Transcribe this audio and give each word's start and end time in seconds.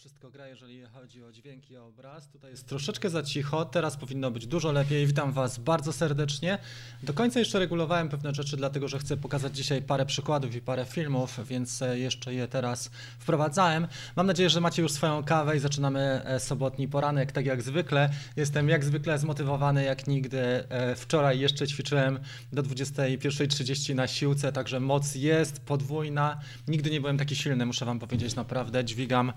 wszystko 0.00 0.30
gra, 0.30 0.48
jeżeli 0.48 0.82
chodzi 0.84 1.24
o 1.24 1.32
dźwięk 1.32 1.70
i 1.70 1.76
obraz. 1.76 2.28
Tutaj 2.28 2.50
jest 2.50 2.66
troszeczkę 2.66 3.10
za 3.10 3.22
cicho, 3.22 3.64
teraz 3.64 3.96
powinno 3.96 4.30
być 4.30 4.46
dużo 4.46 4.72
lepiej. 4.72 5.06
Witam 5.06 5.32
Was 5.32 5.58
bardzo 5.58 5.92
serdecznie. 5.92 6.58
Do 7.02 7.12
końca 7.12 7.38
jeszcze 7.38 7.58
regulowałem 7.58 8.08
pewne 8.08 8.34
rzeczy, 8.34 8.56
dlatego 8.56 8.88
że 8.88 8.98
chcę 8.98 9.16
pokazać 9.16 9.56
dzisiaj 9.56 9.82
parę 9.82 10.06
przykładów 10.06 10.54
i 10.54 10.60
parę 10.60 10.84
filmów, 10.84 11.40
więc 11.44 11.82
e, 11.82 11.98
jeszcze 11.98 12.34
je 12.34 12.48
teraz 12.48 12.90
wprowadzałem. 13.18 13.86
Mam 14.16 14.26
nadzieję, 14.26 14.50
że 14.50 14.60
macie 14.60 14.82
już 14.82 14.92
swoją 14.92 15.24
kawę 15.24 15.56
i 15.56 15.60
zaczynamy 15.60 16.00
e, 16.24 16.40
sobotni 16.40 16.88
poranek, 16.88 17.32
tak 17.32 17.46
jak 17.46 17.62
zwykle. 17.62 18.10
Jestem 18.36 18.68
jak 18.68 18.84
zwykle 18.84 19.18
zmotywowany 19.18 19.84
jak 19.84 20.06
nigdy. 20.06 20.40
E, 20.40 20.96
Wczoraj 20.96 21.40
jeszcze 21.40 21.66
ćwiczyłem 21.66 22.18
do 22.52 22.62
21.30 22.62 23.94
na 23.94 24.06
siłce, 24.06 24.52
także 24.52 24.80
moc 24.80 25.14
jest 25.14 25.60
podwójna. 25.60 26.40
Nigdy 26.68 26.90
nie 26.90 27.00
byłem 27.00 27.18
taki 27.18 27.36
silny, 27.36 27.66
muszę 27.66 27.84
Wam 27.84 27.98
powiedzieć, 27.98 28.34
naprawdę. 28.34 28.84
Dźwigam 28.84 29.32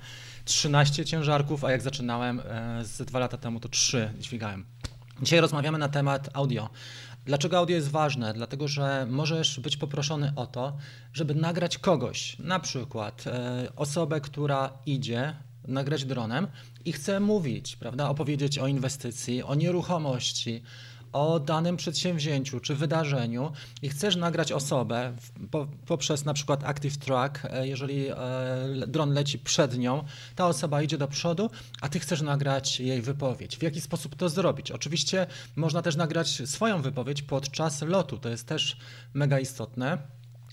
13 0.45 1.05
ciężarków, 1.05 1.65
a 1.65 1.71
jak 1.71 1.81
zaczynałem 1.81 2.39
e, 2.39 2.85
z 2.85 3.05
dwa 3.05 3.19
lata 3.19 3.37
temu, 3.37 3.59
to 3.59 3.69
3 3.69 4.13
dźwigałem. 4.19 4.65
Dzisiaj 5.21 5.39
rozmawiamy 5.41 5.77
na 5.77 5.89
temat 5.89 6.29
audio. 6.33 6.69
Dlaczego 7.25 7.57
audio 7.57 7.75
jest 7.75 7.89
ważne? 7.89 8.33
Dlatego, 8.33 8.67
że 8.67 9.07
możesz 9.09 9.59
być 9.59 9.77
poproszony 9.77 10.33
o 10.35 10.47
to, 10.47 10.77
żeby 11.13 11.35
nagrać 11.35 11.77
kogoś, 11.77 12.39
na 12.39 12.59
przykład 12.59 13.27
e, 13.27 13.67
osobę, 13.75 14.21
która 14.21 14.73
idzie, 14.85 15.35
nagrać 15.67 16.05
dronem 16.05 16.47
i 16.85 16.93
chce 16.93 17.19
mówić, 17.19 17.75
prawda, 17.75 18.09
opowiedzieć 18.09 18.59
o 18.59 18.67
inwestycji, 18.67 19.43
o 19.43 19.55
nieruchomości, 19.55 20.63
o 21.13 21.39
danym 21.39 21.77
przedsięwzięciu 21.77 22.59
czy 22.59 22.75
wydarzeniu 22.75 23.51
i 23.81 23.89
chcesz 23.89 24.15
nagrać 24.15 24.51
osobę 24.51 25.13
poprzez 25.85 26.25
na 26.25 26.33
przykład 26.33 26.63
Active 26.63 26.97
Track, 26.97 27.45
e, 27.45 27.67
jeżeli 27.67 28.07
e, 28.07 28.15
dron 28.87 29.13
leci 29.13 29.39
przed 29.39 29.77
nią, 29.77 30.03
ta 30.35 30.47
osoba 30.47 30.81
idzie 30.81 30.97
do 30.97 31.07
przodu, 31.07 31.49
a 31.81 31.89
ty 31.89 31.99
chcesz 31.99 32.21
nagrać 32.21 32.79
jej 32.79 33.01
wypowiedź. 33.01 33.57
W 33.57 33.63
jaki 33.63 33.81
sposób 33.81 34.15
to 34.15 34.29
zrobić? 34.29 34.71
Oczywiście 34.71 35.27
można 35.55 35.81
też 35.81 35.95
nagrać 35.95 36.41
swoją 36.49 36.81
wypowiedź 36.81 37.21
podczas 37.21 37.81
lotu, 37.81 38.17
to 38.17 38.29
jest 38.29 38.47
też 38.47 38.77
mega 39.13 39.39
istotne. 39.39 39.97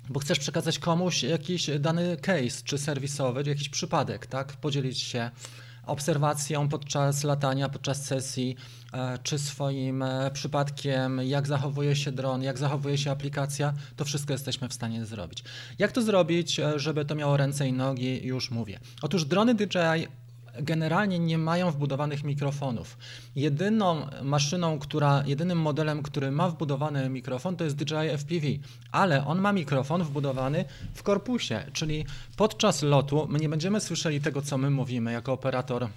Bo 0.08 0.20
chcesz 0.20 0.38
przekazać 0.38 0.78
komuś 0.78 1.22
jakiś 1.22 1.70
dany 1.78 2.16
case, 2.16 2.62
czy 2.64 2.78
serwisowy, 2.78 3.44
czy 3.44 3.50
jakiś 3.50 3.68
przypadek, 3.68 4.26
tak? 4.26 4.52
Podzielić 4.52 4.98
się 4.98 5.30
obserwacją 5.90 6.68
podczas 6.68 7.24
latania, 7.24 7.68
podczas 7.68 8.04
sesji, 8.04 8.56
e, 8.92 9.18
czy 9.22 9.38
swoim 9.38 10.02
e, 10.02 10.30
przypadkiem, 10.30 11.20
jak 11.24 11.46
zachowuje 11.46 11.96
się 11.96 12.12
dron, 12.12 12.42
jak 12.42 12.58
zachowuje 12.58 12.98
się 12.98 13.10
aplikacja, 13.10 13.72
to 13.96 14.04
wszystko 14.04 14.32
jesteśmy 14.32 14.68
w 14.68 14.74
stanie 14.74 15.06
zrobić. 15.06 15.44
Jak 15.78 15.92
to 15.92 16.02
zrobić, 16.02 16.60
e, 16.60 16.78
żeby 16.78 17.04
to 17.04 17.14
miało 17.14 17.36
ręce 17.36 17.68
i 17.68 17.72
nogi, 17.72 18.26
już 18.26 18.50
mówię. 18.50 18.80
Otóż 19.02 19.24
drony 19.24 19.54
DJI 19.54 20.19
generalnie 20.62 21.18
nie 21.18 21.38
mają 21.38 21.70
wbudowanych 21.70 22.24
mikrofonów. 22.24 22.98
Jedyną 23.36 24.06
maszyną, 24.22 24.78
która, 24.78 25.22
jedynym 25.26 25.58
modelem, 25.58 26.02
który 26.02 26.30
ma 26.30 26.48
wbudowany 26.48 27.08
mikrofon, 27.08 27.56
to 27.56 27.64
jest 27.64 27.76
DJI 27.76 28.08
FPV, 28.18 28.46
ale 28.92 29.26
on 29.26 29.40
ma 29.40 29.52
mikrofon 29.52 30.04
wbudowany 30.04 30.64
w 30.94 31.02
korpusie, 31.02 31.64
czyli 31.72 32.04
podczas 32.36 32.82
lotu 32.82 33.26
my 33.30 33.38
nie 33.38 33.48
będziemy 33.48 33.80
słyszeli 33.80 34.20
tego, 34.20 34.42
co 34.42 34.58
my 34.58 34.70
mówimy 34.70 35.12
jako 35.12 35.32
operator 35.32 35.88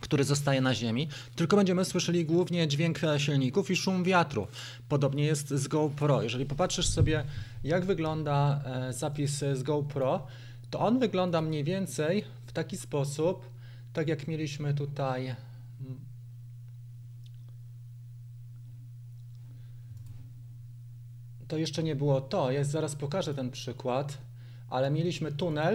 który 0.00 0.24
zostaje 0.24 0.60
na 0.60 0.74
ziemi, 0.74 1.08
tylko 1.36 1.56
będziemy 1.56 1.84
słyszeli 1.84 2.24
głównie 2.24 2.68
dźwięk 2.68 3.00
silników 3.16 3.70
i 3.70 3.76
szum 3.76 4.04
wiatru. 4.04 4.46
Podobnie 4.88 5.24
jest 5.24 5.48
z 5.48 5.68
GoPro. 5.68 6.22
Jeżeli 6.22 6.46
popatrzysz 6.46 6.86
sobie, 6.86 7.24
jak 7.64 7.84
wygląda 7.84 8.60
e, 8.64 8.92
zapis 8.92 9.38
z 9.38 9.62
GoPro, 9.62 10.26
to 10.70 10.80
on 10.80 10.98
wygląda 10.98 11.40
mniej 11.40 11.64
więcej 11.64 12.24
w 12.46 12.52
taki 12.52 12.76
sposób, 12.76 13.55
tak 13.96 14.08
jak 14.08 14.28
mieliśmy 14.28 14.74
tutaj. 14.74 15.26
mm, 15.80 16.00
To 21.48 21.56
jeszcze 21.58 21.82
nie 21.82 21.96
było 21.96 22.20
to, 22.20 22.50
ja 22.50 22.64
zaraz 22.64 22.96
pokażę 22.96 23.34
ten 23.34 23.50
przykład, 23.50 24.18
ale 24.70 24.90
mieliśmy 24.90 25.32
tunel. 25.32 25.74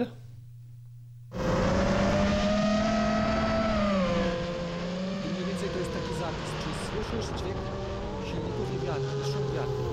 I 5.24 5.28
mniej 5.32 5.44
więcej 5.48 5.68
to 5.68 5.78
jest 5.78 5.92
taki 5.92 6.14
zapis, 6.20 6.50
czyli 6.62 6.74
słyszysz 6.88 7.40
dźwięk 7.40 7.62
silników 8.26 8.74
i 8.74 8.86
wiatru, 8.86 9.20
i 9.20 9.24
szum 9.32 9.54
wiatru. 9.54 9.92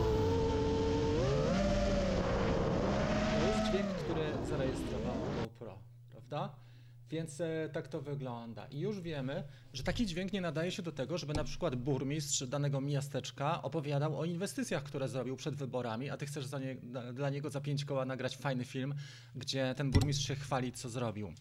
To 3.39 3.47
jest 3.47 3.72
dźwięk, 3.72 3.88
który 3.88 4.47
zarejestrowało 4.50 5.25
GoPro, 5.41 5.78
prawda? 6.12 6.69
Więc 7.09 7.42
e, 7.42 7.70
tak 7.74 7.88
to 7.88 8.02
wygląda. 8.02 8.68
I 8.68 8.80
już 8.80 9.02
wiemy, 9.02 9.44
że 9.74 9.84
taki 9.84 10.06
dźwięk 10.06 10.34
nie 10.34 10.42
nadaje 10.42 10.72
się 10.72 10.81
do 10.81 10.92
tego, 10.92 11.18
żeby 11.18 11.34
na 11.34 11.44
przykład 11.44 11.75
burmistrz 11.75 12.44
danego 12.47 12.81
miasteczka 12.81 13.62
opowiadał 13.64 14.20
o 14.20 14.25
inwestycjach, 14.25 14.84
które 14.84 15.08
zrobił 15.08 15.36
przed 15.36 15.56
wyborami, 15.56 16.09
a 16.09 16.18
ty 16.18 16.25
chcesz 16.25 16.46
nie, 16.52 16.75
dla- 16.75 17.14
dla 17.14 17.30
niego 17.30 17.50
za 17.50 17.62
pięć 17.62 17.86
koła 17.86 18.06
nagrać 18.06 18.38
fajny 18.38 18.66
film, 18.66 18.96
gdzie 19.36 19.74
ten 19.78 19.92
burmistrz 19.92 20.28
się 20.28 20.36
chwali, 20.36 20.72
co 20.72 20.90
zrobił. 20.90 21.34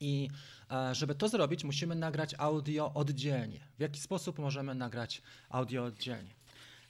I 0.00 0.28
e, 0.70 0.94
żeby 0.94 1.14
to 1.14 1.28
zrobić, 1.28 1.64
musimy 1.64 1.94
nagrać 1.94 2.34
audio 2.38 2.94
oddzielnie. 2.94 3.60
W 3.78 3.80
jaki 3.80 4.00
sposób 4.00 4.38
możemy 4.38 4.74
nagrać 4.74 5.22
audio 5.48 5.84
oddzielnie? 5.84 6.30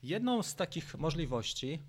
Jedną 0.02 0.42
z 0.42 0.54
takich 0.54 0.94
możliwości 0.98 1.82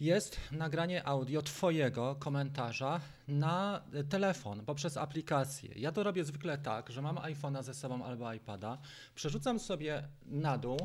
jest 0.00 0.40
nagranie 0.52 1.06
audio 1.06 1.42
Twojego 1.42 2.16
komentarza 2.18 3.00
na 3.28 3.82
telefon 4.08 4.64
poprzez 4.64 4.96
aplikację. 4.96 5.70
Ja 5.76 5.92
to 5.92 6.02
robię 6.02 6.24
zwykle 6.24 6.58
tak, 6.58 6.90
że 6.90 7.02
mam 7.02 7.16
iPhone'a 7.16 7.62
ze 7.62 7.74
sobą 7.74 8.04
albo 8.04 8.32
iPada, 8.32 8.78
przerzucam 9.14 9.58
sobie 9.58 10.08
na 10.26 10.58
dół 10.58 10.78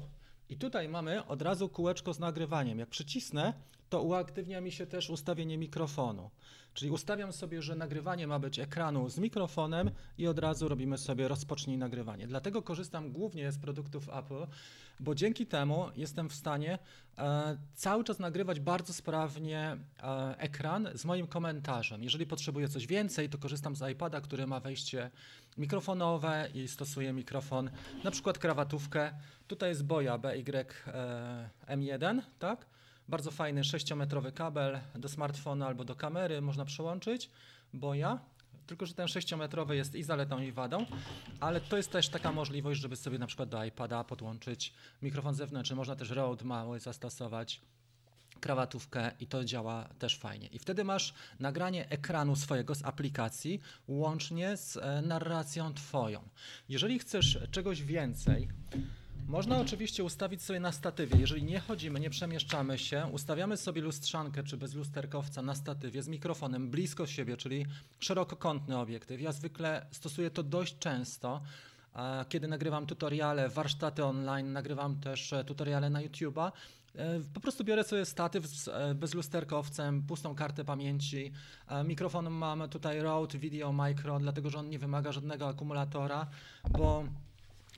i 0.50 0.58
tutaj 0.58 0.90
mamy 0.90 1.26
od 1.26 1.42
razu 1.42 1.70
kółeczko 1.70 2.14
z 2.14 2.20
nagrywaniem. 2.20 2.80
Jak 2.80 2.90
przycisnę, 2.90 3.54
to 3.90 4.02
uaktywnia 4.02 4.62
mi 4.62 4.72
się 4.72 4.86
też 4.86 5.10
ustawienie 5.10 5.58
mikrofonu. 5.58 6.30
Czyli 6.74 6.92
ustawiam 6.92 7.34
sobie, 7.34 7.62
że 7.62 7.76
nagrywanie 7.76 8.28
ma 8.28 8.40
być 8.40 8.60
ekranu 8.60 9.10
z 9.10 9.18
mikrofonem 9.18 9.92
i 10.18 10.28
od 10.28 10.40
razu 10.40 10.68
robimy 10.68 10.98
sobie 10.98 11.28
rozpocznij 11.28 11.78
nagrywanie. 11.78 12.28
Dlatego 12.28 12.62
korzystam 12.62 13.12
głównie 13.12 13.52
z 13.52 13.58
produktów 13.58 14.10
Apple, 14.10 14.48
bo 15.00 15.16
dzięki 15.16 15.46
temu 15.46 15.86
jestem 15.96 16.30
w 16.30 16.34
stanie 16.34 16.80
e, 17.18 17.58
cały 17.74 18.04
czas 18.04 18.20
nagrywać 18.20 18.60
bardzo 18.60 18.94
sprawnie 18.94 19.78
e, 20.04 20.36
ekran 20.38 20.90
z 20.94 21.06
moim 21.06 21.28
komentarzem. 21.28 22.04
Jeżeli 22.04 22.26
potrzebuję 22.26 22.68
coś 22.68 22.88
więcej, 22.88 23.30
to 23.30 23.38
korzystam 23.38 23.76
z 23.76 23.92
iPada, 23.92 24.22
który 24.22 24.48
ma 24.48 24.60
wejście 24.60 25.12
mikrofonowe 25.58 26.50
i 26.54 26.68
stosuję 26.68 27.14
mikrofon, 27.14 27.70
na 28.04 28.12
przykład 28.12 28.38
krawatówkę. 28.38 29.14
Tutaj 29.48 29.70
jest 29.70 29.86
Boja 29.86 30.18
BY 30.18 30.44
e, 30.88 31.50
M1, 31.68 32.22
tak? 32.40 32.66
Bardzo 33.08 33.32
fajny 33.32 33.62
6-metrowy 33.62 34.34
kabel 34.34 34.80
do 34.96 35.10
smartfona 35.10 35.68
albo 35.68 35.86
do 35.86 35.96
kamery 35.96 36.42
można 36.42 36.66
przełączyć. 36.66 37.30
Boja. 37.74 38.20
Tylko, 38.68 38.86
że 38.86 38.94
ten 38.94 39.08
6-metrowy 39.08 39.72
jest 39.72 39.96
i 39.96 40.04
zaletą, 40.04 40.42
i 40.42 40.52
wadą, 40.52 40.86
ale 41.40 41.62
to 41.62 41.78
jest 41.78 41.92
też 41.92 42.10
taka 42.10 42.32
możliwość, 42.32 42.82
żeby 42.82 42.96
sobie 42.96 43.20
na 43.20 43.28
przykład 43.28 43.50
do 43.50 43.64
iPada 43.64 44.04
podłączyć 44.04 44.74
mikrofon 45.02 45.36
zewnętrzny. 45.36 45.76
Można 45.76 45.96
też 45.96 46.10
Rode 46.10 46.46
mały 46.46 46.80
zastosować 46.80 47.62
krawatówkę 48.40 49.12
i 49.20 49.28
to 49.28 49.46
działa 49.46 49.90
też 50.00 50.18
fajnie. 50.18 50.48
I 50.48 50.60
wtedy 50.60 50.84
masz 50.84 51.14
nagranie 51.40 51.90
ekranu 51.90 52.36
swojego 52.36 52.76
z 52.76 52.86
aplikacji 52.86 53.62
łącznie 53.88 54.58
z 54.58 54.78
e, 54.78 55.02
narracją 55.02 55.74
twoją. 55.74 56.22
Jeżeli 56.70 57.00
chcesz 57.00 57.40
czegoś 57.52 57.84
więcej, 57.84 58.48
można 59.28 59.60
oczywiście 59.60 60.04
ustawić 60.04 60.42
sobie 60.44 60.60
na 60.60 60.72
statywie. 60.72 61.20
Jeżeli 61.20 61.44
nie 61.44 61.60
chodzimy, 61.60 62.00
nie 62.00 62.10
przemieszczamy 62.10 62.78
się, 62.78 63.08
ustawiamy 63.12 63.58
sobie 63.58 63.82
lustrzankę 63.82 64.44
czy 64.44 64.58
bezlusterkowca 64.58 65.42
na 65.42 65.56
statywie 65.56 66.04
z 66.04 66.08
mikrofonem 66.08 66.70
blisko 66.70 67.08
siebie, 67.08 67.38
czyli 67.38 67.66
szerokokątny 68.00 68.78
obiektyw. 68.78 69.22
Ja 69.22 69.32
zwykle 69.32 69.86
stosuję 69.92 70.32
to 70.32 70.44
dość 70.44 70.78
często. 70.78 71.42
Kiedy 72.30 72.48
nagrywam 72.48 72.86
tutoriale, 72.86 73.50
warsztaty 73.50 74.06
online, 74.06 74.54
nagrywam 74.54 75.00
też 75.00 75.34
e, 75.34 75.44
tutoriale 75.44 75.90
na 75.90 76.02
YouTube'a. 76.02 76.52
E, 76.96 77.20
Po 77.34 77.40
prostu 77.40 77.64
biorę 77.64 77.84
sobie 77.84 78.06
statyw 78.06 78.48
z 78.48 78.68
e, 78.68 78.96
bezlusterkowcem, 78.96 80.04
pustą 80.04 80.36
kartę 80.36 80.66
pamięci. 80.66 81.32
Mikrofon 81.86 82.30
mam 82.30 82.70
tutaj 82.70 83.00
Rode 83.00 83.38
Video 83.38 83.74
Micro, 83.74 84.20
dlatego 84.20 84.50
że 84.50 84.60
on 84.60 84.70
nie 84.70 84.80
wymaga 84.80 85.12
żadnego 85.12 85.48
akumulatora, 85.48 86.28
bo 86.70 87.06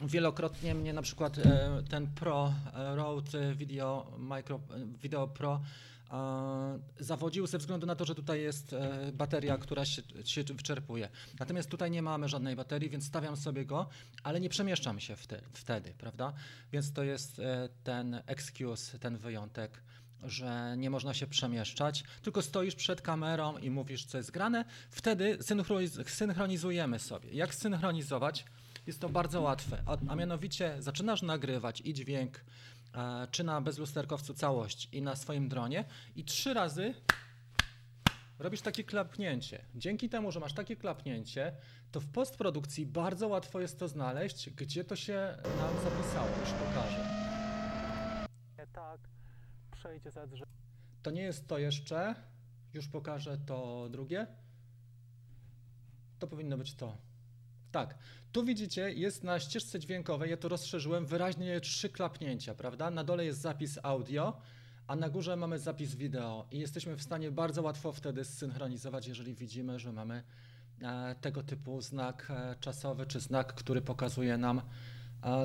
Wielokrotnie 0.01 0.75
mnie 0.75 0.93
na 0.93 1.01
przykład 1.01 1.37
e, 1.37 1.83
ten 1.89 2.07
Pro, 2.07 2.53
e, 2.73 2.95
Rode 2.95 3.55
Video 3.55 4.11
Micro, 4.19 4.55
e, 4.55 4.85
Video 5.01 5.27
Pro 5.27 5.61
zawodził 6.99 7.47
ze 7.47 7.57
względu 7.57 7.87
na 7.87 7.95
to, 7.95 8.05
że 8.05 8.15
tutaj 8.15 8.41
jest 8.41 8.75
bateria, 9.13 9.57
która 9.57 9.85
się, 9.85 10.01
się 10.25 10.43
wyczerpuje. 10.43 11.09
Natomiast 11.39 11.69
tutaj 11.69 11.91
nie 11.91 12.01
mamy 12.01 12.29
żadnej 12.29 12.55
baterii, 12.55 12.89
więc 12.89 13.05
stawiam 13.05 13.37
sobie 13.37 13.65
go, 13.65 13.89
ale 14.23 14.39
nie 14.39 14.49
przemieszczam 14.49 14.99
się 14.99 15.15
wtedy, 15.53 15.93
prawda? 15.97 16.33
Więc 16.71 16.93
to 16.93 17.03
jest 17.03 17.41
ten 17.83 18.21
excuse, 18.25 18.99
ten 18.99 19.17
wyjątek, 19.17 19.83
że 20.23 20.75
nie 20.77 20.89
można 20.89 21.13
się 21.13 21.27
przemieszczać, 21.27 22.03
tylko 22.21 22.41
stoisz 22.41 22.75
przed 22.75 23.01
kamerą 23.01 23.57
i 23.57 23.69
mówisz, 23.69 24.05
co 24.05 24.17
jest 24.17 24.31
grane. 24.31 24.65
Wtedy 24.89 25.37
synchroniz- 25.37 26.09
synchronizujemy 26.09 26.99
sobie. 26.99 27.29
Jak 27.31 27.55
synchronizować? 27.55 28.45
Jest 28.87 29.01
to 29.01 29.09
bardzo 29.09 29.41
łatwe, 29.41 29.83
a, 29.85 29.97
a 30.07 30.15
mianowicie 30.15 30.81
zaczynasz 30.81 31.21
nagrywać 31.21 31.81
i 31.81 31.93
dźwięk, 31.93 32.43
e, 32.93 33.27
czy 33.31 33.43
na 33.43 33.61
bezlusterkowcu 33.61 34.33
całość 34.33 34.89
i 34.91 35.01
na 35.01 35.15
swoim 35.15 35.49
dronie 35.49 35.85
i 36.15 36.23
trzy 36.23 36.53
razy 36.53 36.93
robisz 38.39 38.61
takie 38.61 38.83
klapnięcie. 38.83 39.65
Dzięki 39.75 40.09
temu, 40.09 40.31
że 40.31 40.39
masz 40.39 40.53
takie 40.53 40.75
klapnięcie, 40.75 41.55
to 41.91 41.99
w 41.99 42.07
postprodukcji 42.07 42.85
bardzo 42.85 43.27
łatwo 43.27 43.59
jest 43.59 43.79
to 43.79 43.87
znaleźć, 43.87 44.49
gdzie 44.49 44.83
to 44.83 44.95
się 44.95 45.37
nam 45.43 45.73
zapisało. 45.83 46.29
Już 46.39 46.49
pokażę. 46.49 47.05
tak, 48.73 48.99
przejdź 49.71 50.03
Z, 50.03 50.33
że 50.33 50.45
To 51.03 51.11
nie 51.11 51.21
jest 51.21 51.47
to 51.47 51.57
jeszcze. 51.57 52.15
Już 52.73 52.87
pokażę 52.87 53.37
to 53.37 53.87
drugie. 53.89 54.27
To 56.19 56.27
powinno 56.27 56.57
być 56.57 56.73
to. 56.73 57.06
Tak. 57.71 57.97
Tu 58.31 58.45
widzicie, 58.45 58.93
jest 58.93 59.23
na 59.23 59.39
ścieżce 59.39 59.79
dźwiękowej, 59.79 60.29
ja 60.29 60.37
to 60.37 60.49
rozszerzyłem, 60.49 61.05
wyraźnie 61.05 61.61
trzy 61.61 61.89
klapnięcia, 61.89 62.55
prawda? 62.55 62.91
Na 62.91 63.03
dole 63.03 63.25
jest 63.25 63.41
zapis 63.41 63.79
audio, 63.83 64.41
a 64.87 64.95
na 64.95 65.09
górze 65.09 65.35
mamy 65.35 65.59
zapis 65.59 65.95
wideo 65.95 66.47
i 66.51 66.59
jesteśmy 66.59 66.95
w 66.95 67.03
stanie 67.03 67.31
bardzo 67.31 67.61
łatwo 67.61 67.91
wtedy 67.91 68.25
zsynchronizować, 68.25 69.07
jeżeli 69.07 69.35
widzimy, 69.35 69.79
że 69.79 69.93
mamy 69.93 70.23
e, 70.81 71.15
tego 71.21 71.43
typu 71.43 71.81
znak 71.81 72.27
e, 72.29 72.55
czasowy, 72.59 73.05
czy 73.05 73.19
znak, 73.19 73.53
który 73.53 73.81
pokazuje 73.81 74.37
nam, 74.37 74.61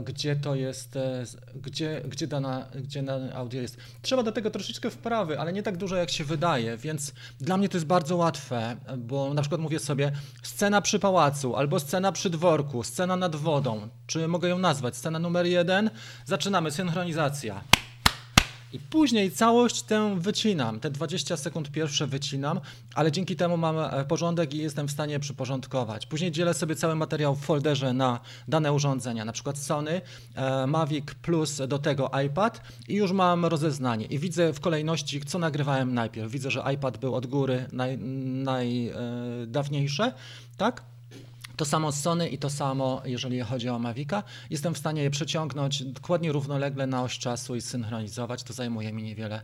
gdzie 0.05 0.37
to 0.37 0.55
jest, 0.55 0.97
e, 0.97 1.25
gdzie, 1.55 2.03
gdzie, 2.09 2.27
dana, 2.27 2.67
gdzie 2.75 3.03
dane 3.03 3.35
audio 3.35 3.61
jest. 3.61 3.77
Trzeba 4.03 4.23
do 4.23 4.33
tego 4.33 4.51
troszeczkę 4.51 4.91
wprawy, 4.91 5.41
ale 5.41 5.53
nie 5.53 5.63
tak 5.63 5.77
dużo 5.77 5.97
jak 5.97 6.11
się 6.11 6.25
wydaje, 6.25 6.77
więc 6.77 7.13
dla 7.41 7.57
mnie 7.57 7.69
to 7.69 7.77
jest 7.77 7.87
bardzo 7.87 8.17
łatwe, 8.17 8.77
bo 8.99 9.35
na 9.35 9.43
przykład 9.43 9.61
mówię 9.61 9.79
sobie 9.79 10.13
scena 10.43 10.81
przy 10.81 10.99
pałacu, 10.99 11.57
albo 11.57 11.81
scena 11.81 12.13
przy 12.13 12.31
dworku, 12.31 12.83
scena 12.83 13.17
nad 13.17 13.37
wodą, 13.37 13.89
czy 14.07 14.29
mogę 14.29 14.49
ją 14.49 14.59
nazwać, 14.59 14.97
scena 14.97 15.19
numer 15.19 15.47
jeden, 15.47 15.91
zaczynamy, 16.25 16.71
synchronizacja. 16.71 17.65
I 18.73 18.79
później 18.79 19.31
całość 19.31 19.83
tę 19.83 20.21
wycinam, 20.21 20.81
te 20.81 20.91
20 20.91 21.37
sekund 21.37 21.71
pierwsze 21.71 22.07
wycinam, 22.07 22.61
ale 22.95 23.13
dzięki 23.13 23.37
temu 23.37 23.57
mam 23.57 23.79
e, 23.79 24.05
porządek 24.05 24.55
i 24.55 24.59
jestem 24.59 24.89
w 24.89 24.91
stanie 24.91 25.21
przyporządkować. 25.21 26.07
Później 26.07 26.31
dzielę 26.31 26.55
sobie 26.55 26.77
cały 26.77 26.95
materiał 26.95 27.35
w 27.35 27.41
folderze 27.41 27.93
na 27.93 28.21
dane 28.49 28.73
urządzenia, 28.73 29.25
na 29.25 29.33
przykład 29.33 29.59
Sony, 29.59 30.01
e, 30.35 30.67
Mavic 30.67 31.05
plus 31.23 31.63
do 31.69 31.79
tego 31.79 32.11
iPad 32.27 32.61
i 32.89 32.95
już 32.95 33.13
mam 33.13 33.45
rozeznanie 33.45 34.07
i 34.07 34.19
widzę 34.19 34.53
w 34.53 34.61
kolejności, 34.61 35.21
co 35.21 35.39
nagrywałem 35.39 35.95
najpierw. 35.95 36.33
Widzę, 36.33 36.51
że 36.51 36.65
iPad 36.75 36.99
był 36.99 37.15
od 37.15 37.27
góry 37.27 37.67
najdawniejsze, 38.33 40.13
tak? 40.57 40.83
To 41.57 41.65
samo 41.65 41.93
z 41.93 42.01
Sony 42.01 42.29
i 42.29 42.39
to 42.39 42.51
samo, 42.51 43.03
jeżeli 43.05 43.41
chodzi 43.41 43.69
o 43.69 43.79
Mavica. 43.79 44.23
Jestem 44.51 44.75
w 44.75 44.79
stanie 44.79 45.03
je 45.03 45.11
przeciągnąć 45.11 45.85
dokładnie 45.85 46.33
równolegle 46.33 46.87
na 46.87 47.03
oś 47.03 47.19
czasu 47.19 47.57
i 47.57 47.61
synchronizować. 47.61 48.43
To 48.43 48.53
zajmuje 48.53 48.93
mi 48.93 49.03
niewiele, 49.03 49.43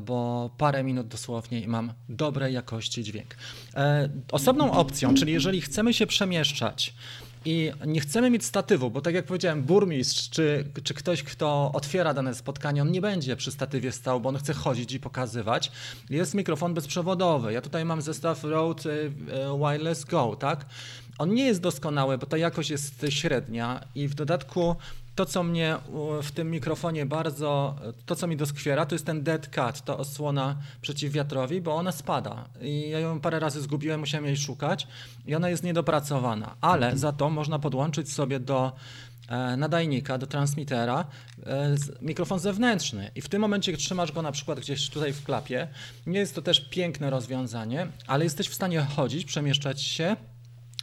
bo 0.00 0.50
parę 0.58 0.84
minut 0.84 1.08
dosłownie 1.08 1.60
i 1.60 1.68
mam 1.68 1.92
dobrej 2.08 2.54
jakości 2.54 3.04
dźwięk. 3.04 3.36
E, 3.74 4.08
Osobną 4.32 4.72
opcją, 4.72 5.14
czyli 5.14 5.32
jeżeli 5.32 5.60
chcemy 5.60 5.94
się 5.94 6.06
przemieszczać 6.06 6.94
i 7.44 7.72
nie 7.86 8.00
chcemy 8.00 8.30
mieć 8.30 8.44
statywu, 8.44 8.90
bo 8.90 9.00
tak 9.00 9.14
jak 9.14 9.24
powiedziałem, 9.24 9.62
burmistrz 9.62 10.30
czy, 10.30 10.64
czy 10.82 10.94
ktoś, 10.94 11.22
kto 11.22 11.70
otwiera 11.74 12.14
dane 12.14 12.34
spotkanie, 12.34 12.82
on 12.82 12.90
nie 12.90 13.00
będzie 13.00 13.36
przy 13.36 13.50
statywie 13.50 13.92
stał, 13.92 14.20
bo 14.20 14.28
on 14.28 14.36
chce 14.36 14.54
chodzić 14.54 14.92
i 14.92 15.00
pokazywać. 15.00 15.72
Jest 16.10 16.34
mikrofon 16.34 16.74
bezprzewodowy. 16.74 17.52
Ja 17.52 17.60
tutaj 17.60 17.84
mam 17.84 18.02
zestaw 18.02 18.44
Rode 18.44 18.90
e, 18.90 19.08
Wireless 19.58 20.04
Go, 20.04 20.36
tak? 20.36 20.66
On 21.18 21.34
nie 21.34 21.44
jest 21.44 21.60
doskonały, 21.60 22.18
bo 22.18 22.26
ta 22.26 22.36
jakość 22.36 22.70
jest 22.70 23.06
średnia 23.08 23.80
i 23.94 24.08
w 24.08 24.14
dodatku 24.14 24.76
to, 25.20 25.26
co 25.26 25.42
mnie 25.42 25.76
w 26.22 26.32
tym 26.32 26.50
mikrofonie 26.50 27.06
bardzo, 27.06 27.76
to 28.06 28.16
co 28.16 28.26
mi 28.26 28.36
doskwiera, 28.36 28.86
to 28.86 28.94
jest 28.94 29.06
ten 29.06 29.22
dead 29.22 29.48
cat, 29.48 29.84
to 29.84 29.98
osłona 29.98 30.56
przeciw 30.80 31.12
wiatrowi, 31.12 31.60
bo 31.60 31.74
ona 31.74 31.92
spada. 31.92 32.48
I 32.60 32.90
ja 32.90 32.98
ją 32.98 33.20
parę 33.20 33.38
razy 33.40 33.60
zgubiłem, 33.60 34.00
musiałem 34.00 34.26
jej 34.26 34.36
szukać 34.36 34.86
i 35.26 35.34
ona 35.34 35.48
jest 35.48 35.62
niedopracowana, 35.62 36.56
ale 36.60 36.96
za 36.96 37.12
to 37.12 37.30
można 37.30 37.58
podłączyć 37.58 38.12
sobie 38.12 38.40
do 38.40 38.72
e, 39.28 39.56
nadajnika, 39.56 40.18
do 40.18 40.26
transmitera 40.26 41.04
e, 41.46 41.76
mikrofon 42.02 42.38
zewnętrzny 42.38 43.10
i 43.14 43.20
w 43.20 43.28
tym 43.28 43.40
momencie 43.40 43.76
trzymasz 43.76 44.12
go 44.12 44.22
na 44.22 44.32
przykład 44.32 44.60
gdzieś 44.60 44.90
tutaj 44.90 45.12
w 45.12 45.24
klapie, 45.24 45.68
nie 46.06 46.18
jest 46.18 46.34
to 46.34 46.42
też 46.42 46.60
piękne 46.60 47.10
rozwiązanie, 47.10 47.86
ale 48.06 48.24
jesteś 48.24 48.48
w 48.48 48.54
stanie 48.54 48.80
chodzić, 48.80 49.24
przemieszczać 49.24 49.82
się, 49.82 50.16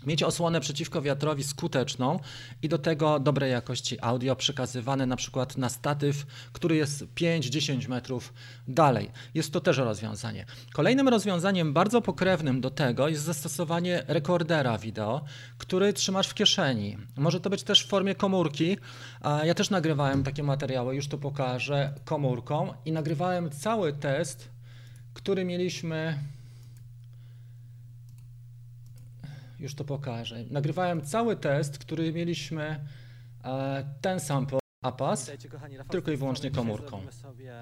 mieć 0.08 0.24
osłonę 0.24 0.60
przeciwko 0.60 1.02
wiatrowi 1.02 1.44
skuteczną 1.44 2.20
i 2.62 2.70
do 2.70 2.78
tego 2.78 3.20
dobrej 3.20 3.52
jakości 3.52 3.98
audio 4.02 4.36
przekazywane 4.36 5.06
na 5.06 5.16
przykład 5.16 5.58
na 5.58 5.70
statyw, 5.70 6.26
który 6.54 6.76
jest 6.76 7.04
5-10 7.04 7.90
metrów 7.90 8.34
dalej. 8.68 9.12
Jest 9.34 9.54
to 9.54 9.62
też 9.62 9.78
rozwiązanie. 9.78 10.46
Kolejnym 10.74 11.08
rozwiązaniem 11.08 11.74
bardzo 11.74 12.02
pokrewnym 12.02 12.62
do 12.62 12.70
tego 12.70 13.08
jest 13.08 13.24
zastosowanie 13.24 14.04
rekordera 14.08 14.78
wideo, 14.78 15.22
który 15.58 15.94
trzymasz 15.94 16.28
w 16.28 16.34
kieszeni. 16.34 16.98
Może 17.18 17.40
to 17.40 17.50
być 17.50 17.64
też 17.64 17.86
w 17.86 17.88
formie 17.88 18.16
komórki. 18.16 18.78
Ja 19.44 19.54
też 19.54 19.70
nagrywałem 19.70 20.24
takie 20.24 20.44
materiały, 20.44 20.96
już 20.96 21.08
to 21.08 21.18
pokażę, 21.18 21.94
komórką 22.06 22.74
i 22.86 22.92
nagrywałem 22.92 23.50
cały 23.50 23.94
test, 23.94 24.50
który 25.14 25.46
mieliśmy 25.46 26.20
już 29.60 29.76
to 29.76 29.84
pokażę. 29.84 30.44
Nagrywałem 30.50 31.02
cały 31.02 31.36
test, 31.36 31.78
który 31.78 32.14
mieliśmy 32.14 32.86
e, 33.44 33.86
ten 34.02 34.20
sample 34.20 34.60
APAS. 34.84 35.22
Witajcie 35.22 35.50
kochani, 35.50 35.78
Rafał 35.78 35.92
tylko 35.92 36.12
i 36.12 36.18
wyłącznie. 36.18 36.50
Dzisiaj 36.50 36.66
komórką. 36.66 36.88
Zrobimy 36.88 37.12
sobie 37.12 37.54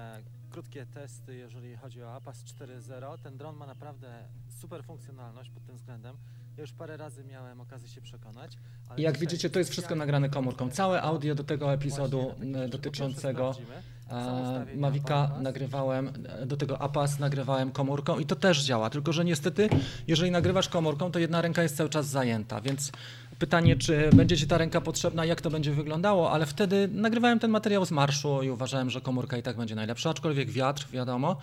krótkie 0.50 0.86
testy, 0.86 1.34
jeżeli 1.34 1.76
chodzi 1.76 2.02
o 2.02 2.14
APAS 2.14 2.44
4.0. 2.44 3.18
Ten 3.18 3.36
dron 3.36 3.56
ma 3.56 3.66
naprawdę 3.66 4.28
super 4.60 4.84
funkcjonalność 4.84 5.50
pod 5.50 5.64
tym 5.64 5.76
względem. 5.76 6.16
Ja 6.56 6.60
już 6.60 6.72
parę 6.72 6.96
razy 6.96 7.24
miałem 7.24 7.60
okazję 7.60 7.88
się 7.88 8.00
przekonać. 8.00 8.58
ale 8.88 8.98
I 8.98 9.02
jak 9.02 9.14
dzisiaj 9.14 9.28
widzicie, 9.28 9.50
to 9.50 9.58
jest 9.58 9.70
wszystko 9.70 9.88
specjalnie 9.88 10.04
nagrane 10.04 10.28
komórką. 10.28 10.70
Całe 10.70 10.98
właśnie 10.98 11.10
audio 11.10 11.34
do 11.34 11.44
tego 11.44 11.72
epizodu 11.72 12.34
że 12.38 12.62
po 12.62 12.68
dotyczącego 12.68 13.54
pierwsze 13.54 13.62
sprawdzimy, 13.62 13.96
są 14.08 14.38
e, 14.38 14.42
ustawienia 14.42 14.80
Mavica 14.80 15.38
nagrywałem, 15.40 16.12
e, 16.28 16.46
do 16.46 16.56
tego 16.56 16.82
APAS 16.82 17.18
nagrywałem 17.18 17.70
komórką 17.70 18.18
i 18.18 18.26
to 18.26 18.36
też 18.36 18.64
działa, 18.64 18.90
tylko 18.90 19.12
że 19.12 19.24
niestety, 19.24 19.68
jeżeli 20.06 20.30
nagrywasz 20.30 20.68
komórką, 20.68 21.10
to 21.10 21.18
jedna 21.18 21.42
ręka 21.42 21.62
jest 21.62 21.76
cały 21.76 21.88
czas 21.88 22.06
zajęta, 22.06 22.60
więc 22.60 22.92
pytanie, 23.38 23.76
czy 23.76 24.10
będzie 24.12 24.36
Ci 24.36 24.46
ta 24.46 24.58
ręka 24.58 24.80
potrzebna, 24.80 25.24
jak 25.24 25.40
to 25.40 25.50
będzie 25.50 25.72
wyglądało, 25.72 26.32
ale 26.32 26.46
wtedy 26.46 26.88
nagrywałem 26.92 27.38
ten 27.38 27.50
materiał 27.50 27.86
z 27.86 27.90
marszu 27.90 28.42
i 28.42 28.50
uważałem, 28.50 28.90
że 28.90 29.00
komórka 29.00 29.36
i 29.36 29.42
tak 29.42 29.56
będzie 29.56 29.74
najlepsza, 29.74 30.10
aczkolwiek 30.10 30.50
wiatr, 30.50 30.86
wiadomo, 30.92 31.36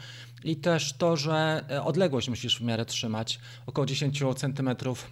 i 0.44 0.56
też 0.56 0.94
to, 0.94 1.18
że 1.18 1.64
e, 1.70 1.84
odległość 1.84 2.30
musisz 2.30 2.60
w 2.60 2.62
miarę 2.62 2.86
trzymać, 2.86 3.40
około 3.66 3.86
10 3.86 4.24
centymetrów 4.36 5.08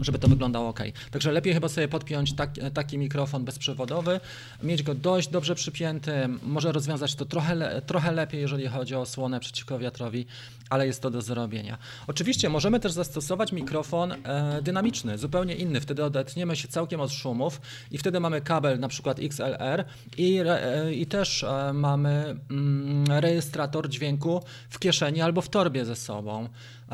żeby 0.00 0.18
to 0.18 0.28
wyglądało 0.28 0.68
ok. 0.68 0.80
Także 1.10 1.32
lepiej 1.32 1.54
chyba 1.54 1.68
sobie 1.68 1.88
podpiąć 1.88 2.32
tak, 2.32 2.50
taki 2.74 2.98
mikrofon 2.98 3.44
bezprzewodowy, 3.44 4.20
mieć 4.62 4.82
go 4.82 4.94
dość 4.94 5.28
dobrze 5.28 5.54
przypięty, 5.54 6.12
może 6.42 6.72
rozwiązać 6.72 7.14
to 7.14 7.24
trochę, 7.24 7.82
trochę 7.86 8.12
lepiej, 8.12 8.40
jeżeli 8.40 8.66
chodzi 8.66 8.94
o 8.94 9.00
osłonę 9.00 9.40
przeciwko 9.40 9.78
wiatrowi, 9.78 10.26
ale 10.70 10.86
jest 10.86 11.02
to 11.02 11.10
do 11.10 11.22
zrobienia. 11.22 11.78
Oczywiście 12.06 12.48
możemy 12.48 12.80
też 12.80 12.92
zastosować 12.92 13.52
mikrofon 13.52 14.12
e, 14.12 14.62
dynamiczny, 14.62 15.18
zupełnie 15.18 15.54
inny, 15.54 15.80
wtedy 15.80 16.04
odetniemy 16.04 16.56
się 16.56 16.68
całkiem 16.68 17.00
od 17.00 17.12
szumów 17.12 17.60
i 17.90 17.98
wtedy 17.98 18.20
mamy 18.20 18.40
kabel 18.40 18.80
na 18.80 18.88
przykład 18.88 19.18
XLR 19.20 19.84
i, 20.16 20.40
e, 20.46 20.94
i 20.94 21.06
też 21.06 21.44
e, 21.44 21.72
mamy 21.72 22.36
mm, 22.50 23.04
rejestrator 23.06 23.88
dźwięku 23.88 24.42
w 24.70 24.78
kieszeni 24.78 25.20
albo 25.20 25.40
w 25.40 25.48
torbie 25.48 25.84
ze 25.84 25.96
sobą 25.96 26.48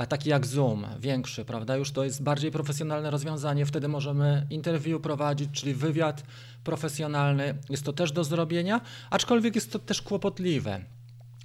taki 0.08 0.30
jak 0.30 0.46
Zoom, 0.46 0.86
większy, 1.00 1.44
prawda? 1.44 1.76
Już 1.76 1.90
to 1.90 2.04
jest 2.04 2.22
bardziej 2.22 2.50
profesjonalne 2.50 3.10
rozwiązanie. 3.10 3.66
Wtedy 3.66 3.88
możemy 3.88 4.46
interview 4.50 5.02
prowadzić, 5.02 5.50
czyli 5.52 5.74
wywiad 5.74 6.22
profesjonalny. 6.64 7.54
Jest 7.70 7.84
to 7.84 7.92
też 7.92 8.12
do 8.12 8.24
zrobienia, 8.24 8.80
aczkolwiek 9.10 9.54
jest 9.54 9.72
to 9.72 9.78
też 9.78 10.02
kłopotliwe. 10.02 10.80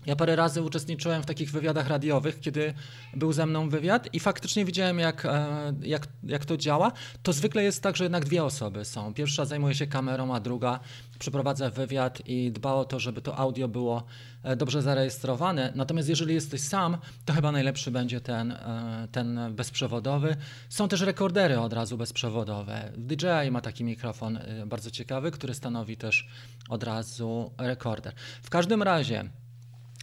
Ja 0.06 0.16
parę 0.16 0.36
razy 0.36 0.62
uczestniczyłem 0.62 1.24
w 1.24 1.26
takich 1.26 1.52
wywiadach 1.52 1.88
radiowych, 1.88 2.40
kiedy 2.40 2.74
był 3.14 3.34
ze 3.34 3.46
mną 3.46 3.70
wywiad 3.70 4.14
i 4.14 4.20
faktycznie 4.20 4.66
widziałem, 4.66 5.00
jak, 5.00 5.26
e, 5.26 5.74
jak, 5.82 6.08
jak 6.24 6.46
to 6.46 6.58
działa. 6.58 6.92
To 7.24 7.34
zwykle 7.34 7.64
jest 7.64 7.84
tak, 7.84 7.98
że 7.98 8.04
jednak 8.04 8.26
dwie 8.26 8.44
osoby 8.44 8.86
są. 8.86 9.14
Pierwsza 9.14 9.46
zajmuje 9.46 9.76
się 9.76 9.88
kamerą, 9.88 10.36
a 10.36 10.40
druga 10.40 10.80
przeprowadza 11.20 11.70
wywiad 11.70 12.22
i 12.26 12.52
dba 12.52 12.74
o 12.74 12.86
to, 12.86 13.00
żeby 13.00 13.22
to 13.22 13.38
audio 13.38 13.68
było 13.68 14.04
e, 14.44 14.56
dobrze 14.56 14.82
zarejestrowane. 14.82 15.72
Natomiast 15.76 16.10
jeżeli 16.10 16.34
jesteś 16.34 16.62
sam, 16.62 16.98
to 17.26 17.34
chyba 17.34 17.52
najlepszy 17.52 17.92
będzie 17.92 18.22
ten, 18.22 18.52
e, 18.52 19.08
ten 19.12 19.40
bezprzewodowy. 19.56 20.36
Są 20.70 20.88
też 20.88 21.02
rekordery 21.02 21.60
od 21.60 21.74
razu 21.74 21.98
bezprzewodowe. 21.98 22.92
DJI 22.98 23.52
ma 23.52 23.62
taki 23.62 23.84
mikrofon 23.84 24.40
bardzo 24.66 24.92
ciekawy, 24.92 25.32
który 25.32 25.54
stanowi 25.54 25.98
też 25.98 26.28
od 26.70 26.84
razu 26.84 27.52
rekorder. 27.58 28.14
W 28.44 28.50
każdym 28.50 28.84
razie 28.84 29.30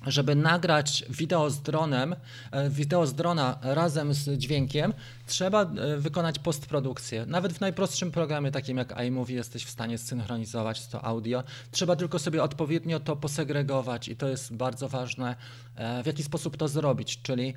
żeby 0.06 0.34
nagrać 0.34 1.04
wideo 1.08 1.50
z 1.50 1.62
dronem, 1.62 2.16
e, 2.50 2.70
wideo 2.70 3.06
z 3.06 3.14
drona 3.14 3.58
razem 3.62 4.14
z 4.14 4.38
dźwiękiem, 4.38 4.92
trzeba 5.26 5.62
e, 5.62 5.96
wykonać 5.96 6.38
postprodukcję. 6.38 7.26
Nawet 7.26 7.52
w 7.52 7.60
najprostszym 7.60 8.10
programie, 8.10 8.50
takim 8.50 8.76
jak 8.76 9.00
iMovie, 9.00 9.36
jesteś 9.36 9.64
w 9.64 9.70
stanie 9.70 9.98
zsynchronizować 9.98 10.86
to 10.86 11.04
audio. 11.04 11.42
Trzeba 11.70 11.96
tylko 11.96 12.18
sobie 12.18 12.42
odpowiednio 12.42 13.00
to 13.00 13.16
posegregować 13.16 14.08
i 14.08 14.16
to 14.16 14.28
jest 14.28 14.54
bardzo 14.54 14.88
ważne, 14.88 15.36
e, 15.76 16.02
w 16.02 16.06
jaki 16.06 16.22
sposób 16.22 16.56
to 16.56 16.68
zrobić, 16.68 17.22
czyli 17.22 17.54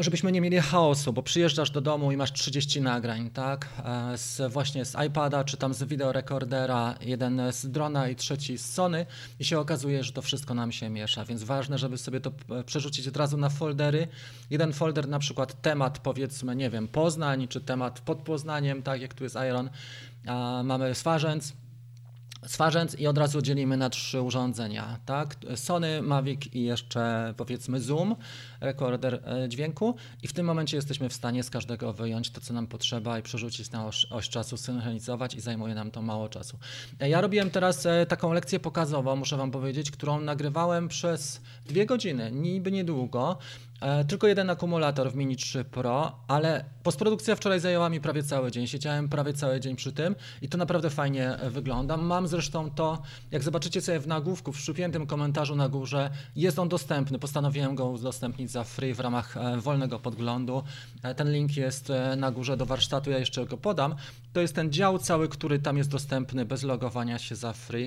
żebyśmy 0.00 0.32
nie 0.32 0.40
mieli 0.40 0.60
chaosu, 0.60 1.12
bo 1.12 1.22
przyjeżdżasz 1.22 1.70
do 1.70 1.80
domu 1.80 2.12
i 2.12 2.16
masz 2.16 2.32
30 2.32 2.80
nagrań, 2.80 3.30
tak? 3.30 3.68
E, 3.84 4.18
z, 4.18 4.52
właśnie 4.52 4.84
z 4.84 4.96
iPada, 5.06 5.44
czy 5.44 5.56
tam 5.56 5.74
z 5.74 5.84
wideorekordera, 5.84 6.94
jeden 7.00 7.42
z 7.52 7.66
drona 7.66 8.08
i 8.08 8.16
trzeci 8.16 8.58
z 8.58 8.72
Sony 8.72 9.06
i 9.40 9.44
się 9.44 9.58
okazuje, 9.58 10.04
że 10.04 10.12
to 10.12 10.22
wszystko 10.22 10.54
nam 10.54 10.72
się 10.72 10.88
miesza, 10.90 11.24
więc 11.24 11.42
ważne, 11.42 11.78
żeby 11.78 11.98
sobie 11.98 12.20
to 12.20 12.32
e, 12.50 12.64
przerzucić 12.64 13.08
od 13.08 13.16
razu 13.16 13.36
na 13.36 13.48
foldery. 13.48 14.08
Jeden 14.50 14.72
folder 14.72 15.08
na 15.08 15.18
przykład 15.18 15.62
temat 15.62 15.98
powiedzmy, 15.98 16.56
nie 16.56 16.70
wiem, 16.70 16.88
Poznań, 16.88 17.48
czy 17.48 17.60
temat 17.60 18.00
pod 18.00 18.18
Poznaniem, 18.18 18.82
tak 18.82 19.00
jak 19.00 19.14
tu 19.14 19.24
jest 19.24 19.36
Iron, 19.48 19.70
a 20.26 20.62
mamy 20.64 20.94
Swarzędz, 20.94 21.52
Swarzędz 22.46 22.98
i 22.98 23.06
od 23.06 23.18
razu 23.18 23.42
dzielimy 23.42 23.76
na 23.76 23.90
trzy 23.90 24.20
urządzenia, 24.20 24.98
tak? 25.06 25.36
Sony, 25.54 26.02
Mavic 26.02 26.54
i 26.54 26.62
jeszcze 26.62 27.34
powiedzmy 27.36 27.80
Zoom, 27.80 28.16
rekorder 28.60 29.14
e, 29.14 29.48
dźwięku 29.48 29.94
i 30.22 30.28
w 30.28 30.32
tym 30.32 30.46
momencie 30.46 30.76
jesteśmy 30.76 31.08
w 31.08 31.12
stanie 31.12 31.42
z 31.42 31.50
każdego 31.50 31.92
wyjąć 31.92 32.30
to, 32.30 32.40
co 32.40 32.54
nam 32.54 32.66
potrzeba 32.66 33.18
i 33.18 33.22
przerzucić 33.22 33.70
na 33.70 33.86
oś, 33.86 34.06
oś 34.10 34.28
czasu, 34.28 34.56
synchronizować 34.56 35.34
i 35.34 35.40
zajmuje 35.40 35.74
nam 35.74 35.90
to 35.90 36.02
mało 36.02 36.28
czasu. 36.28 36.58
E, 37.00 37.08
ja 37.08 37.20
robiłem 37.20 37.50
teraz 37.50 37.86
e, 37.86 38.06
taką 38.06 38.32
lekcję 38.32 38.60
pokazową, 38.60 39.16
muszę 39.16 39.36
wam 39.36 39.50
powiedzieć, 39.50 39.90
którą 39.90 40.20
nagrywałem 40.20 40.88
przez 40.88 41.40
dwie 41.66 41.86
godziny, 41.86 42.32
niby 42.32 42.72
niedługo, 42.72 43.38
tylko 44.08 44.26
jeden 44.26 44.50
akumulator 44.50 45.12
w 45.12 45.16
Mini 45.16 45.36
3 45.36 45.64
Pro, 45.64 46.12
ale 46.28 46.64
postprodukcja 46.82 47.36
wczoraj 47.36 47.60
zajęła 47.60 47.88
mi 47.88 48.00
prawie 48.00 48.22
cały 48.22 48.50
dzień. 48.50 48.66
Siedziałem 48.66 49.08
prawie 49.08 49.32
cały 49.32 49.60
dzień 49.60 49.76
przy 49.76 49.92
tym 49.92 50.14
i 50.42 50.48
to 50.48 50.58
naprawdę 50.58 50.90
fajnie 50.90 51.36
e, 51.36 51.50
wygląda. 51.50 51.96
Mam 51.96 52.28
zresztą 52.28 52.70
to, 52.70 53.02
jak 53.30 53.42
zobaczycie 53.42 53.80
sobie 53.80 54.00
w 54.00 54.06
nagłówku, 54.06 54.52
w 54.52 54.58
szczupiętym 54.58 55.06
komentarzu 55.06 55.56
na 55.56 55.68
górze, 55.68 56.10
jest 56.36 56.58
on 56.58 56.68
dostępny. 56.68 57.18
Postanowiłem 57.18 57.74
go 57.74 57.86
udostępnić 57.86 58.50
za 58.50 58.64
free 58.64 58.94
w 58.94 59.00
ramach 59.00 59.36
e, 59.36 59.56
wolnego 59.56 59.98
podglądu. 59.98 60.62
Ten 61.16 61.32
link 61.32 61.56
jest 61.56 61.92
na 62.16 62.30
górze 62.30 62.56
do 62.56 62.66
warsztatu, 62.66 63.10
ja 63.10 63.18
jeszcze 63.18 63.46
go 63.46 63.56
podam. 63.56 63.94
To 64.32 64.40
jest 64.40 64.54
ten 64.54 64.72
dział 64.72 64.98
cały, 64.98 65.28
który 65.28 65.58
tam 65.58 65.76
jest 65.76 65.90
dostępny 65.90 66.44
bez 66.44 66.62
logowania 66.62 67.18
się 67.18 67.36
za 67.36 67.52
free 67.52 67.86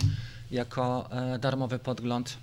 jako 0.52 1.10
darmowy 1.40 1.80
podgląd 1.80 2.38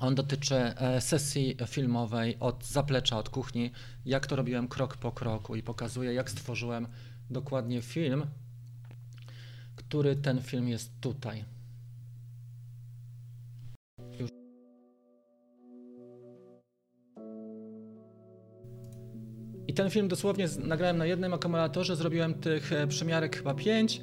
on 0.00 0.14
dotyczy 0.14 0.54
e, 0.54 1.00
sesji 1.00 1.56
filmowej 1.66 2.36
od 2.40 2.64
zaplecza, 2.64 3.18
od 3.18 3.28
kuchni, 3.28 3.70
jak 4.06 4.26
to 4.26 4.36
robiłem 4.36 4.68
krok 4.68 4.96
po 4.96 5.12
kroku 5.12 5.56
i 5.56 5.62
pokazuje, 5.62 6.14
jak 6.14 6.30
stworzyłem 6.30 6.86
dokładnie 7.30 7.82
film, 7.82 8.26
który 9.76 10.16
ten 10.16 10.42
film 10.42 10.68
jest 10.68 11.00
tutaj. 11.00 11.44
I 19.66 19.74
ten 19.74 19.90
film 19.90 20.08
dosłownie 20.08 20.48
nagrałem 20.58 20.98
na 20.98 21.06
jednym 21.06 21.34
akumulatorze, 21.34 21.96
zrobiłem 21.96 22.34
tych 22.34 22.72
e, 22.72 22.86
przymiarek 22.86 23.36
chyba 23.36 23.54
5 23.54 24.00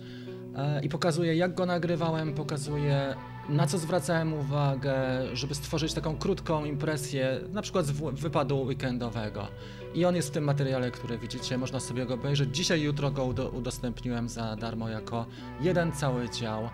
e, 0.55 0.83
i 0.83 0.89
pokazuję 0.89 1.35
jak 1.35 1.55
go 1.55 1.65
nagrywałem, 1.65 2.33
pokazuję 2.33 3.15
na 3.49 3.67
co 3.67 3.77
zwracałem 3.77 4.33
uwagę, 4.33 4.95
żeby 5.33 5.55
stworzyć 5.55 5.93
taką 5.93 6.17
krótką 6.17 6.65
impresję, 6.65 7.39
na 7.49 7.61
przykład 7.61 7.85
z 7.85 7.91
wypadu 8.21 8.61
weekendowego. 8.61 9.47
I 9.93 10.05
on 10.05 10.15
jest 10.15 10.29
w 10.29 10.31
tym 10.31 10.43
materiale, 10.43 10.91
który 10.91 11.17
widzicie, 11.17 11.57
można 11.57 11.79
sobie 11.79 12.05
go 12.05 12.13
obejrzeć. 12.13 12.55
Dzisiaj, 12.55 12.81
jutro 12.81 13.11
go 13.11 13.25
udostępniłem 13.53 14.29
za 14.29 14.55
darmo 14.55 14.89
jako 14.89 15.25
jeden 15.61 15.91
cały 15.91 16.29
dział. 16.29 16.69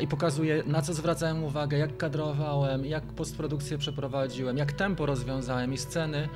I 0.00 0.06
pokazuje, 0.06 0.62
na 0.66 0.82
co 0.82 0.94
zwracałem 0.94 1.44
uwagę, 1.44 1.78
jak 1.78 1.96
kadrowałem, 1.96 2.84
jak 2.84 3.04
postprodukcję 3.04 3.78
przeprowadziłem, 3.78 4.56
jak 4.56 4.72
tempo 4.72 5.06
rozwiązałem 5.06 5.72
i 5.72 5.78
sceny. 5.78 6.28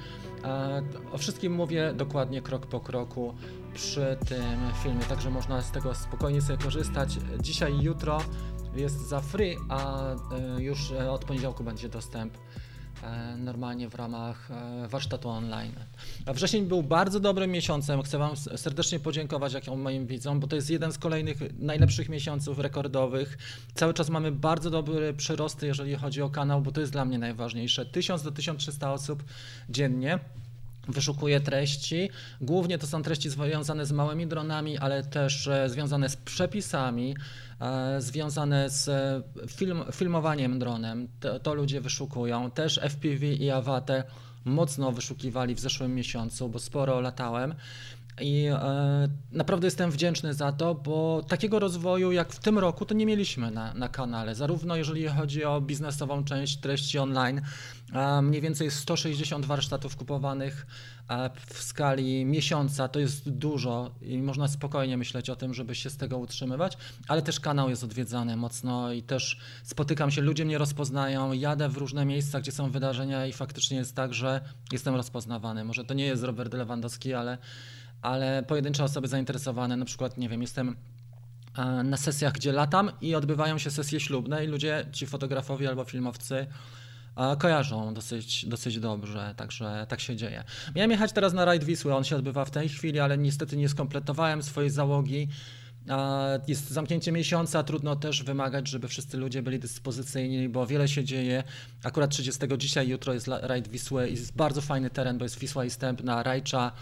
O 1.12 1.18
wszystkim 1.18 1.52
mówię 1.52 1.92
dokładnie 1.96 2.42
krok 2.42 2.66
po 2.66 2.80
kroku 2.80 3.34
przy 3.74 4.16
tym 4.28 4.44
filmie, 4.82 5.00
także 5.00 5.30
można 5.30 5.62
z 5.62 5.70
tego 5.70 5.94
spokojnie 5.94 6.42
sobie 6.42 6.58
korzystać. 6.58 7.18
Dzisiaj 7.40 7.74
i 7.74 7.82
jutro 7.82 8.18
jest 8.76 9.08
za 9.08 9.20
free, 9.20 9.56
a 9.68 10.10
e, 10.12 10.62
już 10.62 10.90
e, 10.90 11.10
od 11.10 11.24
poniedziałku 11.24 11.64
będzie 11.64 11.88
dostęp 11.88 12.38
e, 13.02 13.36
normalnie 13.36 13.88
w 13.88 13.94
ramach 13.94 14.48
warsztatu 14.88 15.28
online. 15.28 15.72
Wrzesień 16.34 16.66
był 16.66 16.82
bardzo 16.82 17.20
dobrym 17.20 17.50
miesiącem. 17.50 18.02
Chcę 18.02 18.18
Wam 18.18 18.36
serdecznie 18.36 19.00
podziękować 19.00 19.52
jak 19.52 19.66
moim 19.66 20.06
widzom, 20.06 20.40
bo 20.40 20.46
to 20.46 20.56
jest 20.56 20.70
jeden 20.70 20.92
z 20.92 20.98
kolejnych 20.98 21.38
najlepszych 21.58 22.08
miesiąców 22.08 22.58
rekordowych. 22.58 23.38
Cały 23.74 23.94
czas 23.94 24.10
mamy 24.10 24.32
bardzo 24.32 24.70
dobre 24.70 25.14
przyrosty, 25.14 25.66
jeżeli 25.66 25.94
chodzi 25.94 26.22
o 26.22 26.30
kanał, 26.30 26.62
bo 26.62 26.72
to 26.72 26.80
jest 26.80 26.92
dla 26.92 27.04
mnie 27.04 27.18
najważniejsze. 27.18 27.86
1000 27.86 28.22
do 28.22 28.30
1300 28.30 28.92
osób 28.92 29.24
dziennie 29.68 30.18
wyszukuje 30.88 31.40
treści. 31.40 32.10
Głównie 32.40 32.78
to 32.78 32.86
są 32.86 33.02
treści 33.02 33.30
związane 33.30 33.86
z 33.86 33.92
małymi 33.92 34.26
dronami, 34.26 34.78
ale 34.78 35.02
też 35.02 35.48
związane 35.66 36.08
z 36.08 36.16
przepisami, 36.16 37.14
E, 37.60 38.00
związane 38.00 38.70
z 38.70 38.88
e, 38.88 39.22
film, 39.48 39.84
filmowaniem 39.92 40.58
dronem. 40.58 41.08
To, 41.20 41.40
to, 41.40 41.54
ludzie 41.54 41.80
wyszukują. 41.80 42.50
Też 42.50 42.80
FPV 42.82 43.26
i 43.26 43.50
Avate 43.50 44.04
mocno 44.44 44.92
wyszukiwali 44.92 45.54
w 45.54 45.60
zeszłym 45.60 45.94
miesiącu, 45.94 46.48
bo 46.48 46.58
sporo 46.58 47.00
latałem. 47.00 47.54
I 48.20 48.46
e, 48.46 49.08
naprawdę 49.32 49.66
jestem 49.66 49.90
wdzięczny 49.90 50.34
za 50.34 50.52
to, 50.52 50.74
bo 50.74 51.22
takiego 51.28 51.58
rozwoju 51.58 52.12
jak 52.12 52.32
w 52.32 52.38
tym 52.38 52.58
roku 52.58 52.84
to 52.84 52.94
nie 52.94 53.06
mieliśmy 53.06 53.50
na, 53.50 53.74
na 53.74 53.88
kanale. 53.88 54.34
Zarówno 54.34 54.76
jeżeli 54.76 55.08
chodzi 55.08 55.44
o 55.44 55.60
biznesową 55.60 56.24
część 56.24 56.56
treści 56.56 56.98
online, 56.98 57.40
e, 57.92 58.22
mniej 58.22 58.40
więcej 58.40 58.70
160 58.70 59.46
warsztatów 59.46 59.96
kupowanych 59.96 60.66
e, 61.10 61.30
w 61.46 61.62
skali 61.62 62.24
miesiąca 62.24 62.88
to 62.88 63.00
jest 63.00 63.30
dużo 63.30 63.94
i 64.02 64.22
można 64.22 64.48
spokojnie 64.48 64.96
myśleć 64.96 65.30
o 65.30 65.36
tym, 65.36 65.54
żeby 65.54 65.74
się 65.74 65.90
z 65.90 65.96
tego 65.96 66.18
utrzymywać, 66.18 66.78
ale 67.08 67.22
też 67.22 67.40
kanał 67.40 67.70
jest 67.70 67.84
odwiedzany 67.84 68.36
mocno 68.36 68.92
i 68.92 69.02
też 69.02 69.40
spotykam 69.64 70.10
się, 70.10 70.22
ludzie 70.22 70.44
mnie 70.44 70.58
rozpoznają, 70.58 71.32
jadę 71.32 71.68
w 71.68 71.76
różne 71.76 72.04
miejsca, 72.04 72.40
gdzie 72.40 72.52
są 72.52 72.70
wydarzenia 72.70 73.26
i 73.26 73.32
faktycznie 73.32 73.76
jest 73.76 73.96
tak, 73.96 74.14
że 74.14 74.40
jestem 74.72 74.94
rozpoznawany. 74.94 75.64
Może 75.64 75.84
to 75.84 75.94
nie 75.94 76.06
jest 76.06 76.22
Robert 76.22 76.54
Lewandowski, 76.54 77.14
ale 77.14 77.38
ale 78.04 78.42
pojedyncze 78.42 78.84
osoby 78.84 79.08
zainteresowane, 79.08 79.76
na 79.76 79.84
przykład, 79.84 80.18
nie 80.18 80.28
wiem, 80.28 80.42
jestem 80.42 80.76
e, 81.58 81.64
na 81.82 81.96
sesjach, 81.96 82.32
gdzie 82.32 82.52
latam 82.52 82.90
i 83.00 83.14
odbywają 83.14 83.58
się 83.58 83.70
sesje 83.70 84.00
ślubne 84.00 84.44
i 84.44 84.48
ludzie, 84.48 84.86
ci 84.92 85.06
fotografowie 85.06 85.68
albo 85.68 85.84
filmowcy, 85.84 86.46
e, 87.16 87.36
kojarzą 87.36 87.94
dosyć, 87.94 88.46
dosyć 88.46 88.80
dobrze, 88.80 89.34
także 89.36 89.86
tak 89.88 90.00
się 90.00 90.16
dzieje. 90.16 90.44
Miałem 90.74 90.90
jechać 90.90 91.12
teraz 91.12 91.32
na 91.32 91.44
rajd 91.44 91.64
Wisły, 91.64 91.94
on 91.94 92.04
się 92.04 92.16
odbywa 92.16 92.44
w 92.44 92.50
tej 92.50 92.68
chwili, 92.68 93.00
ale 93.00 93.18
niestety 93.18 93.56
nie 93.56 93.68
skompletowałem 93.68 94.42
swojej 94.42 94.70
załogi. 94.70 95.28
Jest 96.48 96.70
zamknięcie 96.70 97.12
miesiąca, 97.12 97.62
trudno 97.62 97.96
też 97.96 98.22
wymagać, 98.22 98.68
żeby 98.68 98.88
wszyscy 98.88 99.16
ludzie 99.16 99.42
byli 99.42 99.58
dyspozycyjni, 99.58 100.48
bo 100.48 100.66
wiele 100.66 100.88
się 100.88 101.04
dzieje. 101.04 101.44
Akurat 101.84 102.10
30 102.10 102.40
dzisiaj, 102.58 102.88
jutro 102.88 103.14
jest 103.14 103.28
rajd 103.28 103.68
Wisły 103.68 104.08
i 104.08 104.10
jest 104.10 104.36
bardzo 104.36 104.60
fajny 104.60 104.90
teren, 104.90 105.18
bo 105.18 105.24
jest 105.24 105.38
Wisła 105.38 105.64
i 105.64 105.70
Stępna, 105.70 106.22
Rajcza, 106.22 106.72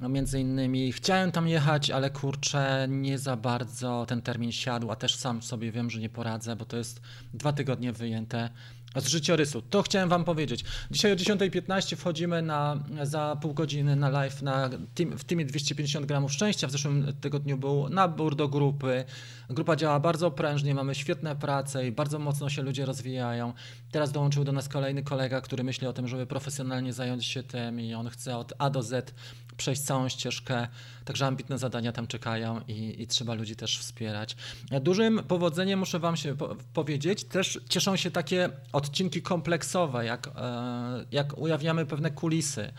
no 0.00 0.08
między 0.08 0.40
innymi 0.40 0.92
chciałem 0.92 1.32
tam 1.32 1.48
jechać, 1.48 1.90
ale 1.90 2.10
kurczę, 2.10 2.86
nie 2.90 3.18
za 3.18 3.36
bardzo 3.36 4.06
ten 4.08 4.22
termin 4.22 4.52
siadł, 4.52 4.90
a 4.90 4.96
też 4.96 5.14
sam 5.14 5.42
sobie 5.42 5.72
wiem, 5.72 5.90
że 5.90 6.00
nie 6.00 6.08
poradzę, 6.08 6.56
bo 6.56 6.64
to 6.64 6.76
jest 6.76 7.00
dwa 7.34 7.52
tygodnie 7.52 7.92
wyjęte 7.92 8.50
z 9.00 9.08
życiorysu. 9.08 9.62
To 9.62 9.82
chciałem 9.82 10.08
Wam 10.08 10.24
powiedzieć. 10.24 10.64
Dzisiaj 10.90 11.12
o 11.12 11.16
10.15 11.16 11.96
wchodzimy 11.96 12.42
na, 12.42 12.84
za 13.02 13.36
pół 13.42 13.54
godziny 13.54 13.96
na 13.96 14.08
live 14.08 14.42
na 14.42 14.70
team, 14.94 15.18
w 15.18 15.24
teamie 15.24 15.44
250 15.44 16.06
gramów 16.06 16.32
szczęścia. 16.32 16.66
W 16.66 16.70
zeszłym 16.70 17.12
tygodniu 17.20 17.58
był 17.58 17.88
nabór 17.88 18.36
do 18.36 18.48
grupy. 18.48 19.04
Grupa 19.50 19.76
działa 19.76 20.00
bardzo 20.00 20.30
prężnie, 20.30 20.74
mamy 20.74 20.94
świetne 20.94 21.36
prace 21.36 21.86
i 21.86 21.92
bardzo 21.92 22.18
mocno 22.18 22.48
się 22.48 22.62
ludzie 22.62 22.84
rozwijają. 22.84 23.52
Teraz 23.90 24.12
dołączył 24.12 24.44
do 24.44 24.52
nas 24.52 24.68
kolejny 24.68 25.02
kolega, 25.02 25.40
który 25.40 25.64
myśli 25.64 25.86
o 25.86 25.92
tym, 25.92 26.08
żeby 26.08 26.26
profesjonalnie 26.26 26.92
zająć 26.92 27.26
się 27.26 27.42
tym 27.42 27.80
i 27.80 27.94
on 27.94 28.08
chce 28.08 28.36
od 28.36 28.52
A 28.58 28.70
do 28.70 28.82
Z 28.82 29.14
przejść 29.56 29.82
całą 29.82 30.08
ścieżkę, 30.08 30.68
także 31.04 31.26
ambitne 31.26 31.58
zadania 31.58 31.92
tam 31.92 32.06
czekają 32.06 32.60
i, 32.68 33.02
i 33.02 33.06
trzeba 33.06 33.34
ludzi 33.34 33.56
też 33.56 33.78
wspierać. 33.78 34.36
Dużym 34.80 35.22
powodzeniem, 35.28 35.78
muszę 35.78 35.98
Wam 35.98 36.16
się 36.16 36.36
po 36.36 36.56
powiedzieć, 36.74 37.24
też 37.24 37.60
cieszą 37.68 37.96
się 37.96 38.10
takie 38.10 38.50
odcinki 38.72 39.22
kompleksowe, 39.22 40.04
jak, 40.04 40.26
e, 40.36 41.04
jak 41.12 41.38
ujawniamy 41.38 41.86
pewne 41.86 42.10
kulisy. 42.10 42.72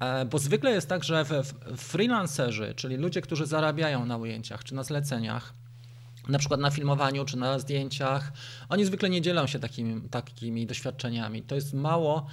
E, 0.00 0.24
bo 0.24 0.38
zwykle 0.38 0.70
jest 0.70 0.88
tak, 0.88 1.04
że 1.04 1.24
freelancerzy, 1.76 2.74
czyli 2.76 2.96
ludzie, 2.96 3.20
którzy 3.20 3.46
zarabiają 3.46 4.06
na 4.06 4.16
ujęciach 4.16 4.64
czy 4.64 4.74
na 4.74 4.82
zleceniach, 4.82 5.54
na 6.28 6.38
przykład 6.38 6.60
na 6.60 6.70
filmowaniu 6.70 7.24
czy 7.24 7.36
na 7.36 7.58
zdjęciach. 7.58 8.32
Oni 8.68 8.84
zwykle 8.84 9.10
nie 9.10 9.22
dzielą 9.22 9.46
się 9.46 9.58
takimi, 9.58 10.08
takimi 10.08 10.66
doświadczeniami. 10.66 11.42
To 11.42 11.54
jest 11.54 11.74
mało. 11.74 12.26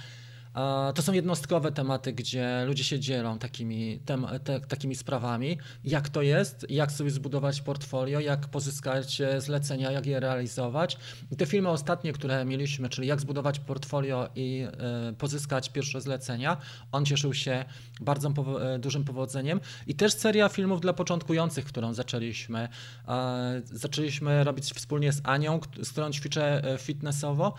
To 0.94 1.02
są 1.02 1.12
jednostkowe 1.12 1.72
tematy, 1.72 2.12
gdzie 2.12 2.64
ludzie 2.66 2.84
się 2.84 3.00
dzielą 3.00 3.38
takimi, 3.38 3.98
tem, 4.04 4.26
te, 4.44 4.60
takimi 4.60 4.94
sprawami. 4.94 5.58
Jak 5.84 6.08
to 6.08 6.22
jest, 6.22 6.66
jak 6.70 6.92
sobie 6.92 7.10
zbudować 7.10 7.60
portfolio, 7.60 8.20
jak 8.20 8.48
pozyskać 8.48 9.20
e, 9.20 9.40
zlecenia, 9.40 9.90
jak 9.90 10.06
je 10.06 10.20
realizować. 10.20 10.98
I 11.30 11.36
te 11.36 11.46
filmy 11.46 11.68
ostatnie, 11.68 12.12
które 12.12 12.44
mieliśmy, 12.44 12.88
czyli 12.88 13.08
jak 13.08 13.20
zbudować 13.20 13.58
portfolio 13.58 14.28
i 14.34 14.66
y, 15.10 15.12
pozyskać 15.12 15.70
pierwsze 15.70 16.00
zlecenia, 16.00 16.56
on 16.92 17.04
cieszył 17.04 17.34
się 17.34 17.64
bardzo 18.00 18.30
powo- 18.30 18.62
e, 18.62 18.78
dużym 18.78 19.04
powodzeniem. 19.04 19.60
I 19.86 19.94
też 19.94 20.12
seria 20.12 20.48
filmów 20.48 20.80
dla 20.80 20.92
początkujących, 20.92 21.64
którą 21.64 21.94
zaczęliśmy. 21.94 22.68
Y, 23.68 23.78
zaczęliśmy 23.78 24.44
robić 24.44 24.64
wspólnie 24.64 25.12
z 25.12 25.20
Anią, 25.24 25.60
z 25.82 25.90
którą 25.92 26.10
ćwiczę 26.10 26.62
fitnessowo. 26.78 27.54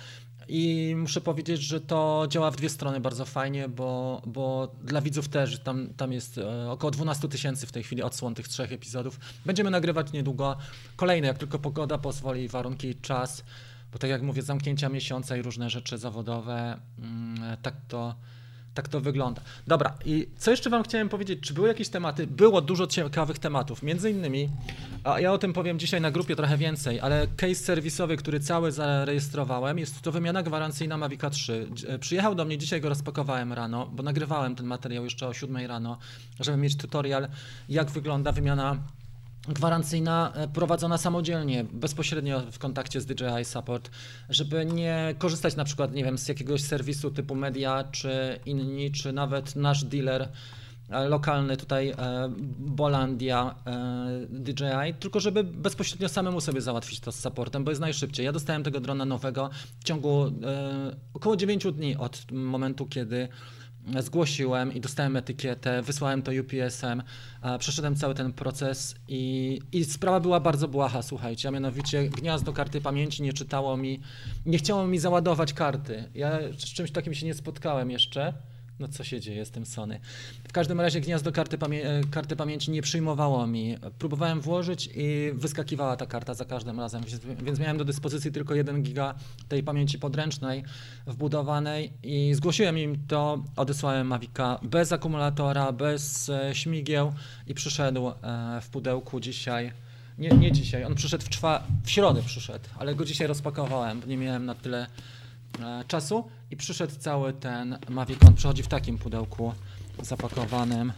I 0.48 0.96
muszę 0.98 1.22
powiedzieć, 1.22 1.62
że 1.62 1.82
to 1.82 2.26
działa 2.30 2.52
w 2.52 2.56
dwie 2.56 2.70
strony 2.70 3.00
bardzo 3.00 3.26
fajnie, 3.26 3.70
bo, 3.70 4.22
bo 4.26 4.76
dla 4.84 5.02
widzów 5.02 5.30
też 5.30 5.60
tam, 5.60 5.94
tam 5.98 6.12
jest 6.12 6.38
e, 6.38 6.72
około 6.72 6.92
12 6.92 7.28
tysięcy 7.28 7.68
w 7.68 7.72
tej 7.72 7.84
chwili 7.84 8.04
odsłon 8.04 8.36
tych 8.36 8.48
trzech 8.48 8.72
epizodów. 8.72 9.20
Będziemy 9.46 9.72
nagrywać 9.72 10.12
niedługo 10.12 10.58
kolejne, 10.96 11.28
jak 11.28 11.38
tylko 11.38 11.60
pogoda 11.60 11.98
pozwoli, 11.98 12.48
warunki, 12.48 12.96
czas, 12.96 13.44
bo 13.92 14.00
tak 14.00 14.10
jak 14.10 14.22
mówię, 14.22 14.42
zamknięcia 14.42 14.90
miesiąca 14.90 15.38
i 15.38 15.42
różne 15.42 15.70
rzeczy 15.70 15.98
zawodowe, 15.98 16.80
mm, 17.00 17.58
tak 17.62 17.76
to 17.88 18.16
tak 18.74 18.88
to 18.88 19.02
wygląda. 19.02 19.42
Dobra, 19.68 19.94
i 20.06 20.28
co 20.38 20.52
jeszcze 20.52 20.70
Wam 20.70 20.84
chciałem 20.84 21.10
powiedzieć? 21.10 21.40
Czy 21.40 21.54
były 21.54 21.68
jakieś 21.68 21.90
tematy? 21.90 22.28
Było 22.28 22.62
dużo 22.62 22.88
ciekawych 22.88 23.40
tematów. 23.40 23.84
Między 23.84 24.12
innymi, 24.12 24.50
a 25.04 25.20
ja 25.20 25.32
o 25.32 25.38
tym 25.38 25.54
powiem 25.54 25.80
dzisiaj 25.80 26.02
na 26.02 26.12
grupie 26.12 26.36
trochę 26.36 26.58
więcej, 26.58 27.00
ale 27.00 27.28
case 27.28 27.56
serwisowy, 27.56 28.18
który 28.18 28.40
cały 28.40 28.72
zarejestrowałem, 28.72 29.80
jest 29.80 30.02
to 30.02 30.12
wymiana 30.12 30.44
gwarancyjna 30.44 30.98
Mavica 30.98 31.30
3. 31.30 31.68
E, 31.88 32.00
przyjechał 32.00 32.36
do 32.36 32.46
mnie, 32.46 32.58
dzisiaj 32.58 32.82
go 32.82 32.90
rozpakowałem 32.90 33.54
rano, 33.54 33.90
bo 33.94 34.04
nagrywałem 34.04 34.56
ten 34.56 34.66
materiał 34.66 35.04
jeszcze 35.04 35.28
o 35.28 35.34
7 35.34 35.58
rano, 35.58 35.98
żeby 36.40 36.58
mieć 36.58 36.78
tutorial, 36.78 37.28
jak 37.70 37.92
wygląda 37.92 38.32
wymiana 38.32 38.78
gwarancyjna 39.48 40.32
e, 40.36 40.48
prowadzona 40.48 40.98
samodzielnie, 40.98 41.64
bezpośrednio 41.64 42.42
w 42.52 42.60
kontakcie 42.60 43.02
z 43.02 43.06
DJI 43.06 43.46
Support, 43.46 43.92
żeby 44.30 44.66
nie 44.66 45.16
korzystać 45.18 45.56
na 45.56 45.64
przykład, 45.64 45.94
nie 45.94 46.04
wiem, 46.04 46.18
z 46.18 46.28
jakiegoś 46.28 46.62
serwisu 46.62 47.12
typu 47.12 47.36
Media, 47.36 47.84
czy 47.92 48.40
inni, 48.46 48.92
czy 48.92 49.14
nawet 49.14 49.56
nasz 49.56 49.84
dealer 49.84 50.30
e, 50.90 51.08
lokalny 51.08 51.58
tutaj 51.58 51.90
e, 51.90 51.96
Bolandia 52.58 53.56
DJI, 54.30 54.94
tylko 55.00 55.20
żeby 55.20 55.44
bezpośrednio 55.44 56.10
samemu 56.10 56.42
sobie 56.42 56.62
załatwić 56.62 57.00
to 57.00 57.12
z 57.12 57.20
supportem, 57.20 57.64
bo 57.64 57.72
jest 57.72 57.82
najszybciej. 57.82 58.26
Ja 58.26 58.32
dostałem 58.32 58.64
tego 58.64 58.80
drona 58.80 59.06
nowego 59.06 59.50
w 59.80 59.84
ciągu 59.84 60.32
około 61.14 61.36
9 61.36 61.68
dni 61.74 61.96
od 61.98 62.32
momentu, 62.32 62.86
kiedy 62.86 63.28
zgłosiłem 64.00 64.74
i 64.74 64.80
dostałem 64.80 65.18
etykietę, 65.18 65.82
wysłałem 65.82 66.22
to 66.22 66.32
UPS-em, 66.42 67.04
przeszedłem 67.60 67.96
cały 67.96 68.14
ten 68.16 68.34
proces 68.34 68.96
i, 69.08 69.60
i 69.72 69.86
sprawa 69.86 70.20
była 70.20 70.40
bardzo 70.40 70.68
błaha, 70.68 71.02
słuchajcie, 71.02 71.48
a 71.48 71.52
mianowicie 71.52 72.10
gniazdo 72.10 72.54
karty 72.54 72.82
pamięci 72.82 73.24
nie 73.24 73.34
czytało 73.34 73.78
mi, 73.78 74.02
nie 74.46 74.58
chciało 74.58 74.88
mi 74.88 75.00
załadować 75.00 75.54
karty. 75.54 76.10
Ja 76.16 76.40
z 76.58 76.66
czymś 76.74 76.92
takim 76.92 77.14
się 77.14 77.26
nie 77.26 77.34
spotkałem 77.34 77.92
jeszcze. 77.92 78.34
No 78.84 78.90
co 78.90 79.04
się 79.04 79.20
dzieje 79.20 79.46
z 79.46 79.52
tym 79.52 79.66
Sony? 79.66 80.00
W 80.48 80.52
każdym 80.52 80.82
razie 80.82 81.02
gniazdo 81.02 81.32
karty, 81.32 81.58
pamię 81.58 81.86
e, 81.86 82.02
karty 82.12 82.36
pamięci 82.36 82.72
nie 82.72 82.82
przyjmowało 82.82 83.48
mi. 83.48 83.78
Próbowałem 84.00 84.42
włożyć 84.42 84.90
i 84.96 85.32
wyskakiwała 85.34 85.98
ta 85.98 86.06
karta 86.06 86.34
za 86.34 86.46
każdym 86.46 86.80
razem, 86.80 87.04
więc 87.44 87.60
miałem 87.60 87.78
do 87.78 87.86
dyspozycji 87.86 88.32
tylko 88.32 88.56
1 88.56 88.84
giga 88.84 89.16
tej 89.48 89.64
pamięci 89.64 90.00
podręcznej 90.00 90.64
wbudowanej 91.08 91.94
i 92.04 92.34
zgłosiłem 92.34 92.78
im 92.78 93.08
to, 93.08 93.44
odesłałem 93.56 94.08
Mavica 94.08 94.60
bez 94.64 94.92
akumulatora, 94.92 95.72
bez 95.72 96.30
e, 96.30 96.56
śmigieł 96.56 97.14
i 97.48 97.54
przyszedł 97.54 98.08
e, 98.08 98.14
w 98.62 98.70
pudełku 98.70 99.20
dzisiaj. 99.20 99.72
Nie, 100.18 100.30
nie 100.30 100.52
dzisiaj, 100.52 100.84
on 100.84 100.96
przyszedł 100.96 101.26
w, 101.26 101.30
czwa, 101.30 101.64
w 101.84 101.92
środę 101.92 102.22
przyszedł, 102.26 102.66
ale 102.80 102.96
go 102.96 103.06
dzisiaj 103.06 103.28
rozpakowałem, 103.28 104.00
bo 104.00 104.08
nie 104.08 104.18
miałem 104.18 104.46
na 104.46 104.56
tyle 104.56 104.88
E, 105.60 105.84
czasu 105.88 106.30
i 106.54 106.58
przyszedł 106.58 106.94
cały 107.00 107.34
ten 107.34 107.78
Mavic. 107.90 108.20
On 108.28 108.34
przychodzi 108.36 108.64
w 108.64 108.68
takim 108.68 108.98
pudełku 108.98 109.54
zapakowanym 110.02 110.94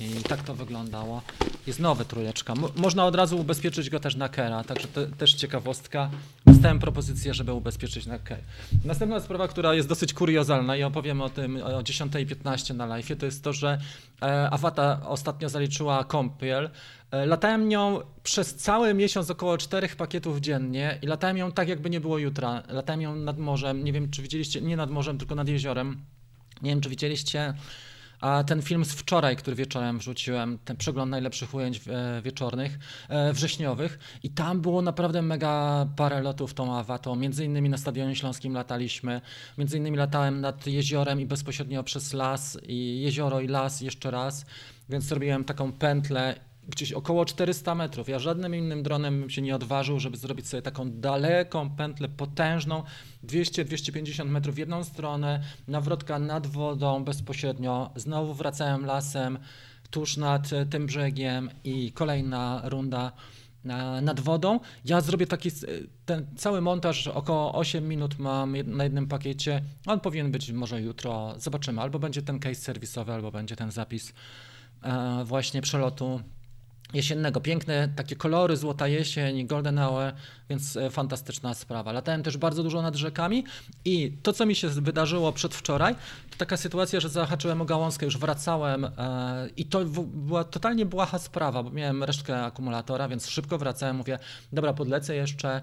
i 0.00 0.22
tak 0.28 0.42
to 0.42 0.54
wyglądało. 0.54 1.22
Jest 1.66 1.80
nowy 1.80 2.04
trójeczka. 2.04 2.52
M 2.52 2.64
można 2.76 3.06
od 3.06 3.14
razu 3.14 3.40
ubezpieczyć 3.40 3.90
go 3.90 4.00
też 4.00 4.16
na 4.16 4.28
Kera, 4.28 4.64
także 4.64 4.88
to 4.88 5.06
też 5.06 5.34
ciekawostka. 5.34 6.10
Dostałem 6.46 6.78
propozycję, 6.78 7.34
żeby 7.34 7.52
ubezpieczyć 7.52 8.06
na 8.06 8.18
Kera. 8.18 8.42
Następna 8.84 9.20
sprawa, 9.20 9.48
która 9.48 9.74
jest 9.74 9.88
dosyć 9.88 10.14
kuriozalna 10.14 10.76
i 10.76 10.82
opowiem 10.82 11.20
o 11.20 11.28
tym 11.28 11.56
o 11.56 11.82
10.15 11.82 12.74
na 12.74 12.86
live, 12.86 13.18
to 13.18 13.26
jest 13.26 13.44
to, 13.44 13.52
że 13.52 13.78
e, 14.22 14.50
Awata 14.50 15.00
ostatnio 15.06 15.48
zaliczyła 15.48 16.04
kąpiel 16.04 16.70
E, 17.10 17.26
latałem 17.26 17.68
nią 17.68 18.00
przez 18.22 18.54
cały 18.54 18.94
miesiąc 18.94 19.30
około 19.30 19.58
czterech 19.58 19.96
pakietów 19.96 20.40
dziennie 20.40 20.98
i 21.02 21.06
latałem 21.06 21.36
ją 21.36 21.52
tak, 21.52 21.68
jakby 21.68 21.90
nie 21.90 22.00
było 22.00 22.18
jutra. 22.18 22.62
Latałem 22.68 23.00
ją 23.00 23.16
nad 23.16 23.38
morzem, 23.38 23.84
nie 23.84 23.92
wiem 23.92 24.10
czy 24.10 24.22
widzieliście, 24.22 24.60
nie 24.60 24.76
nad 24.76 24.90
morzem, 24.90 25.18
tylko 25.18 25.34
nad 25.34 25.48
jeziorem. 25.48 26.00
Nie 26.62 26.70
wiem 26.70 26.80
czy 26.80 26.88
widzieliście 26.88 27.54
ten 28.46 28.62
film 28.62 28.84
z 28.84 28.92
wczoraj, 28.92 29.36
który 29.36 29.56
wieczorem 29.56 29.98
wrzuciłem, 29.98 30.58
ten 30.64 30.76
przegląd 30.76 31.10
najlepszych 31.10 31.54
ujęć 31.54 31.80
e, 31.88 32.22
wieczornych, 32.22 32.78
e, 33.08 33.32
wrześniowych. 33.32 33.98
I 34.22 34.30
tam 34.30 34.60
było 34.60 34.82
naprawdę 34.82 35.22
mega 35.22 35.86
parę 35.96 36.22
lotów 36.22 36.54
tą 36.54 36.76
awatą, 36.76 37.16
między 37.16 37.44
innymi 37.44 37.68
na 37.68 37.76
Stadionie 37.76 38.16
Śląskim 38.16 38.54
lataliśmy, 38.54 39.20
między 39.58 39.78
innymi 39.78 39.96
latałem 39.96 40.40
nad 40.40 40.66
jeziorem 40.66 41.20
i 41.20 41.26
bezpośrednio 41.26 41.82
przez 41.82 42.12
las 42.12 42.58
i 42.68 43.00
jezioro 43.00 43.40
i 43.40 43.48
las 43.48 43.80
jeszcze 43.80 44.10
raz, 44.10 44.46
więc 44.88 45.04
zrobiłem 45.04 45.44
taką 45.44 45.72
pętlę 45.72 46.40
gdzieś 46.68 46.92
około 46.92 47.24
400 47.24 47.74
metrów. 47.74 48.08
Ja 48.08 48.18
żadnym 48.18 48.54
innym 48.54 48.82
dronem 48.82 49.20
bym 49.20 49.30
się 49.30 49.42
nie 49.42 49.56
odważył, 49.56 50.00
żeby 50.00 50.16
zrobić 50.16 50.48
sobie 50.48 50.62
taką 50.62 50.90
daleką 50.90 51.70
pętlę, 51.70 52.08
potężną, 52.08 52.82
200-250 53.24 54.28
metrów 54.28 54.54
w 54.54 54.58
jedną 54.58 54.84
stronę, 54.84 55.42
nawrotka 55.68 56.18
nad 56.18 56.46
wodą 56.46 57.04
bezpośrednio, 57.04 57.90
znowu 57.96 58.34
wracałem 58.34 58.86
lasem 58.86 59.38
tuż 59.90 60.16
nad 60.16 60.50
tym 60.70 60.86
brzegiem 60.86 61.50
i 61.64 61.92
kolejna 61.92 62.62
runda 62.64 63.12
nad 64.02 64.20
wodą. 64.20 64.60
Ja 64.84 65.00
zrobię 65.00 65.26
taki, 65.26 65.50
ten 66.04 66.26
cały 66.36 66.60
montaż, 66.60 67.06
około 67.06 67.54
8 67.54 67.88
minut 67.88 68.18
mam 68.18 68.56
na 68.64 68.84
jednym 68.84 69.06
pakiecie. 69.06 69.62
On 69.86 70.00
powinien 70.00 70.30
być 70.30 70.52
może 70.52 70.82
jutro, 70.82 71.34
zobaczymy, 71.38 71.80
albo 71.82 71.98
będzie 71.98 72.22
ten 72.22 72.38
case 72.38 72.54
serwisowy, 72.54 73.12
albo 73.12 73.30
będzie 73.30 73.56
ten 73.56 73.70
zapis 73.70 74.12
e, 74.82 75.24
właśnie 75.24 75.62
przelotu 75.62 76.20
jesiennego. 76.94 77.40
Piękne 77.40 77.88
takie 77.96 78.16
kolory, 78.16 78.56
złota 78.56 78.88
jesień, 78.88 79.46
golden 79.46 79.78
hour, 79.78 80.12
więc 80.50 80.76
e, 80.76 80.90
fantastyczna 80.90 81.54
sprawa. 81.54 81.92
Latałem 81.92 82.22
też 82.22 82.36
bardzo 82.36 82.62
dużo 82.62 82.82
nad 82.82 82.96
rzekami 82.96 83.44
i 83.84 84.12
to, 84.22 84.32
co 84.32 84.46
mi 84.46 84.54
się 84.54 84.68
wydarzyło 84.68 85.32
przedwczoraj, 85.32 85.94
taka 86.36 86.56
sytuacja, 86.56 87.00
że 87.00 87.08
zahaczyłem 87.08 87.62
o 87.62 87.64
gałązkę, 87.64 88.06
już 88.06 88.18
wracałem 88.18 88.84
e, 88.84 88.90
i 89.56 89.64
to 89.64 89.84
była 90.04 90.44
totalnie 90.44 90.86
błaha 90.86 91.18
sprawa, 91.18 91.62
bo 91.62 91.70
miałem 91.70 92.04
resztkę 92.04 92.44
akumulatora, 92.44 93.08
więc 93.08 93.28
szybko 93.28 93.58
wracałem, 93.58 93.96
mówię, 93.96 94.18
dobra, 94.52 94.72
podlecę 94.72 95.16
jeszcze, 95.16 95.62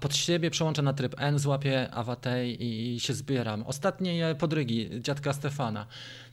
pod 0.00 0.16
siebie 0.16 0.50
przełączę 0.50 0.82
na 0.82 0.92
tryb 0.92 1.14
N, 1.18 1.38
złapię 1.38 1.90
awatej 1.90 2.64
i 2.64 3.00
się 3.00 3.14
zbieram. 3.14 3.62
Ostatnie 3.62 4.34
podrygi 4.38 4.90
dziadka 5.00 5.32
Stefana. 5.32 5.86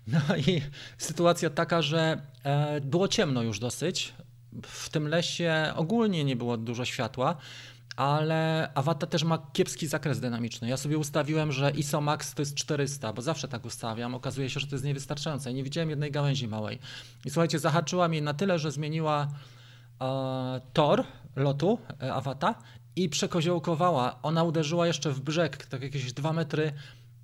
No 0.07 0.19
i 0.47 0.61
sytuacja 0.97 1.49
taka, 1.49 1.81
że 1.81 2.21
e, 2.43 2.81
było 2.81 3.07
ciemno 3.07 3.41
już 3.41 3.59
dosyć. 3.59 4.13
W 4.63 4.89
tym 4.89 5.07
lesie 5.07 5.73
ogólnie 5.75 6.23
nie 6.23 6.35
było 6.35 6.57
dużo 6.57 6.85
światła, 6.85 7.37
ale 7.95 8.71
Awata 8.75 9.07
też 9.07 9.23
ma 9.23 9.37
kiepski 9.53 9.87
zakres 9.87 10.19
dynamiczny. 10.19 10.69
Ja 10.69 10.77
sobie 10.77 10.97
ustawiłem, 10.97 11.51
że 11.51 11.71
ISO 11.71 12.01
max 12.01 12.33
to 12.33 12.41
jest 12.41 12.55
400, 12.55 13.13
bo 13.13 13.21
zawsze 13.21 13.47
tak 13.47 13.65
ustawiam. 13.65 14.15
Okazuje 14.15 14.49
się, 14.49 14.59
że 14.59 14.67
to 14.67 14.75
jest 14.75 14.85
niewystarczające. 14.85 15.53
Nie 15.53 15.63
widziałem 15.63 15.89
jednej 15.89 16.11
gałęzi 16.11 16.47
małej. 16.47 16.79
I 17.25 17.29
słuchajcie, 17.29 17.59
zahaczyła 17.59 18.07
mnie 18.07 18.21
na 18.21 18.33
tyle, 18.33 18.59
że 18.59 18.71
zmieniła 18.71 19.27
e, 20.01 20.61
tor 20.73 21.03
lotu 21.35 21.79
e, 22.01 22.13
Awata 22.13 22.55
i 22.95 23.09
przekoziołkowała. 23.09 24.19
Ona 24.21 24.43
uderzyła 24.43 24.87
jeszcze 24.87 25.11
w 25.11 25.19
brzeg, 25.21 25.65
tak 25.65 25.81
jakieś 25.81 26.13
dwa 26.13 26.33
metry 26.33 26.73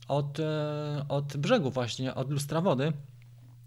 od, 0.08 0.40
e, 0.40 1.06
od 1.10 1.38
brzegu 1.38 1.72
właśnie, 1.72 2.16
od 2.16 2.32
lustra 2.32 2.62
wody 2.62 2.94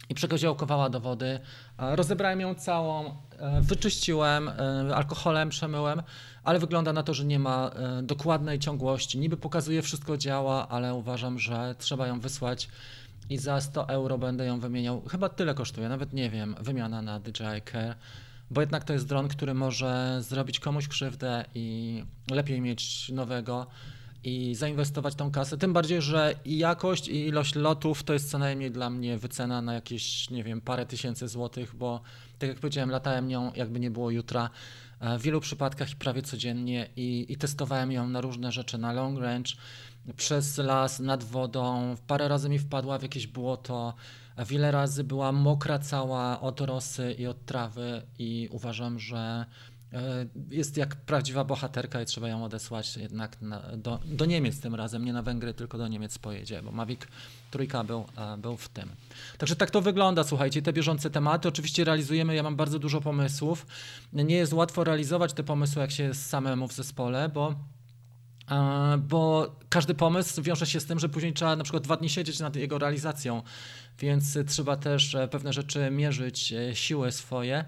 i 0.08 0.14
przekoziołkowała 0.14 0.90
do 0.90 1.00
wody. 1.00 1.40
Rozebrałem 1.78 2.40
ją 2.40 2.54
całą, 2.54 3.16
e, 3.38 3.60
wyczyściłem, 3.60 4.48
e, 4.48 4.96
alkoholem 4.96 5.48
przemyłem, 5.48 6.02
ale 6.44 6.58
wygląda 6.58 6.92
na 6.92 7.02
to, 7.02 7.14
że 7.14 7.24
nie 7.24 7.38
ma 7.38 7.70
dokładnej 8.02 8.58
ciągłości. 8.58 9.18
Niby 9.18 9.36
pokazuje, 9.36 9.82
wszystko 9.82 10.16
działa, 10.16 10.68
ale 10.68 10.94
uważam, 10.94 11.38
że 11.38 11.74
trzeba 11.78 12.06
ją 12.06 12.20
wysłać 12.20 12.68
i 13.30 13.38
za 13.38 13.60
100 13.60 13.88
euro 13.88 14.18
będę 14.18 14.46
ją 14.46 14.60
wymieniał. 14.60 15.02
Chyba 15.10 15.28
tyle 15.28 15.54
kosztuje, 15.54 15.88
nawet 15.88 16.12
nie 16.12 16.30
wiem, 16.30 16.56
wymiana 16.60 17.02
na 17.02 17.20
DJI 17.20 17.62
Care 17.72 17.96
bo 18.52 18.60
jednak 18.60 18.84
to 18.84 18.92
jest 18.92 19.08
dron, 19.08 19.28
który 19.28 19.54
może 19.54 20.18
zrobić 20.22 20.60
komuś 20.60 20.88
krzywdę 20.88 21.44
i 21.54 22.04
lepiej 22.30 22.60
mieć 22.60 23.08
nowego 23.08 23.66
i 24.24 24.54
zainwestować 24.54 25.14
tą 25.14 25.30
kasę. 25.30 25.58
Tym 25.58 25.72
bardziej, 25.72 26.02
że 26.02 26.34
i 26.44 26.58
jakość, 26.58 27.08
i 27.08 27.26
ilość 27.26 27.54
lotów 27.54 28.02
to 28.02 28.12
jest 28.12 28.30
co 28.30 28.38
najmniej 28.38 28.70
dla 28.70 28.90
mnie 28.90 29.18
wycena 29.18 29.62
na 29.62 29.74
jakieś, 29.74 30.30
nie 30.30 30.44
wiem, 30.44 30.60
parę 30.60 30.86
tysięcy 30.86 31.28
złotych, 31.28 31.74
bo 31.76 32.00
tak 32.38 32.48
jak 32.48 32.58
powiedziałem, 32.58 32.90
latałem 32.90 33.28
nią 33.28 33.52
jakby 33.56 33.80
nie 33.80 33.90
było 33.90 34.10
jutra 34.10 34.44
e, 34.44 34.91
w 35.18 35.22
wielu 35.22 35.40
przypadkach 35.40 35.92
i 35.92 35.96
prawie 35.96 36.22
codziennie 36.22 36.88
i, 36.96 37.26
i 37.28 37.36
testowałem 37.36 37.92
ją 37.92 38.08
na 38.08 38.20
różne 38.20 38.52
rzeczy, 38.52 38.78
na 38.78 38.92
long 38.92 39.18
range, 39.18 39.52
przez 40.16 40.58
las, 40.58 41.00
nad 41.00 41.24
wodą, 41.24 41.96
parę 42.06 42.28
razy 42.28 42.48
mi 42.48 42.58
wpadła 42.58 42.98
w 42.98 43.02
jakieś 43.02 43.26
błoto, 43.26 43.94
wiele 44.38 44.70
razy 44.70 45.04
była 45.04 45.32
mokra 45.32 45.78
cała 45.78 46.40
od 46.40 46.60
rosy 46.60 47.12
i 47.18 47.26
od 47.26 47.44
trawy 47.44 48.02
i 48.18 48.48
uważam, 48.50 48.98
że 48.98 49.16
e, 49.16 49.46
jest 50.50 50.76
jak 50.76 50.96
prawdziwa 50.96 51.44
bohaterka 51.44 52.02
i 52.02 52.06
trzeba 52.06 52.28
ją 52.28 52.44
odesłać 52.44 52.96
jednak 52.96 53.42
na, 53.42 53.60
do, 53.76 54.00
do 54.04 54.24
Niemiec 54.24 54.60
tym 54.60 54.74
razem, 54.74 55.04
nie 55.04 55.12
na 55.12 55.22
Węgry, 55.22 55.54
tylko 55.54 55.78
do 55.78 55.88
Niemiec 55.88 56.18
pojedzie, 56.18 56.62
bo 56.62 56.72
Mavic 56.72 57.00
trójka 57.50 57.84
był, 57.84 58.04
e, 58.16 58.36
był 58.36 58.56
w 58.56 58.68
tym. 58.68 58.88
Także 59.38 59.56
tak 59.56 59.70
to 59.70 59.80
wygląda, 59.80 60.24
słuchajcie, 60.24 60.62
te 60.62 60.72
bieżące 60.72 61.10
tematy. 61.10 61.48
Oczywiście 61.48 61.84
realizujemy, 61.84 62.34
ja 62.34 62.42
mam 62.42 62.56
bardzo 62.56 62.78
dużo 62.78 63.00
pomysłów. 63.00 63.66
Nie 64.12 64.36
jest 64.36 64.52
łatwo 64.52 64.84
realizować 64.84 65.32
te 65.32 65.42
pomysły, 65.42 65.82
jak 65.82 65.90
się 65.90 66.02
jest 66.02 66.26
samemu 66.26 66.68
w 66.68 66.72
zespole, 66.72 67.28
bo 67.28 67.54
e, 68.50 68.98
bo 68.98 69.56
każdy 69.68 69.94
pomysł 69.94 70.42
wiąże 70.42 70.66
się 70.66 70.80
z 70.80 70.86
tym, 70.86 70.98
że 70.98 71.08
później 71.08 71.32
trzeba 71.32 71.56
na 71.56 71.64
przykład 71.64 71.82
dwa 71.82 71.96
dni 71.96 72.08
siedzieć 72.08 72.40
nad 72.40 72.56
jego 72.56 72.78
realizacją, 72.78 73.42
więc 73.98 74.38
trzeba 74.46 74.76
też 74.76 75.14
e, 75.14 75.28
pewne 75.28 75.52
rzeczy 75.52 75.90
mierzyć, 75.90 76.54
siły 76.74 77.12
swoje 77.12 77.64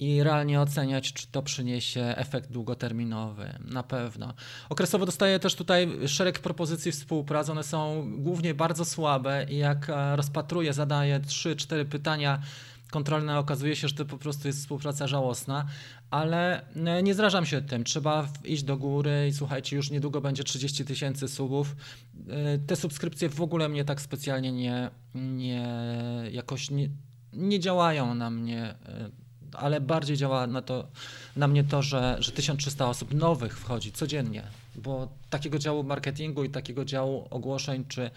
i 0.00 0.22
realnie 0.22 0.60
oceniać, 0.60 1.12
czy 1.12 1.26
to 1.26 1.42
przyniesie 1.42 2.14
efekt 2.16 2.52
długoterminowy. 2.52 3.58
Na 3.64 3.82
pewno. 3.82 4.34
Okresowo 4.68 5.06
dostaję 5.06 5.38
też 5.38 5.54
tutaj 5.54 6.08
szereg 6.08 6.38
propozycji 6.38 6.92
współpracy. 6.92 7.52
One 7.52 7.62
są 7.62 8.10
głównie 8.18 8.54
bardzo 8.54 8.84
słabe 8.84 9.46
i 9.50 9.56
jak 9.56 9.90
e, 9.90 10.16
rozpatruję, 10.16 10.72
zadaję 10.72 11.20
3-4 11.20 11.84
pytania 11.84 12.40
kontrolne, 12.90 13.38
okazuje 13.38 13.76
się, 13.76 13.88
że 13.88 13.94
to 13.94 14.04
po 14.04 14.18
prostu 14.18 14.48
jest 14.48 14.60
współpraca 14.60 15.06
żałosna, 15.06 15.66
ale 16.10 16.72
e, 16.74 17.02
nie 17.02 17.14
zrażam 17.14 17.46
się 17.46 17.62
tym. 17.62 17.84
Trzeba 17.84 18.28
iść 18.44 18.62
do 18.62 18.76
góry 18.76 19.26
i 19.28 19.32
słuchajcie, 19.32 19.76
już 19.76 19.90
niedługo 19.90 20.20
będzie 20.20 20.44
30 20.44 20.84
tysięcy 20.84 21.28
subów. 21.28 21.76
E, 22.28 22.58
te 22.58 22.76
subskrypcje 22.76 23.28
w 23.28 23.40
ogóle 23.40 23.68
mnie 23.68 23.84
tak 23.84 24.00
specjalnie 24.00 24.52
nie, 24.52 24.90
nie 25.14 25.68
jakoś 26.32 26.70
nie, 26.70 26.88
nie 27.32 27.60
działają 27.60 28.14
na 28.14 28.30
mnie 28.30 28.74
ale 29.52 29.80
bardziej 29.80 30.16
działa 30.16 30.46
na, 30.46 30.62
to, 30.62 30.88
na 31.36 31.48
mnie 31.48 31.64
to, 31.64 31.82
że, 31.82 32.16
że 32.18 32.32
1300 32.32 32.88
osób 32.88 33.14
nowych 33.14 33.58
wchodzi 33.58 33.92
codziennie, 33.92 34.42
bo 34.76 35.08
takiego 35.30 35.58
działu 35.58 35.84
marketingu 35.84 36.44
i 36.44 36.50
takiego 36.50 36.84
działu 36.84 37.26
ogłoszeń, 37.30 37.84
czy 37.88 38.10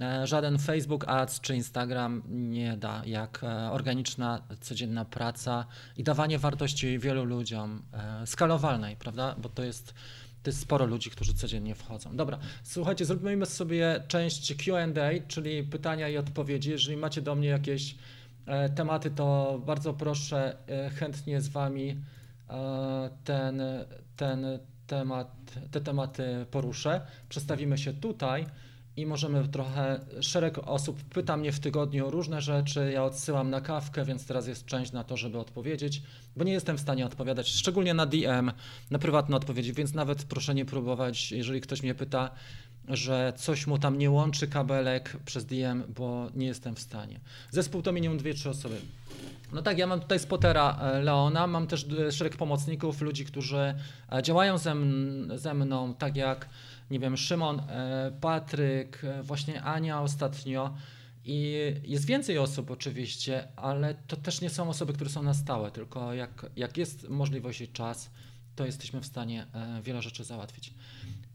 e, 0.00 0.26
żaden 0.26 0.58
Facebook 0.58 1.08
Ads 1.08 1.40
czy 1.40 1.56
Instagram 1.56 2.22
nie 2.28 2.76
da, 2.76 3.02
jak 3.06 3.40
e, 3.42 3.70
organiczna, 3.70 4.42
codzienna 4.60 5.04
praca 5.04 5.66
i 5.96 6.04
dawanie 6.04 6.38
wartości 6.38 6.98
wielu 6.98 7.24
ludziom, 7.24 7.82
e, 7.92 8.26
skalowalnej, 8.26 8.96
prawda? 8.96 9.34
Bo 9.38 9.48
to 9.48 9.64
jest, 9.64 9.94
to 10.42 10.50
jest 10.50 10.60
sporo 10.60 10.86
ludzi, 10.86 11.10
którzy 11.10 11.34
codziennie 11.34 11.74
wchodzą. 11.74 12.16
Dobra, 12.16 12.38
słuchajcie, 12.62 13.04
zrobimy 13.04 13.46
sobie 13.46 14.02
część 14.08 14.54
QA, 14.54 14.86
czyli 15.28 15.64
pytania 15.64 16.08
i 16.08 16.16
odpowiedzi. 16.16 16.70
Jeżeli 16.70 16.96
macie 16.96 17.22
do 17.22 17.34
mnie 17.34 17.48
jakieś 17.48 17.94
tematy, 18.74 19.10
to 19.10 19.60
bardzo 19.66 19.94
proszę, 19.94 20.56
e, 20.68 20.90
chętnie 20.90 21.40
z 21.40 21.48
Wami 21.48 21.96
e, 22.50 23.10
ten, 23.24 23.62
ten 24.16 24.46
temat, 24.86 25.28
te 25.70 25.80
tematy 25.80 26.46
poruszę. 26.50 27.00
Przestawimy 27.28 27.78
się 27.78 27.92
tutaj 27.92 28.46
i 28.96 29.06
możemy 29.06 29.48
trochę, 29.48 30.00
szereg 30.20 30.58
osób 30.58 31.04
pyta 31.04 31.36
mnie 31.36 31.52
w 31.52 31.60
tygodniu 31.60 32.06
o 32.06 32.10
różne 32.10 32.40
rzeczy, 32.40 32.90
ja 32.92 33.04
odsyłam 33.04 33.50
na 33.50 33.60
kawkę, 33.60 34.04
więc 34.04 34.26
teraz 34.26 34.46
jest 34.46 34.66
część 34.66 34.92
na 34.92 35.04
to, 35.04 35.16
żeby 35.16 35.38
odpowiedzieć, 35.38 36.02
bo 36.36 36.44
nie 36.44 36.52
jestem 36.52 36.76
w 36.78 36.80
stanie 36.80 37.06
odpowiadać, 37.06 37.48
szczególnie 37.48 37.94
na 37.94 38.06
DM, 38.06 38.52
na 38.90 38.98
prywatne 38.98 39.36
odpowiedzi, 39.36 39.72
więc 39.72 39.94
nawet 39.94 40.24
proszę 40.24 40.54
nie 40.54 40.64
próbować, 40.64 41.32
jeżeli 41.32 41.60
ktoś 41.60 41.82
mnie 41.82 41.94
pyta, 41.94 42.30
że 42.88 43.32
coś 43.36 43.66
mu 43.66 43.78
tam 43.78 43.98
nie 43.98 44.10
łączy 44.10 44.48
kabelek 44.48 45.16
przez 45.24 45.44
DM, 45.44 45.82
bo 45.96 46.30
nie 46.34 46.46
jestem 46.46 46.74
w 46.74 46.80
stanie. 46.80 47.20
Zespół 47.50 47.82
to 47.82 47.92
minimum 47.92 48.18
dwie, 48.18 48.34
trzy 48.34 48.50
osoby. 48.50 48.76
No 49.52 49.62
tak, 49.62 49.78
ja 49.78 49.86
mam 49.86 50.00
tutaj 50.00 50.18
spotera 50.18 50.78
e, 50.80 51.02
Leona, 51.02 51.46
mam 51.46 51.66
też 51.66 51.86
e, 52.08 52.12
szereg 52.12 52.36
pomocników, 52.36 53.00
ludzi, 53.00 53.24
którzy 53.24 53.74
e, 54.12 54.22
działają 54.22 54.58
ze, 54.58 54.74
ze 55.34 55.54
mną, 55.54 55.94
tak 55.94 56.16
jak, 56.16 56.48
nie 56.90 56.98
wiem, 56.98 57.16
Szymon, 57.16 57.62
Patryk, 58.20 59.02
właśnie 59.22 59.62
Ania 59.62 60.00
ostatnio. 60.00 60.74
I 61.24 61.54
jest 61.84 62.06
więcej 62.06 62.38
osób 62.38 62.70
oczywiście, 62.70 63.48
ale 63.56 63.94
to 64.06 64.16
też 64.16 64.40
nie 64.40 64.50
są 64.50 64.68
osoby, 64.68 64.92
które 64.92 65.10
są 65.10 65.22
na 65.22 65.34
stałe, 65.34 65.70
tylko 65.70 66.14
jak, 66.14 66.46
jak 66.56 66.76
jest 66.76 67.08
możliwość 67.08 67.60
i 67.60 67.68
czas, 67.68 68.10
to 68.56 68.66
jesteśmy 68.66 69.00
w 69.00 69.06
stanie 69.06 69.46
wiele 69.82 70.02
rzeczy 70.02 70.24
załatwić. 70.24 70.74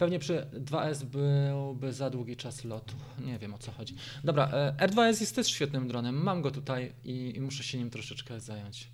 Pewnie 0.04 0.20
przy 0.20 0.48
2S 0.54 1.04
byłby 1.04 1.94
za 1.94 2.10
długi 2.10 2.36
czas 2.36 2.64
lotu. 2.64 2.96
Nie 3.26 3.40
wiem 3.40 3.54
o 3.54 3.58
co 3.58 3.72
chodzi. 3.72 3.96
Dobra, 4.24 4.50
e, 4.54 4.88
R2S 4.88 5.22
jest 5.22 5.36
też 5.36 5.48
świetnym 5.48 5.88
dronem. 5.88 6.24
Mam 6.24 6.42
go 6.42 6.52
tutaj 6.52 6.94
i, 7.04 7.34
i 7.36 7.42
muszę 7.42 7.64
się 7.64 7.78
nim 7.78 7.90
troszeczkę 7.90 8.40
zająć. 8.40 8.88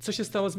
Co 0.00 0.12
się 0.12 0.24
stało 0.24 0.50
z 0.50 0.56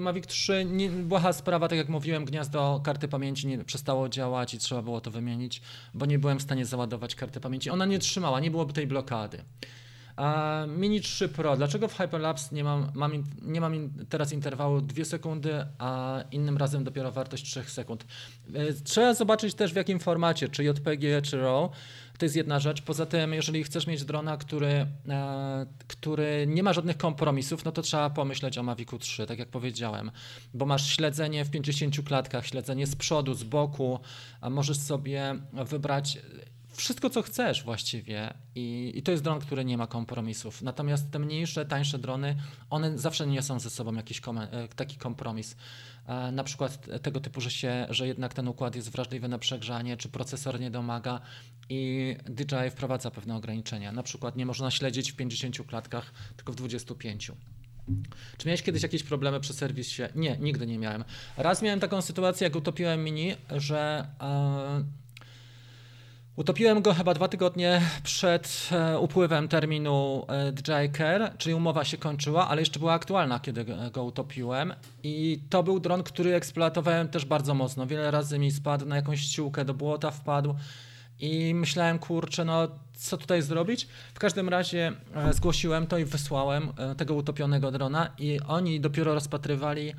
Mavic 0.00 0.26
3? 0.26 0.64
Nie, 0.64 0.90
błaha 0.90 1.32
sprawa, 1.32 1.68
tak 1.68 1.78
jak 1.78 1.88
mówiłem, 1.88 2.24
gniazdo 2.24 2.80
karty 2.84 3.08
pamięci 3.08 3.46
nie 3.46 3.64
przestało 3.64 4.08
działać 4.08 4.54
i 4.54 4.58
trzeba 4.58 4.82
było 4.82 5.00
to 5.00 5.10
wymienić, 5.10 5.62
bo 5.94 6.06
nie 6.06 6.18
byłem 6.18 6.38
w 6.38 6.42
stanie 6.42 6.66
załadować 6.66 7.14
karty 7.14 7.40
pamięci. 7.40 7.70
Ona 7.70 7.86
nie 7.86 7.98
trzymała, 7.98 8.40
nie 8.40 8.50
byłoby 8.50 8.72
tej 8.72 8.86
blokady. 8.86 9.44
Mini 10.68 11.00
3 11.00 11.28
Pro. 11.28 11.56
Dlaczego 11.56 11.88
w 11.88 11.96
Hyperlapse 11.96 12.54
nie 12.54 12.64
mam, 12.64 12.90
mam, 12.94 13.24
nie 13.42 13.60
mam 13.60 13.90
teraz 14.08 14.32
interwału 14.32 14.80
2 14.80 15.04
sekundy, 15.04 15.66
a 15.78 16.20
innym 16.30 16.56
razem 16.56 16.84
dopiero 16.84 17.12
wartość 17.12 17.44
3 17.44 17.62
sekund? 17.62 18.06
E, 18.54 18.72
trzeba 18.72 19.14
zobaczyć 19.14 19.54
też 19.54 19.72
w 19.72 19.76
jakim 19.76 20.00
formacie, 20.00 20.48
czy 20.48 20.64
JPG, 20.64 21.22
czy 21.22 21.38
RAW. 21.38 21.70
To 22.18 22.24
jest 22.24 22.36
jedna 22.36 22.60
rzecz. 22.60 22.82
Poza 22.82 23.06
tym, 23.06 23.32
jeżeli 23.32 23.64
chcesz 23.64 23.86
mieć 23.86 24.04
drona, 24.04 24.36
który, 24.36 24.86
e, 25.08 25.66
który 25.88 26.46
nie 26.48 26.62
ma 26.62 26.72
żadnych 26.72 26.96
kompromisów, 26.96 27.64
no 27.64 27.72
to 27.72 27.82
trzeba 27.82 28.10
pomyśleć 28.10 28.58
o 28.58 28.62
Mavicu 28.62 28.98
3, 28.98 29.26
tak 29.26 29.38
jak 29.38 29.48
powiedziałem, 29.48 30.10
bo 30.54 30.66
masz 30.66 30.86
śledzenie 30.86 31.44
w 31.44 31.50
50 31.50 32.02
klatkach, 32.02 32.46
śledzenie 32.46 32.86
z 32.86 32.96
przodu, 32.96 33.34
z 33.34 33.44
boku, 33.44 34.00
a 34.40 34.50
możesz 34.50 34.78
sobie 34.78 35.34
wybrać 35.52 36.18
wszystko, 36.76 37.10
co 37.10 37.22
chcesz 37.22 37.64
właściwie 37.64 38.34
I, 38.54 38.92
i 38.94 39.02
to 39.02 39.10
jest 39.10 39.24
dron, 39.24 39.40
który 39.40 39.64
nie 39.64 39.78
ma 39.78 39.86
kompromisów. 39.86 40.62
Natomiast 40.62 41.10
te 41.10 41.18
mniejsze, 41.18 41.66
tańsze 41.66 41.98
drony, 41.98 42.36
one 42.70 42.98
zawsze 42.98 43.26
niosą 43.26 43.60
ze 43.60 43.70
sobą 43.70 43.94
jakiś 43.94 44.20
kom 44.20 44.38
e, 44.38 44.48
taki 44.76 44.96
kompromis. 44.96 45.56
E, 46.06 46.32
na 46.32 46.44
przykład 46.44 46.88
tego 47.02 47.20
typu, 47.20 47.40
że, 47.40 47.50
się, 47.50 47.86
że 47.90 48.06
jednak 48.06 48.34
ten 48.34 48.48
układ 48.48 48.76
jest 48.76 48.90
wrażliwy 48.90 49.28
na 49.28 49.38
przegrzanie, 49.38 49.96
czy 49.96 50.08
procesor 50.08 50.60
nie 50.60 50.70
domaga 50.70 51.20
i 51.68 52.16
DJI 52.24 52.70
wprowadza 52.70 53.10
pewne 53.10 53.36
ograniczenia. 53.36 53.92
Na 53.92 54.02
przykład 54.02 54.36
nie 54.36 54.46
można 54.46 54.70
śledzić 54.70 55.12
w 55.12 55.16
50 55.16 55.66
klatkach, 55.66 56.12
tylko 56.36 56.52
w 56.52 56.56
25. 56.56 57.32
Czy 58.38 58.48
miałeś 58.48 58.62
kiedyś 58.62 58.82
jakieś 58.82 59.02
problemy 59.02 59.40
przy 59.40 59.54
serwisie? 59.54 60.02
Nie, 60.14 60.36
nigdy 60.36 60.66
nie 60.66 60.78
miałem. 60.78 61.04
Raz 61.36 61.62
miałem 61.62 61.80
taką 61.80 62.02
sytuację, 62.02 62.44
jak 62.44 62.56
utopiłem 62.56 63.04
mini, 63.04 63.34
że 63.50 64.06
yy, 64.78 65.05
Utopiłem 66.36 66.82
go 66.82 66.94
chyba 66.94 67.14
dwa 67.14 67.28
tygodnie 67.28 67.80
przed 68.02 68.68
e, 68.72 68.98
upływem 68.98 69.48
terminu 69.48 70.26
e, 70.28 70.52
DJI 70.52 70.92
Care, 70.96 71.32
czyli 71.38 71.54
umowa 71.54 71.84
się 71.84 71.98
kończyła, 71.98 72.48
ale 72.48 72.62
jeszcze 72.62 72.78
była 72.78 72.92
aktualna, 72.92 73.40
kiedy 73.40 73.64
go 73.92 74.04
utopiłem. 74.04 74.72
I 75.02 75.40
to 75.50 75.62
był 75.62 75.80
dron, 75.80 76.02
który 76.02 76.34
eksploatowałem 76.34 77.08
też 77.08 77.24
bardzo 77.24 77.54
mocno. 77.54 77.86
Wiele 77.86 78.10
razy 78.10 78.38
mi 78.38 78.50
spadł 78.50 78.86
na 78.86 78.96
jakąś 78.96 79.20
ściółkę, 79.20 79.64
do 79.64 79.74
błota 79.74 80.10
wpadł. 80.10 80.54
I 81.20 81.54
myślałem, 81.54 81.98
kurczę, 81.98 82.44
no 82.44 82.68
co 82.94 83.16
tutaj 83.16 83.42
zrobić? 83.42 83.88
W 84.14 84.18
każdym 84.18 84.48
razie 84.48 84.92
e, 85.14 85.32
zgłosiłem 85.32 85.86
to 85.86 85.98
i 85.98 86.04
wysłałem 86.04 86.72
tego 86.96 87.14
utopionego 87.14 87.70
drona 87.70 88.10
i 88.18 88.40
oni 88.48 88.80
dopiero 88.80 89.14
rozpatrywali 89.14 89.92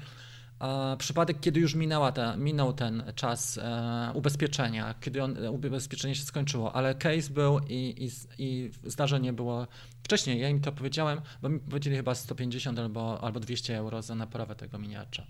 przypadek, 0.98 1.40
kiedy 1.40 1.60
już 1.60 1.76
minęła 1.76 2.12
ta, 2.12 2.38
minął 2.38 2.74
ten 2.74 3.04
czas 3.16 3.58
e, 3.58 4.12
ubezpieczenia, 4.14 4.96
kiedy 5.02 5.24
on, 5.24 5.38
ubezpieczenie 5.48 6.16
się 6.16 6.24
skończyło, 6.24 6.76
ale 6.76 6.96
case 6.96 7.34
był 7.34 7.60
i, 7.60 8.06
i, 8.06 8.10
i 8.44 8.72
zdarzenie 8.84 9.34
było 9.34 9.68
wcześniej. 10.04 10.40
Ja 10.40 10.50
im 10.50 10.62
to 10.62 10.72
powiedziałem, 10.72 11.22
bo 11.42 11.50
mi 11.50 11.60
powiedzieli 11.60 11.96
chyba 11.96 12.16
150 12.16 12.80
albo, 12.80 13.24
albo 13.24 13.40
200 13.40 13.78
euro 13.78 14.02
za 14.02 14.16
naprawę 14.16 14.56
tego 14.56 14.80
miniacza. 14.80 15.28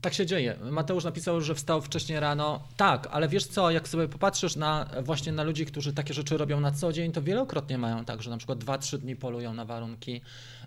Tak 0.00 0.14
się 0.14 0.26
dzieje. 0.26 0.56
Mateusz 0.70 1.04
napisał, 1.04 1.40
że 1.40 1.54
wstał 1.54 1.82
wcześniej 1.82 2.20
rano. 2.20 2.68
Tak, 2.76 3.08
ale 3.10 3.28
wiesz 3.28 3.46
co, 3.46 3.70
jak 3.70 3.88
sobie 3.88 4.08
popatrzysz 4.08 4.56
na 4.56 4.90
właśnie 5.02 5.32
na 5.32 5.42
ludzi, 5.42 5.66
którzy 5.66 5.92
takie 5.92 6.14
rzeczy 6.14 6.36
robią 6.36 6.60
na 6.60 6.72
co 6.72 6.92
dzień, 6.92 7.12
to 7.12 7.22
wielokrotnie 7.22 7.78
mają 7.78 8.04
tak, 8.04 8.22
że 8.22 8.30
na 8.30 8.36
przykład 8.36 8.58
2-3 8.58 8.98
dni 8.98 9.16
polują 9.16 9.54
na 9.54 9.64
warunki. 9.64 10.20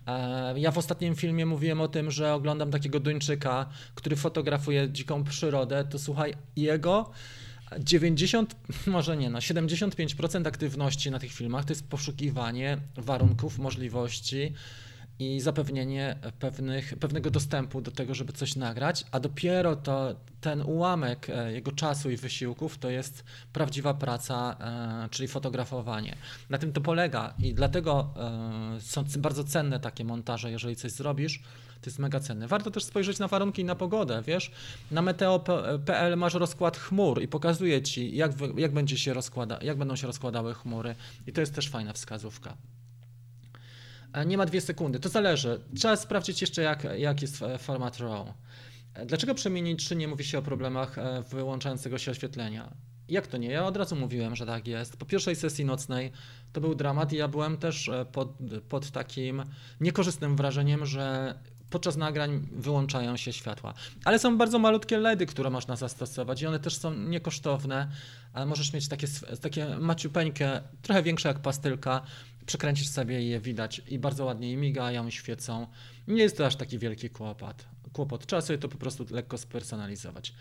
E, 0.07 0.59
Ja 0.59 0.71
w 0.71 0.77
ostatnim 0.77 1.15
filmie 1.15 1.45
mówiłem 1.45 1.81
o 1.81 1.87
tym, 1.87 2.11
że 2.11 2.33
oglądam 2.33 2.71
takiego 2.71 2.99
Duńczyka, 2.99 3.65
który 3.95 4.15
fotografuje 4.15 4.89
dziką 4.89 5.23
przyrodę. 5.23 5.83
To 5.83 5.99
słuchaj, 5.99 6.33
jego 6.55 7.11
90, 7.79 8.55
może 8.87 9.17
nie, 9.17 9.29
no 9.29 9.39
75% 9.39 10.47
aktywności 10.47 11.11
na 11.11 11.19
tych 11.19 11.31
filmach 11.31 11.65
to 11.65 11.71
jest 11.71 11.87
poszukiwanie 11.89 12.77
warunków, 12.97 13.59
możliwości 13.59 14.53
i 15.21 15.39
zapewnienie 15.39 16.15
pewnych, 16.39 16.93
pewnego 16.99 17.31
dostępu 17.31 17.81
do 17.81 17.91
tego, 17.91 18.15
żeby 18.15 18.33
coś 18.33 18.55
nagrać, 18.55 19.05
a 19.11 19.19
dopiero 19.19 19.75
to 19.75 20.15
ten 20.41 20.61
ułamek 20.61 21.29
e, 21.29 21.53
jego 21.53 21.71
czasu 21.71 22.11
i 22.11 22.17
wysiłków 22.17 22.77
to 22.77 22.89
jest 22.89 23.23
prawdziwa 23.53 23.93
praca, 23.93 24.57
e, 25.05 25.09
czyli 25.09 25.27
fotografowanie. 25.27 26.15
Na 26.49 26.57
tym 26.57 26.73
to 26.73 26.81
polega 26.81 27.33
i 27.39 27.53
dlatego 27.53 28.13
e, 28.77 28.81
są 28.81 29.03
bardzo 29.19 29.43
cenne 29.43 29.79
takie 29.79 30.05
montaże, 30.05 30.51
jeżeli 30.51 30.75
coś 30.75 30.91
zrobisz, 30.91 31.43
to 31.81 31.89
jest 31.89 31.99
mega 31.99 32.19
cenne. 32.19 32.47
Warto 32.47 32.71
też 32.71 32.83
spojrzeć 32.83 33.19
na 33.19 33.27
warunki 33.27 33.61
i 33.61 33.65
na 33.65 33.75
pogodę, 33.75 34.23
wiesz? 34.27 34.51
Na 34.91 35.01
meteo.pl 35.01 36.17
masz 36.17 36.33
rozkład 36.33 36.77
chmur 36.77 37.21
i 37.21 37.27
pokazuje 37.27 37.81
ci, 37.81 38.15
jak, 38.15 38.31
jak, 38.57 38.73
będzie 38.73 38.97
się 38.97 39.13
rozkłada, 39.13 39.59
jak 39.61 39.77
będą 39.77 39.95
się 39.95 40.07
rozkładały 40.07 40.53
chmury 40.53 40.95
i 41.27 41.33
to 41.33 41.41
jest 41.41 41.55
też 41.55 41.69
fajna 41.69 41.93
wskazówka. 41.93 42.57
Nie 44.25 44.37
ma 44.37 44.45
dwie 44.45 44.61
sekundy, 44.61 44.99
to 44.99 45.09
zależy. 45.09 45.59
Trzeba 45.75 45.95
sprawdzić 45.95 46.41
jeszcze, 46.41 46.61
jak, 46.61 46.87
jak 46.97 47.21
jest 47.21 47.41
e, 47.41 47.57
format 47.57 47.99
RAW. 47.99 48.33
Dlaczego 49.05 49.33
3 49.33 49.51
nie 49.95 50.07
mówi 50.07 50.23
się 50.23 50.37
o 50.37 50.41
problemach 50.41 50.97
e, 50.97 51.23
wyłączającego 51.29 51.97
się 51.97 52.11
oświetlenia? 52.11 52.73
Jak 53.07 53.27
to 53.27 53.37
nie? 53.37 53.49
Ja 53.49 53.65
od 53.65 53.77
razu 53.77 53.95
mówiłem, 53.95 54.35
że 54.35 54.45
tak 54.45 54.67
jest. 54.67 54.97
Po 54.97 55.05
pierwszej 55.05 55.35
sesji 55.35 55.65
nocnej 55.65 56.11
to 56.53 56.61
był 56.61 56.75
dramat 56.75 57.13
i 57.13 57.15
ja 57.15 57.27
byłem 57.27 57.57
też 57.57 57.89
e, 57.89 58.05
pod, 58.05 58.37
pod 58.69 58.91
takim 58.91 59.43
niekorzystnym 59.81 60.35
wrażeniem, 60.35 60.85
że 60.85 61.35
podczas 61.69 61.97
nagrań 61.97 62.47
wyłączają 62.51 63.17
się 63.17 63.33
światła. 63.33 63.73
Ale 64.05 64.19
są 64.19 64.37
bardzo 64.37 64.59
malutkie 64.59 64.97
LEDy, 64.97 65.25
które 65.25 65.49
można 65.49 65.75
zastosować 65.75 66.41
i 66.41 66.47
one 66.47 66.59
też 66.59 66.77
są 66.77 66.93
niekosztowne. 66.93 67.87
Możesz 68.45 68.73
mieć 68.73 68.87
takie, 68.87 69.07
takie 69.41 69.77
maciupeńkie, 69.79 70.61
trochę 70.81 71.03
większe 71.03 71.27
jak 71.27 71.39
pastylka, 71.39 72.01
przekręcić 72.51 72.89
sobie 72.89 73.21
i 73.21 73.29
je 73.29 73.39
widać 73.39 73.81
i 73.87 73.99
bardzo 73.99 74.25
ładnie 74.25 74.57
migają, 74.57 75.09
świecą. 75.09 75.67
Nie 76.07 76.23
jest 76.23 76.37
to 76.37 76.45
aż 76.45 76.55
taki 76.55 76.79
wielki 76.79 77.09
kłopot. 77.09 77.65
kłopot. 77.93 78.25
Trzeba 78.25 78.41
sobie 78.41 78.59
to 78.59 78.69
po 78.69 78.77
prostu 78.77 79.05
lekko 79.11 79.37
spersonalizować. 79.37 80.33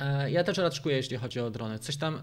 E, 0.00 0.30
Ja 0.30 0.44
też 0.44 0.58
raczkuję, 0.58 0.96
jeśli 0.96 1.16
chodzi 1.16 1.40
o 1.40 1.50
drony. 1.50 1.78
Coś 1.78 1.96
tam, 1.96 2.14
e, 2.14 2.20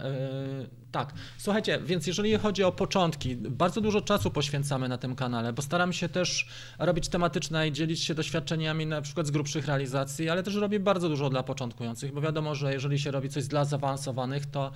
tak. 0.92 1.14
Słuchajcie, 1.38 1.80
więc 1.86 2.08
jeżeli 2.08 2.38
chodzi 2.38 2.64
o 2.64 2.72
początki, 2.72 3.36
bardzo 3.36 3.82
dużo 3.82 4.02
czasu 4.02 4.32
poświęcamy 4.32 4.90
na 4.90 4.98
tym 4.98 5.16
kanale, 5.16 5.54
bo 5.54 5.62
staram 5.62 5.94
się 5.94 6.10
też 6.10 6.48
robić 6.80 7.10
tematyczne 7.10 7.68
i 7.68 7.72
dzielić 7.72 8.04
się 8.04 8.16
doświadczeniami 8.16 8.86
na 8.86 9.02
przykład 9.02 9.28
z 9.28 9.32
grubszych 9.32 9.66
realizacji, 9.66 10.30
ale 10.30 10.44
też 10.44 10.56
robię 10.56 10.80
bardzo 10.80 11.10
dużo 11.10 11.30
dla 11.30 11.44
początkujących, 11.44 12.14
bo 12.14 12.22
wiadomo, 12.22 12.56
że 12.56 12.74
jeżeli 12.74 13.00
się 13.00 13.12
robi 13.12 13.30
coś 13.30 13.48
dla 13.48 13.66
zaawansowanych, 13.66 14.46
to 14.46 14.72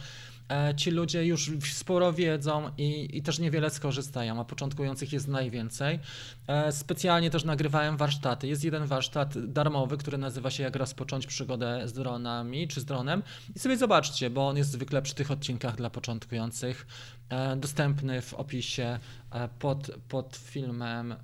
ci 0.77 0.91
ludzie 0.91 1.25
już 1.25 1.51
sporo 1.73 2.13
wiedzą 2.13 2.71
i, 2.77 3.17
i 3.17 3.21
też 3.21 3.39
niewiele 3.39 3.69
skorzystają, 3.69 4.39
a 4.39 4.45
początkujących 4.45 5.13
jest 5.13 5.27
najwięcej. 5.27 5.99
E, 6.47 6.71
Specjalnie 6.71 7.29
też 7.29 7.43
nagrywałem 7.43 7.97
warsztaty. 7.97 8.47
Jest 8.47 8.63
jeden 8.63 8.85
warsztat 8.85 9.45
darmowy, 9.45 9.97
który 9.97 10.17
nazywa 10.17 10.51
się 10.51 10.63
Jak 10.63 10.75
rozpocząć 10.75 11.27
przygodę 11.27 11.81
z 11.87 11.93
dronami 11.93 12.67
czy 12.67 12.81
z 12.81 12.85
dronem. 12.85 13.23
I 13.55 13.59
sobie 13.59 13.77
zobaczcie, 13.77 14.29
bo 14.29 14.47
on 14.47 14.57
jest 14.57 14.71
zwykle 14.71 15.01
przy 15.01 15.15
tych 15.15 15.31
odcinkach 15.31 15.75
dla 15.75 15.89
początkujących. 15.89 16.87
E, 17.29 17.55
Dostępny 17.55 18.21
w 18.21 18.33
opisie 18.33 18.99
e, 19.31 19.47
pod, 19.59 19.91
pod 20.09 20.35
filmem. 20.35 21.11
e, 21.11 21.15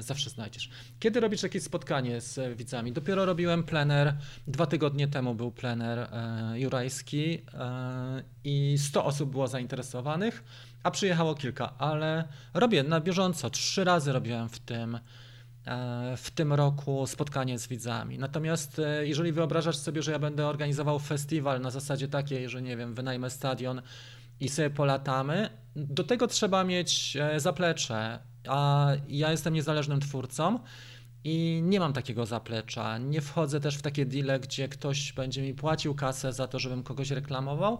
Zawsze 0.00 0.30
znajdziesz. 0.30 0.70
Kiedy 1.00 1.20
robisz 1.20 1.42
jakieś 1.42 1.62
spotkanie 1.62 2.20
z 2.20 2.58
widzami? 2.58 2.92
Dopiero 2.92 3.26
robiłem 3.26 3.64
plener. 3.64 4.16
Dwa 4.46 4.66
tygodnie 4.66 5.08
temu 5.08 5.34
był 5.34 5.52
plener 5.52 6.08
jurajski 6.54 7.42
i 8.44 8.78
100 8.78 9.04
osób 9.04 9.30
było 9.30 9.48
zainteresowanych, 9.48 10.44
a 10.82 10.90
przyjechało 10.90 11.34
kilka, 11.34 11.78
ale 11.78 12.28
robię 12.54 12.82
na 12.82 13.00
bieżąco. 13.00 13.50
Trzy 13.50 13.84
razy 13.84 14.12
robiłem 14.12 14.48
w 14.48 14.58
tym 14.58 14.98
w 16.16 16.30
tym 16.34 16.52
roku 16.52 17.06
spotkanie 17.06 17.58
z 17.58 17.68
widzami. 17.68 18.18
Natomiast 18.18 18.80
jeżeli 19.02 19.32
wyobrażasz 19.32 19.76
sobie, 19.76 20.02
że 20.02 20.12
ja 20.12 20.18
będę 20.18 20.46
organizował 20.46 20.98
festiwal 20.98 21.60
na 21.60 21.70
zasadzie 21.70 22.08
takiej, 22.08 22.48
że 22.48 22.62
nie 22.62 22.76
wiem, 22.76 22.94
wynajmę 22.94 23.30
stadion 23.30 23.82
i 24.42 24.48
sobie 24.48 24.70
polatamy, 24.70 25.50
do 25.76 26.04
tego 26.04 26.26
trzeba 26.26 26.64
mieć 26.64 27.16
e, 27.16 27.40
zaplecze, 27.40 28.18
a 28.48 28.90
ja 29.08 29.30
jestem 29.30 29.54
niezależnym 29.54 30.00
twórcą 30.00 30.58
i 31.24 31.60
nie 31.64 31.80
mam 31.80 31.92
takiego 31.92 32.26
zaplecza. 32.26 32.98
Nie 32.98 33.20
wchodzę 33.20 33.60
też 33.60 33.76
w 33.76 33.82
takie 33.82 34.06
deale, 34.06 34.40
gdzie 34.40 34.68
ktoś 34.68 35.12
będzie 35.12 35.42
mi 35.42 35.54
płacił 35.54 35.94
kasę 35.94 36.32
za 36.32 36.46
to, 36.46 36.58
żebym 36.58 36.82
kogoś 36.82 37.10
reklamował, 37.10 37.78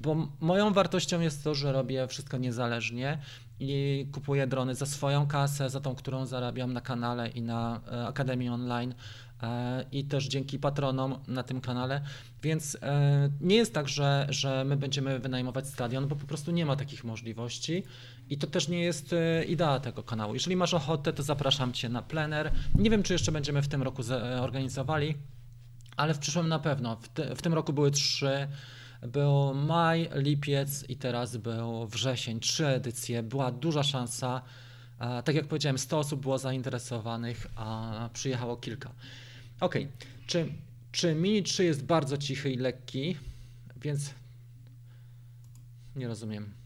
bo 0.00 0.28
moją 0.40 0.72
wartością 0.72 1.20
jest 1.20 1.44
to, 1.44 1.54
że 1.54 1.72
robię 1.72 2.08
wszystko 2.08 2.38
niezależnie 2.38 3.18
i 3.60 4.06
kupuję 4.12 4.46
drony 4.46 4.74
za 4.74 4.86
swoją 4.86 5.26
kasę, 5.26 5.70
za 5.70 5.80
tą, 5.80 5.94
którą 5.94 6.26
zarabiam 6.26 6.72
na 6.72 6.80
kanale 6.80 7.28
i 7.28 7.42
na 7.42 7.80
e, 7.92 8.06
Akademii 8.06 8.48
Online 8.48 8.94
i 9.92 10.04
też 10.04 10.28
dzięki 10.28 10.58
patronom 10.58 11.18
na 11.28 11.42
tym 11.42 11.60
kanale. 11.60 12.00
Więc 12.42 12.78
e, 12.82 13.30
nie 13.40 13.56
jest 13.56 13.74
tak, 13.74 13.88
że, 13.88 14.26
że 14.28 14.64
my 14.64 14.76
będziemy 14.76 15.18
wynajmować 15.18 15.68
stadion, 15.68 16.08
bo 16.08 16.16
po 16.16 16.26
prostu 16.26 16.50
nie 16.50 16.66
ma 16.66 16.76
takich 16.76 17.04
możliwości. 17.04 17.82
I 18.30 18.38
to 18.38 18.46
też 18.46 18.68
nie 18.68 18.82
jest 18.82 19.12
e, 19.12 19.44
idea 19.44 19.80
tego 19.80 20.02
kanału. 20.02 20.34
Jeżeli 20.34 20.56
masz 20.56 20.74
ochotę, 20.74 21.12
to 21.12 21.22
zapraszam 21.22 21.72
Cię 21.72 21.88
na 21.88 22.02
plener. 22.02 22.52
Nie 22.74 22.90
wiem, 22.90 23.02
czy 23.02 23.12
jeszcze 23.12 23.32
będziemy 23.32 23.62
w 23.62 23.68
tym 23.68 23.82
roku 23.82 24.02
e, 24.10 24.42
organizowali, 24.42 25.14
ale 25.96 26.14
w 26.14 26.18
przyszłym 26.18 26.48
na 26.48 26.58
pewno. 26.58 26.96
W, 26.96 27.08
ty, 27.08 27.34
w 27.34 27.42
tym 27.42 27.54
roku 27.54 27.72
były 27.72 27.90
trzy. 27.90 28.48
Był 29.02 29.54
maj, 29.54 30.10
lipiec 30.14 30.84
i 30.88 30.96
teraz 30.96 31.36
był 31.36 31.86
wrzesień. 31.86 32.40
Trzy 32.40 32.66
edycje. 32.66 33.22
Była 33.22 33.50
duża 33.50 33.82
szansa. 33.82 34.42
E, 35.00 35.22
Tak 35.22 35.34
jak 35.34 35.46
powiedziałem, 35.46 35.78
100 35.78 35.98
osób 35.98 36.20
było 36.20 36.38
zainteresowanych, 36.38 37.46
a 37.56 38.08
przyjechało 38.12 38.56
kilka. 38.56 38.90
Okej, 39.60 39.88
czy, 40.26 40.52
czy 40.92 41.14
Mini 41.14 41.42
3 41.42 41.64
jest 41.64 41.84
bardzo 41.84 42.16
cichy 42.16 42.50
i 42.50 42.56
lekki? 42.56 43.16
Więc 43.76 44.14
nie 45.96 46.08
rozumiem 46.08 46.64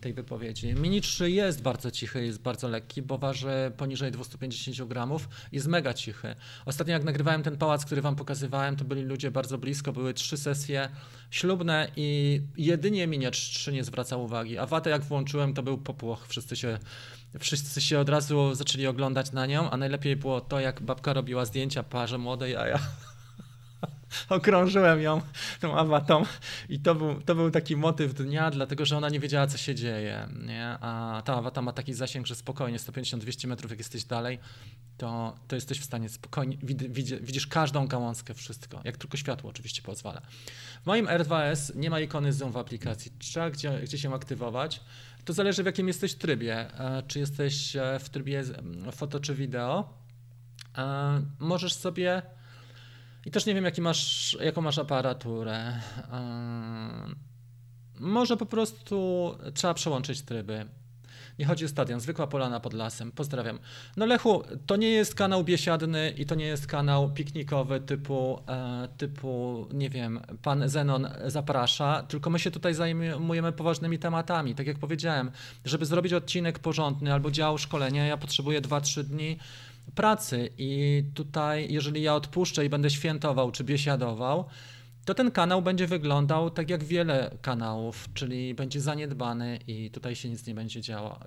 tej 0.00 0.12
wypowiedzi. 0.12 0.74
Mini 0.74 1.00
3 1.00 1.30
jest 1.30 1.62
bardzo 1.62 1.90
cichy, 1.90 2.24
jest 2.26 2.42
bardzo 2.42 2.68
lekki, 2.68 3.02
bo 3.02 3.18
waży 3.18 3.72
poniżej 3.76 4.10
250 4.10 4.88
gramów, 4.88 5.28
jest 5.52 5.66
mega 5.66 5.94
cichy. 5.94 6.34
Ostatnio 6.66 6.92
jak 6.92 7.04
nagrywałem 7.04 7.42
ten 7.42 7.56
pałac, 7.56 7.84
który 7.84 8.02
wam 8.02 8.16
pokazywałem, 8.16 8.76
to 8.76 8.84
byli 8.84 9.02
ludzie 9.02 9.30
bardzo 9.30 9.58
blisko, 9.58 9.92
były 9.92 10.14
trzy 10.14 10.36
sesje 10.36 10.88
ślubne 11.30 11.90
i 11.96 12.40
jedynie 12.56 13.06
Mini 13.06 13.30
3 13.30 13.72
nie 13.72 13.84
zwracał 13.84 14.24
uwagi, 14.24 14.58
a 14.58 14.66
watę 14.66 14.90
jak 14.90 15.02
włączyłem, 15.02 15.54
to 15.54 15.62
był 15.62 15.78
popłoch, 15.78 16.26
wszyscy 16.28 16.56
się 16.56 16.78
Wszyscy 17.38 17.80
się 17.80 17.98
od 17.98 18.08
razu 18.08 18.54
zaczęli 18.54 18.86
oglądać 18.86 19.32
na 19.32 19.46
nią, 19.46 19.70
a 19.70 19.76
najlepiej 19.76 20.16
było 20.16 20.40
to, 20.40 20.60
jak 20.60 20.82
babka 20.82 21.12
robiła 21.12 21.44
zdjęcia 21.44 21.82
parze 21.82 22.18
młodej, 22.18 22.56
a 22.56 22.66
ja 22.66 22.78
okrążyłem 24.28 25.02
ją 25.02 25.20
tą 25.60 25.78
awatą 25.78 26.22
i 26.68 26.80
to 26.80 26.94
był, 26.94 27.22
to 27.22 27.34
był 27.34 27.50
taki 27.50 27.76
motyw 27.76 28.14
dnia, 28.14 28.50
dlatego 28.50 28.84
że 28.84 28.96
ona 28.96 29.08
nie 29.08 29.20
wiedziała, 29.20 29.46
co 29.46 29.58
się 29.58 29.74
dzieje, 29.74 30.28
nie? 30.46 30.66
A 30.80 31.22
ta 31.24 31.34
awata 31.34 31.62
ma 31.62 31.72
taki 31.72 31.94
zasięg, 31.94 32.26
że 32.26 32.34
spokojnie 32.34 32.78
150-200 32.78 33.46
metrów, 33.46 33.70
jak 33.70 33.78
jesteś 33.78 34.04
dalej, 34.04 34.38
to, 34.96 35.36
to 35.48 35.54
jesteś 35.54 35.80
w 35.80 35.84
stanie 35.84 36.08
spokojnie, 36.08 36.56
wid, 36.62 36.92
widzi, 36.92 37.16
widzisz 37.20 37.46
każdą 37.46 37.86
gałązkę, 37.86 38.34
wszystko, 38.34 38.80
jak 38.84 38.96
tylko 38.96 39.16
światło 39.16 39.50
oczywiście 39.50 39.82
pozwala. 39.82 40.20
W 40.82 40.86
moim 40.86 41.06
R2S 41.06 41.76
nie 41.76 41.90
ma 41.90 42.00
ikony 42.00 42.32
zoom 42.32 42.52
w 42.52 42.56
aplikacji, 42.56 43.12
trzeba 43.18 43.50
gdzie, 43.50 43.80
gdzie 43.82 43.98
się 43.98 44.14
aktywować. 44.14 44.80
To 45.24 45.32
zależy 45.32 45.62
w 45.62 45.66
jakim 45.66 45.88
jesteś 45.88 46.14
trybie, 46.14 46.80
e, 46.80 47.02
czy 47.06 47.18
jesteś 47.18 47.76
e, 47.76 47.98
w 47.98 48.08
trybie 48.08 48.44
foto 48.92 49.20
czy 49.20 49.34
wideo. 49.34 49.94
E, 50.78 51.22
Możesz 51.38 51.72
sobie 51.74 52.22
i 53.26 53.30
też 53.30 53.46
nie 53.46 53.54
wiem, 53.54 53.64
jaki 53.64 53.82
masz, 53.82 54.36
jaką 54.40 54.62
masz 54.62 54.78
aparaturę. 54.78 55.80
Może 57.98 58.36
po 58.36 58.46
prostu 58.46 59.34
trzeba 59.54 59.74
przełączyć 59.74 60.22
tryby. 60.22 60.66
Nie 61.38 61.46
chodzi 61.46 61.64
o 61.64 61.68
stadion, 61.68 62.00
zwykła 62.00 62.26
polana 62.26 62.60
pod 62.60 62.74
lasem. 62.74 63.12
Pozdrawiam. 63.12 63.58
No 63.96 64.06
Lechu, 64.06 64.42
to 64.66 64.76
nie 64.76 64.90
jest 64.90 65.14
kanał 65.14 65.44
biesiadny 65.44 66.14
i 66.16 66.26
to 66.26 66.34
nie 66.34 66.44
jest 66.44 66.66
kanał 66.66 67.10
piknikowy 67.10 67.80
typu, 67.80 68.42
e, 68.48 68.88
typu 68.96 69.66
nie 69.72 69.90
wiem, 69.90 70.20
pan 70.42 70.68
Zenon 70.68 71.08
zaprasza, 71.26 72.02
tylko 72.02 72.30
my 72.30 72.38
się 72.38 72.50
tutaj 72.50 72.74
zajmujemy 72.74 73.52
poważnymi 73.52 73.98
tematami. 73.98 74.54
Tak 74.54 74.66
jak 74.66 74.78
powiedziałem, 74.78 75.30
żeby 75.64 75.86
zrobić 75.86 76.12
odcinek 76.12 76.58
porządny 76.58 77.12
albo 77.12 77.30
dział 77.30 77.58
szkolenia, 77.58 78.06
ja 78.06 78.16
potrzebuję 78.16 78.60
2-3 78.60 79.02
dni 79.04 79.38
pracy 79.94 80.50
i 80.58 81.04
tutaj, 81.14 81.72
jeżeli 81.72 82.02
ja 82.02 82.14
odpuszczę 82.14 82.64
i 82.64 82.68
będę 82.68 82.90
świętował 82.90 83.50
czy 83.50 83.64
biesiadował, 83.64 84.44
to 85.10 85.14
ten 85.14 85.30
kanał 85.30 85.62
będzie 85.62 85.86
wyglądał 85.86 86.50
tak 86.50 86.70
jak 86.70 86.84
wiele 86.84 87.30
kanałów, 87.42 88.08
czyli 88.14 88.54
będzie 88.54 88.80
zaniedbany 88.80 89.58
i 89.66 89.90
tutaj 89.90 90.16
się 90.16 90.28
nic 90.28 90.46
nie 90.46 90.54
będzie 90.54 90.80
działo. 90.80 91.20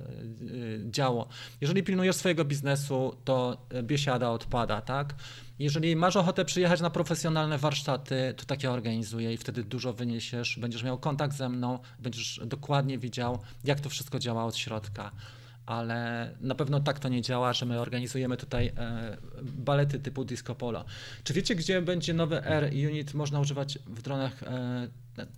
działo. 0.85 1.27
Jeżeli 1.61 1.83
pilnujesz 1.83 2.15
swojego 2.15 2.45
biznesu, 2.45 3.15
to 3.25 3.67
biesiada 3.83 4.29
odpada, 4.29 4.81
tak? 4.81 5.15
Jeżeli 5.59 5.95
masz 5.95 6.15
ochotę 6.15 6.45
przyjechać 6.45 6.81
na 6.81 6.89
profesjonalne 6.89 7.57
warsztaty, 7.57 8.33
to 8.37 8.45
takie 8.45 8.71
organizuję 8.71 9.33
i 9.33 9.37
wtedy 9.37 9.63
dużo 9.63 9.93
wyniesiesz, 9.93 10.59
będziesz 10.59 10.83
miał 10.83 10.97
kontakt 10.97 11.35
ze 11.35 11.49
mną, 11.49 11.79
będziesz 11.99 12.41
dokładnie 12.45 12.97
widział, 12.97 13.39
jak 13.63 13.79
to 13.79 13.89
wszystko 13.89 14.19
działa 14.19 14.45
od 14.45 14.57
środka 14.57 15.11
ale 15.65 16.31
na 16.41 16.55
pewno 16.55 16.79
tak 16.79 16.99
to 16.99 17.09
nie 17.09 17.21
działa, 17.21 17.53
że 17.53 17.65
my 17.65 17.79
organizujemy 17.79 18.37
tutaj 18.37 18.71
e, 18.77 19.17
balety 19.43 19.99
typu 19.99 20.25
disco 20.25 20.55
polo. 20.55 20.85
Czy 21.23 21.33
wiecie, 21.33 21.55
gdzie 21.55 21.81
będzie 21.81 22.13
nowy 22.13 22.47
Air 22.47 22.63
Unit 22.89 23.13
można 23.13 23.39
używać 23.39 23.79
w 23.85 24.01
dronach? 24.01 24.43
E, 24.43 24.87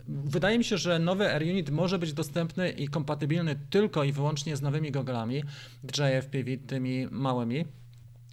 wydaje 0.08 0.58
mi 0.58 0.64
się, 0.64 0.78
że 0.78 1.00
nowy 1.00 1.34
Air 1.34 1.44
Unit 1.44 1.70
może 1.70 2.00
być 2.00 2.14
dostępny 2.14 2.70
i 2.70 2.88
kompatybilny 2.88 3.56
tylko 3.70 4.04
i 4.04 4.12
wyłącznie 4.12 4.58
z 4.58 4.62
nowymi 4.62 4.92
goglami 4.92 5.44
DJI 5.84 6.22
FPV, 6.22 6.58
tymi 6.68 7.08
małymi. 7.12 7.66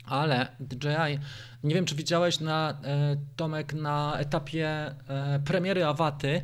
Ale 0.04 0.48
DJI, 0.60 1.18
nie 1.64 1.74
wiem 1.74 1.84
czy 1.84 1.94
widziałeś 1.94 2.40
na 2.40 2.80
e, 2.84 3.16
Tomek 3.36 3.74
na 3.74 4.14
etapie 4.18 4.94
premiery 5.44 5.84
Awaty, 5.84 6.42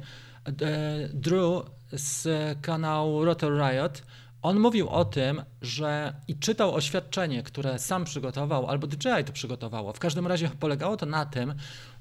Drew 1.15 1.63
z 1.93 2.29
kanału 2.61 3.25
Rotor 3.25 3.53
Riot 3.59 4.03
on 4.42 4.61
mówił 4.61 4.88
o 4.88 5.05
tym, 5.05 5.42
że 5.62 6.14
i 6.29 6.38
czytał 6.38 6.74
oświadczenie, 6.74 7.42
które 7.42 7.79
sam 7.79 8.05
przygotował, 8.05 8.66
albo 8.66 8.87
DJI 8.87 9.24
to 9.27 9.33
przygotowało. 9.33 9.92
W 9.92 9.98
każdym 9.98 10.27
razie 10.27 10.48
polegało 10.48 10.96
to 10.96 11.07
na 11.07 11.27
tym, 11.27 11.55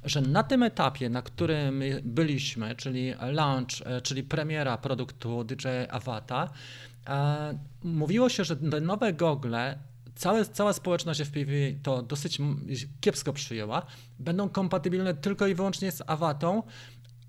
że 0.04 0.21
na 0.21 0.43
tym 0.43 0.63
etapie, 0.63 1.10
na 1.10 1.21
którym 1.21 1.84
byliśmy, 2.04 2.76
czyli 2.76 3.13
launch, 3.32 3.69
e, 3.86 4.02
czyli 4.02 4.23
premiera 4.23 4.78
produktu 4.78 5.43
DJI 5.43 5.89
Avata, 5.89 6.50
e, 7.08 7.58
mówiło 7.84 8.30
się, 8.30 8.43
że 8.43 8.58
te 8.58 8.82
nowe 8.82 9.13
gogle 9.13 9.78
Całe, 10.17 10.45
cała 10.45 10.73
społeczność 10.73 11.21
FPV 11.21 11.52
to 11.84 12.02
dosyć 12.02 12.38
kiepsko 13.02 13.34
przyjęła. 13.34 13.86
Będą 14.19 14.50
kompatybilne 14.50 15.13
tylko 15.13 15.47
i 15.47 15.56
wyłącznie 15.56 15.91
z 15.91 16.02
Awatą 16.08 16.63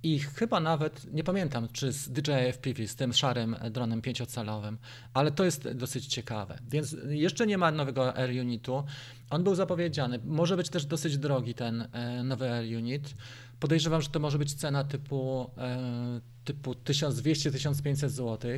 i 0.03 0.19
chyba 0.19 0.61
nawet, 0.61 1.13
nie 1.13 1.25
pamiętam, 1.25 1.69
czy 1.73 1.93
z 1.93 2.09
DJI 2.11 2.53
FPV, 2.53 2.87
z 2.89 2.97
tym 2.97 3.13
szarym 3.13 3.57
dronem 3.71 4.03
pięciocalowym, 4.03 4.79
ale 5.15 5.31
to 5.31 5.45
jest 5.45 5.73
dosyć 5.73 6.07
ciekawe. 6.07 6.59
Więc 6.69 6.97
jeszcze 7.09 7.47
nie 7.47 7.59
ma 7.59 7.71
nowego 7.71 8.17
Air 8.17 8.31
Unitu. 8.31 8.85
On 9.31 9.45
był 9.45 9.55
zapowiedziany. 9.55 10.21
Może 10.25 10.57
być 10.57 10.69
też 10.69 10.87
dosyć 10.87 11.19
drogi 11.19 11.55
ten 11.55 11.89
e, 11.93 12.23
nowy 12.23 12.51
Air 12.51 12.77
Unit. 12.77 13.15
Podejrzewam, 13.61 14.03
że 14.03 14.09
to 14.09 14.21
może 14.21 14.39
być 14.39 14.55
cena 14.55 14.85
typu, 14.85 15.51
e, 15.59 16.21
typu 16.45 16.73
1200-1500 16.73 18.09
zł 18.09 18.51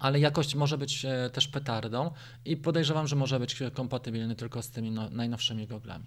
ale 0.00 0.20
jakość 0.20 0.54
może 0.54 0.78
być 0.78 1.04
e, 1.04 1.30
też 1.32 1.48
petardą 1.48 2.10
i 2.44 2.56
podejrzewam, 2.56 3.06
że 3.06 3.16
może 3.16 3.40
być 3.40 3.58
kompatybilny 3.74 4.36
tylko 4.36 4.62
z 4.62 4.70
tymi 4.70 4.90
no, 4.90 5.10
najnowszymi 5.10 5.66
goglami. 5.66 6.04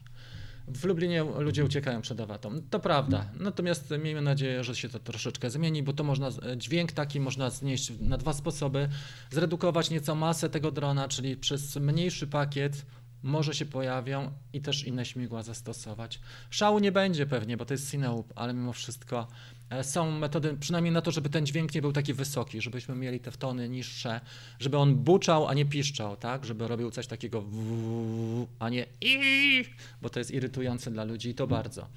W 0.67 0.85
Lublinie 0.85 1.23
ludzie 1.23 1.65
uciekają 1.65 2.01
przed 2.01 2.21
awatą. 2.21 2.61
To 2.69 2.79
prawda. 2.79 3.25
Natomiast 3.39 3.93
miejmy 4.03 4.21
nadzieję, 4.21 4.63
że 4.63 4.75
się 4.75 4.89
to 4.89 4.99
troszeczkę 4.99 5.49
zmieni, 5.49 5.83
bo 5.83 5.93
to 5.93 6.03
można, 6.03 6.29
dźwięk 6.57 6.91
taki 6.91 7.19
można 7.19 7.49
znieść 7.49 7.91
na 7.99 8.17
dwa 8.17 8.33
sposoby. 8.33 8.89
Zredukować 9.31 9.89
nieco 9.89 10.15
masę 10.15 10.49
tego 10.49 10.71
drona, 10.71 11.07
czyli 11.07 11.37
przez 11.37 11.75
mniejszy 11.75 12.27
pakiet 12.27 12.85
może 13.23 13.53
się 13.53 13.65
pojawią 13.65 14.31
i 14.53 14.61
też 14.61 14.83
inne 14.83 15.05
śmigła 15.05 15.43
zastosować. 15.43 16.19
Szału 16.49 16.79
nie 16.79 16.91
będzie 16.91 17.25
pewnie, 17.25 17.57
bo 17.57 17.65
to 17.65 17.73
jest 17.73 17.91
Cineub, 17.91 18.33
ale 18.35 18.53
mimo 18.53 18.73
wszystko 18.73 19.27
e, 19.69 19.83
są 19.83 20.11
metody, 20.11 20.57
przynajmniej 20.59 20.93
na 20.93 21.01
to, 21.01 21.11
żeby 21.11 21.29
ten 21.29 21.45
dźwięk 21.45 21.75
nie 21.75 21.81
był 21.81 21.91
taki 21.91 22.13
wysoki, 22.13 22.61
żebyśmy 22.61 22.95
mieli 22.95 23.19
te 23.19 23.31
tony 23.31 23.69
niższe, 23.69 24.21
żeby 24.59 24.77
on 24.77 24.95
buczał, 24.95 25.47
a 25.47 25.53
nie 25.53 25.65
piszczał, 25.65 26.17
tak? 26.17 26.45
Żeby 26.45 26.67
robił 26.67 26.91
coś 26.91 27.07
takiego 27.07 27.41
w, 27.41 28.47
a 28.59 28.69
nie 28.69 28.85
i, 29.01 29.65
bo 30.01 30.09
to 30.09 30.19
jest 30.19 30.31
irytujące 30.31 30.91
dla 30.91 31.03
ludzi 31.03 31.29
i 31.29 31.35
to 31.35 31.47
bardzo. 31.47 31.87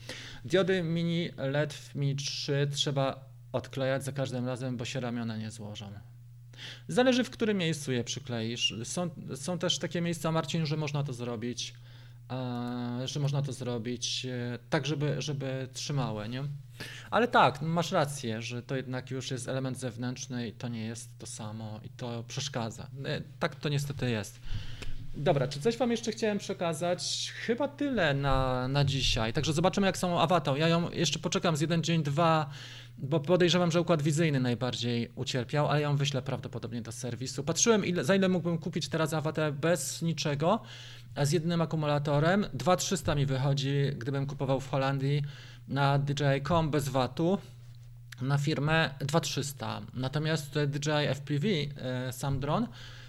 Diody 0.45 0.83
mini 0.83 1.29
LED 1.37 1.91
Mini 1.95 2.17
3 2.17 2.69
trzeba 2.73 3.25
odklejać 3.53 4.05
za 4.05 4.13
każdym 4.13 4.47
razem, 4.47 4.77
bo 4.77 4.85
się 4.85 5.01
ramiona 5.01 5.37
nie 5.37 5.51
złożą. 5.51 5.91
Zależy 6.89 7.25
w 7.25 7.31
którym 7.31 7.59
miejscu 7.59 7.93
je 7.93 8.05
przykleisz. 8.05 8.75
Są, 8.85 9.11
są 9.35 9.59
też 9.59 9.79
takie 9.79 10.01
miejsca, 10.01 10.33
Marcin, 10.33 10.67
że 10.67 10.77
można 10.77 11.03
to 11.03 11.13
zrobić, 11.13 11.75
że 13.05 13.21
można 13.21 13.43
to 13.43 13.53
zrobić 13.53 14.27
e, 14.27 14.59
tak, 14.71 14.87
żeby, 14.87 15.23
żeby 15.23 15.69
trzymały, 15.73 16.29
nie? 16.29 16.45
Ale 17.11 17.29
tak, 17.29 17.63
masz 17.63 17.93
rację, 17.93 18.43
że 18.43 18.63
to 18.63 18.77
jednak 18.77 19.11
już 19.11 19.31
jest 19.31 19.49
element 19.49 19.79
zewnętrzny 19.79 20.49
i 20.49 20.53
to 20.53 20.69
nie 20.69 20.87
jest 20.87 21.19
to 21.19 21.27
samo 21.27 21.81
i 21.85 21.89
to 21.89 22.25
przeszkadza. 22.29 22.87
E, 23.05 23.23
tak 23.39 23.55
to 23.55 23.69
niestety 23.69 24.11
jest. 24.11 24.41
Dobra, 25.17 25.49
czy 25.49 25.61
coś 25.61 25.77
Wam 25.77 25.91
jeszcze 25.91 26.13
chciałem 26.13 26.39
przekazać? 26.39 27.33
Chyba 27.47 27.69
tyle 27.69 28.15
na, 28.15 28.69
na 28.69 28.85
dzisiaj. 28.85 29.33
Także 29.33 29.53
zobaczymy, 29.53 29.87
jak 29.87 29.99
są 29.99 30.21
awatar. 30.21 30.59
Ja 30.59 30.69
ją 30.69 30.91
jeszcze 30.91 31.19
poczekam 31.19 31.57
z 31.57 31.61
jeden 31.61 31.83
dzień, 31.83 32.03
dwa 32.03 32.51
bo 32.99 33.21
podejrzewam, 33.21 33.71
że 33.71 33.81
układ 33.81 34.03
wizyjny 34.03 34.41
najbardziej 34.41 35.11
ucierpiał, 35.15 35.69
ale 35.69 35.81
ja 35.81 35.89
ją 35.89 35.97
wyślę 35.97 36.23
prawdopodobnie 36.23 36.83
do 36.83 36.93
serwisu. 36.93 37.45
Patrzyłem, 37.45 37.85
ile, 37.85 38.05
za 38.05 38.15
ile 38.15 38.29
mógłbym 38.29 38.59
kupić 38.59 38.89
teraz 38.89 39.13
awatę 39.13 39.53
bez 39.53 40.03
niczego, 40.03 40.61
z 41.23 41.33
jednym 41.33 41.61
akumulatorem. 41.61 42.47
2300 42.55 43.15
mi 43.15 43.27
wychodzi, 43.27 43.93
gdybym 43.99 44.27
kupował 44.27 44.61
w 44.61 44.71
Holandii 44.71 45.23
na 45.69 45.99
DJI.com 45.99 46.71
bez 46.71 46.89
VAT-u 46.89 47.39
na 48.21 48.39
firmę 48.39 48.91
2300. 49.01 49.83
Natomiast 49.95 50.59
DJI 50.67 51.09
FPV, 51.15 51.49
e, 51.49 52.13
sam 52.13 52.41
dron, 52.41 52.67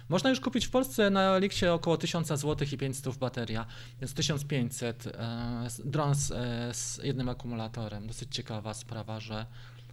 można 0.08 0.30
już 0.30 0.40
kupić 0.40 0.66
w 0.66 0.70
Polsce 0.70 1.10
na 1.10 1.36
Elixie 1.36 1.72
około 1.72 1.96
1000 1.96 2.28
zł 2.28 2.68
i 2.72 2.78
500 2.78 3.16
bateria, 3.16 3.66
więc 4.00 4.14
1500 4.14 5.06
e, 5.06 5.68
dron 5.84 6.14
z, 6.14 6.30
e, 6.30 6.74
z 6.74 7.00
jednym 7.04 7.28
akumulatorem. 7.28 8.06
Dosyć 8.06 8.34
ciekawa 8.34 8.74
sprawa, 8.74 9.20
że 9.20 9.46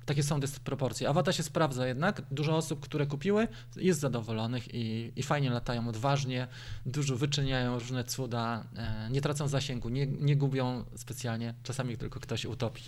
takie 0.05 0.23
są 0.23 0.39
dysproporcje. 0.39 1.09
Awata 1.09 1.31
się 1.31 1.43
sprawdza 1.43 1.87
jednak. 1.87 2.21
Dużo 2.31 2.57
osób, 2.57 2.79
które 2.79 3.05
kupiły, 3.05 3.47
jest 3.75 3.99
zadowolonych 3.99 4.73
i, 4.75 5.11
i 5.15 5.23
fajnie 5.23 5.49
latają 5.49 5.87
odważnie, 5.87 6.47
dużo 6.85 7.15
wyczyniają 7.15 7.79
różne 7.79 8.03
cuda, 8.03 8.63
e, 8.75 9.09
nie 9.11 9.21
tracą 9.21 9.47
zasięgu, 9.47 9.89
nie, 9.89 10.07
nie 10.07 10.35
gubią 10.35 10.83
specjalnie, 10.95 11.53
czasami 11.63 11.97
tylko 11.97 12.19
ktoś 12.19 12.45
utopi. 12.45 12.81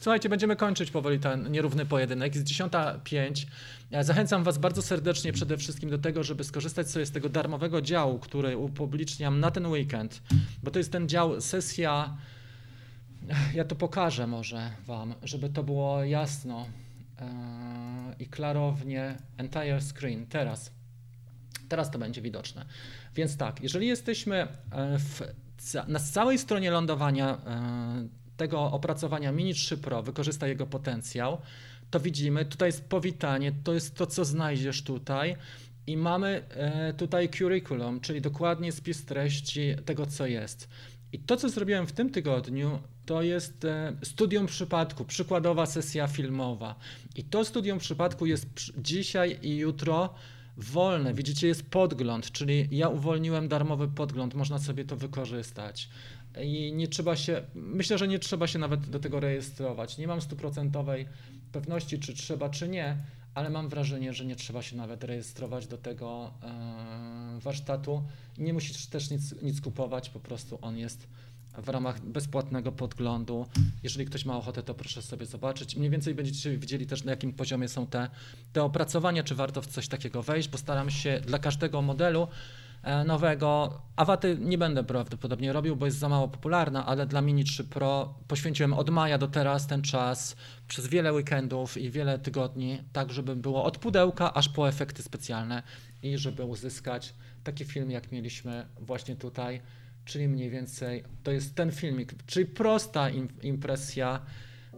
Słuchajcie, 0.00 0.28
będziemy 0.28 0.56
kończyć 0.56 0.90
powoli 0.90 1.18
ten 1.18 1.52
nierówny 1.52 1.86
pojedynek. 1.86 2.34
Jest 2.34 2.46
10.05. 2.46 3.46
Zachęcam 4.00 4.44
Was 4.44 4.58
bardzo 4.58 4.82
serdecznie 4.82 5.32
przede 5.32 5.56
wszystkim 5.56 5.90
do 5.90 5.98
tego, 5.98 6.22
żeby 6.22 6.44
skorzystać 6.44 6.90
sobie 6.90 7.06
z 7.06 7.10
tego 7.10 7.28
darmowego 7.28 7.82
działu, 7.82 8.18
który 8.18 8.56
upubliczniam 8.56 9.40
na 9.40 9.50
ten 9.50 9.66
weekend, 9.66 10.22
bo 10.62 10.70
to 10.70 10.78
jest 10.78 10.92
ten 10.92 11.08
dział 11.08 11.40
sesja 11.40 12.16
ja 13.54 13.64
to 13.64 13.76
pokażę 13.76 14.26
może 14.26 14.70
Wam, 14.86 15.14
żeby 15.22 15.48
to 15.48 15.62
było 15.62 16.04
jasno 16.04 16.66
yy, 17.20 17.26
i 18.18 18.26
klarownie. 18.26 19.16
Entire 19.36 19.80
screen, 19.80 20.26
teraz. 20.26 20.72
Teraz 21.68 21.90
to 21.90 21.98
będzie 21.98 22.22
widoczne. 22.22 22.64
Więc 23.14 23.36
tak, 23.36 23.62
jeżeli 23.62 23.86
jesteśmy 23.86 24.36
e, 24.36 24.48
w, 24.98 25.22
na 25.88 25.98
całej 25.98 26.38
stronie 26.38 26.70
lądowania 26.70 27.38
yy, 28.02 28.08
tego 28.36 28.60
opracowania 28.60 29.32
Mini 29.32 29.54
3 29.54 29.78
Pro, 29.78 30.02
wykorzysta 30.02 30.46
jego 30.46 30.66
potencjał, 30.66 31.38
to 31.90 32.00
widzimy, 32.00 32.44
tutaj 32.44 32.68
jest 32.68 32.88
powitanie, 32.88 33.52
to 33.64 33.74
jest 33.74 33.96
to, 33.96 34.06
co 34.06 34.24
znajdziesz 34.24 34.84
tutaj. 34.84 35.36
I 35.86 35.96
mamy 35.96 36.42
tutaj 36.96 37.28
curriculum, 37.28 38.00
czyli 38.00 38.20
dokładnie 38.20 38.72
spis 38.72 39.04
treści 39.04 39.74
tego, 39.84 40.06
co 40.06 40.26
jest. 40.26 40.68
I 41.12 41.18
to, 41.18 41.36
co 41.36 41.48
zrobiłem 41.48 41.86
w 41.86 41.92
tym 41.92 42.10
tygodniu, 42.10 42.78
to 43.10 43.22
jest 43.22 43.64
e, 43.64 43.92
studium 44.02 44.46
przypadku, 44.46 45.04
przykładowa 45.04 45.66
sesja 45.66 46.06
filmowa. 46.06 46.74
I 47.16 47.24
to 47.24 47.44
studium 47.44 47.78
przypadku 47.78 48.26
jest 48.26 48.46
dzisiaj 48.78 49.38
i 49.42 49.56
jutro 49.56 50.14
wolne. 50.56 51.14
Widzicie, 51.14 51.46
jest 51.46 51.70
podgląd, 51.70 52.32
czyli 52.32 52.68
ja 52.70 52.88
uwolniłem 52.88 53.48
darmowy 53.48 53.88
podgląd, 53.88 54.34
można 54.34 54.58
sobie 54.58 54.84
to 54.84 54.96
wykorzystać. 54.96 55.88
I 56.42 56.72
nie 56.72 56.88
trzeba 56.88 57.16
się, 57.16 57.42
myślę, 57.54 57.98
że 57.98 58.08
nie 58.08 58.18
trzeba 58.18 58.46
się 58.46 58.58
nawet 58.58 58.90
do 58.90 59.00
tego 59.00 59.20
rejestrować. 59.20 59.98
Nie 59.98 60.06
mam 60.06 60.20
stuprocentowej 60.20 61.08
pewności, 61.52 61.98
czy 61.98 62.14
trzeba, 62.14 62.50
czy 62.50 62.68
nie, 62.68 62.96
ale 63.34 63.50
mam 63.50 63.68
wrażenie, 63.68 64.12
że 64.12 64.24
nie 64.24 64.36
trzeba 64.36 64.62
się 64.62 64.76
nawet 64.76 65.04
rejestrować 65.04 65.66
do 65.66 65.78
tego 65.78 66.30
e, 66.42 67.40
warsztatu. 67.40 68.02
Nie 68.38 68.52
musisz 68.52 68.86
też 68.86 69.10
nic, 69.10 69.42
nic 69.42 69.60
kupować, 69.60 70.10
po 70.10 70.20
prostu 70.20 70.58
on 70.62 70.78
jest 70.78 71.06
w 71.58 71.68
ramach 71.68 72.00
bezpłatnego 72.00 72.72
podglądu. 72.72 73.46
Jeżeli 73.82 74.06
ktoś 74.06 74.24
ma 74.24 74.36
ochotę, 74.36 74.62
to 74.62 74.74
proszę 74.74 75.02
sobie 75.02 75.26
zobaczyć. 75.26 75.76
Mniej 75.76 75.90
więcej 75.90 76.14
będziecie 76.14 76.58
widzieli 76.58 76.86
też, 76.86 77.04
na 77.04 77.10
jakim 77.10 77.32
poziomie 77.32 77.68
są 77.68 77.86
te, 77.86 78.10
te 78.52 78.62
opracowania, 78.62 79.22
czy 79.22 79.34
warto 79.34 79.62
w 79.62 79.66
coś 79.66 79.88
takiego 79.88 80.22
wejść. 80.22 80.48
Postaram 80.48 80.90
się 80.90 81.20
dla 81.26 81.38
każdego 81.38 81.82
modelu 81.82 82.28
e, 82.82 83.04
nowego. 83.04 83.80
Awaty 83.96 84.36
nie 84.40 84.58
będę 84.58 84.84
prawdopodobnie 84.84 85.52
robił, 85.52 85.76
bo 85.76 85.86
jest 85.86 85.98
za 85.98 86.08
mało 86.08 86.28
popularna, 86.28 86.86
ale 86.86 87.06
dla 87.06 87.20
Mini 87.20 87.44
3 87.44 87.64
Pro 87.64 88.14
poświęciłem 88.28 88.72
od 88.72 88.90
maja 88.90 89.18
do 89.18 89.28
teraz 89.28 89.66
ten 89.66 89.82
czas 89.82 90.36
przez 90.68 90.86
wiele 90.86 91.12
weekendów 91.12 91.76
i 91.76 91.90
wiele 91.90 92.18
tygodni, 92.18 92.78
tak 92.92 93.12
żeby 93.12 93.36
było 93.36 93.64
od 93.64 93.78
pudełka 93.78 94.34
aż 94.34 94.48
po 94.48 94.68
efekty 94.68 95.02
specjalne 95.02 95.62
i 96.02 96.18
żeby 96.18 96.44
uzyskać 96.44 97.14
taki 97.44 97.64
film, 97.64 97.90
jak 97.90 98.12
mieliśmy 98.12 98.66
właśnie 98.80 99.16
tutaj, 99.16 99.60
czyli 100.10 100.28
mniej 100.28 100.50
więcej 100.50 101.04
to 101.22 101.30
jest 101.30 101.54
ten 101.54 101.70
filmik, 101.70 102.14
czyli 102.26 102.46
prosta 102.46 103.10
im, 103.10 103.28
impresja. 103.42 104.20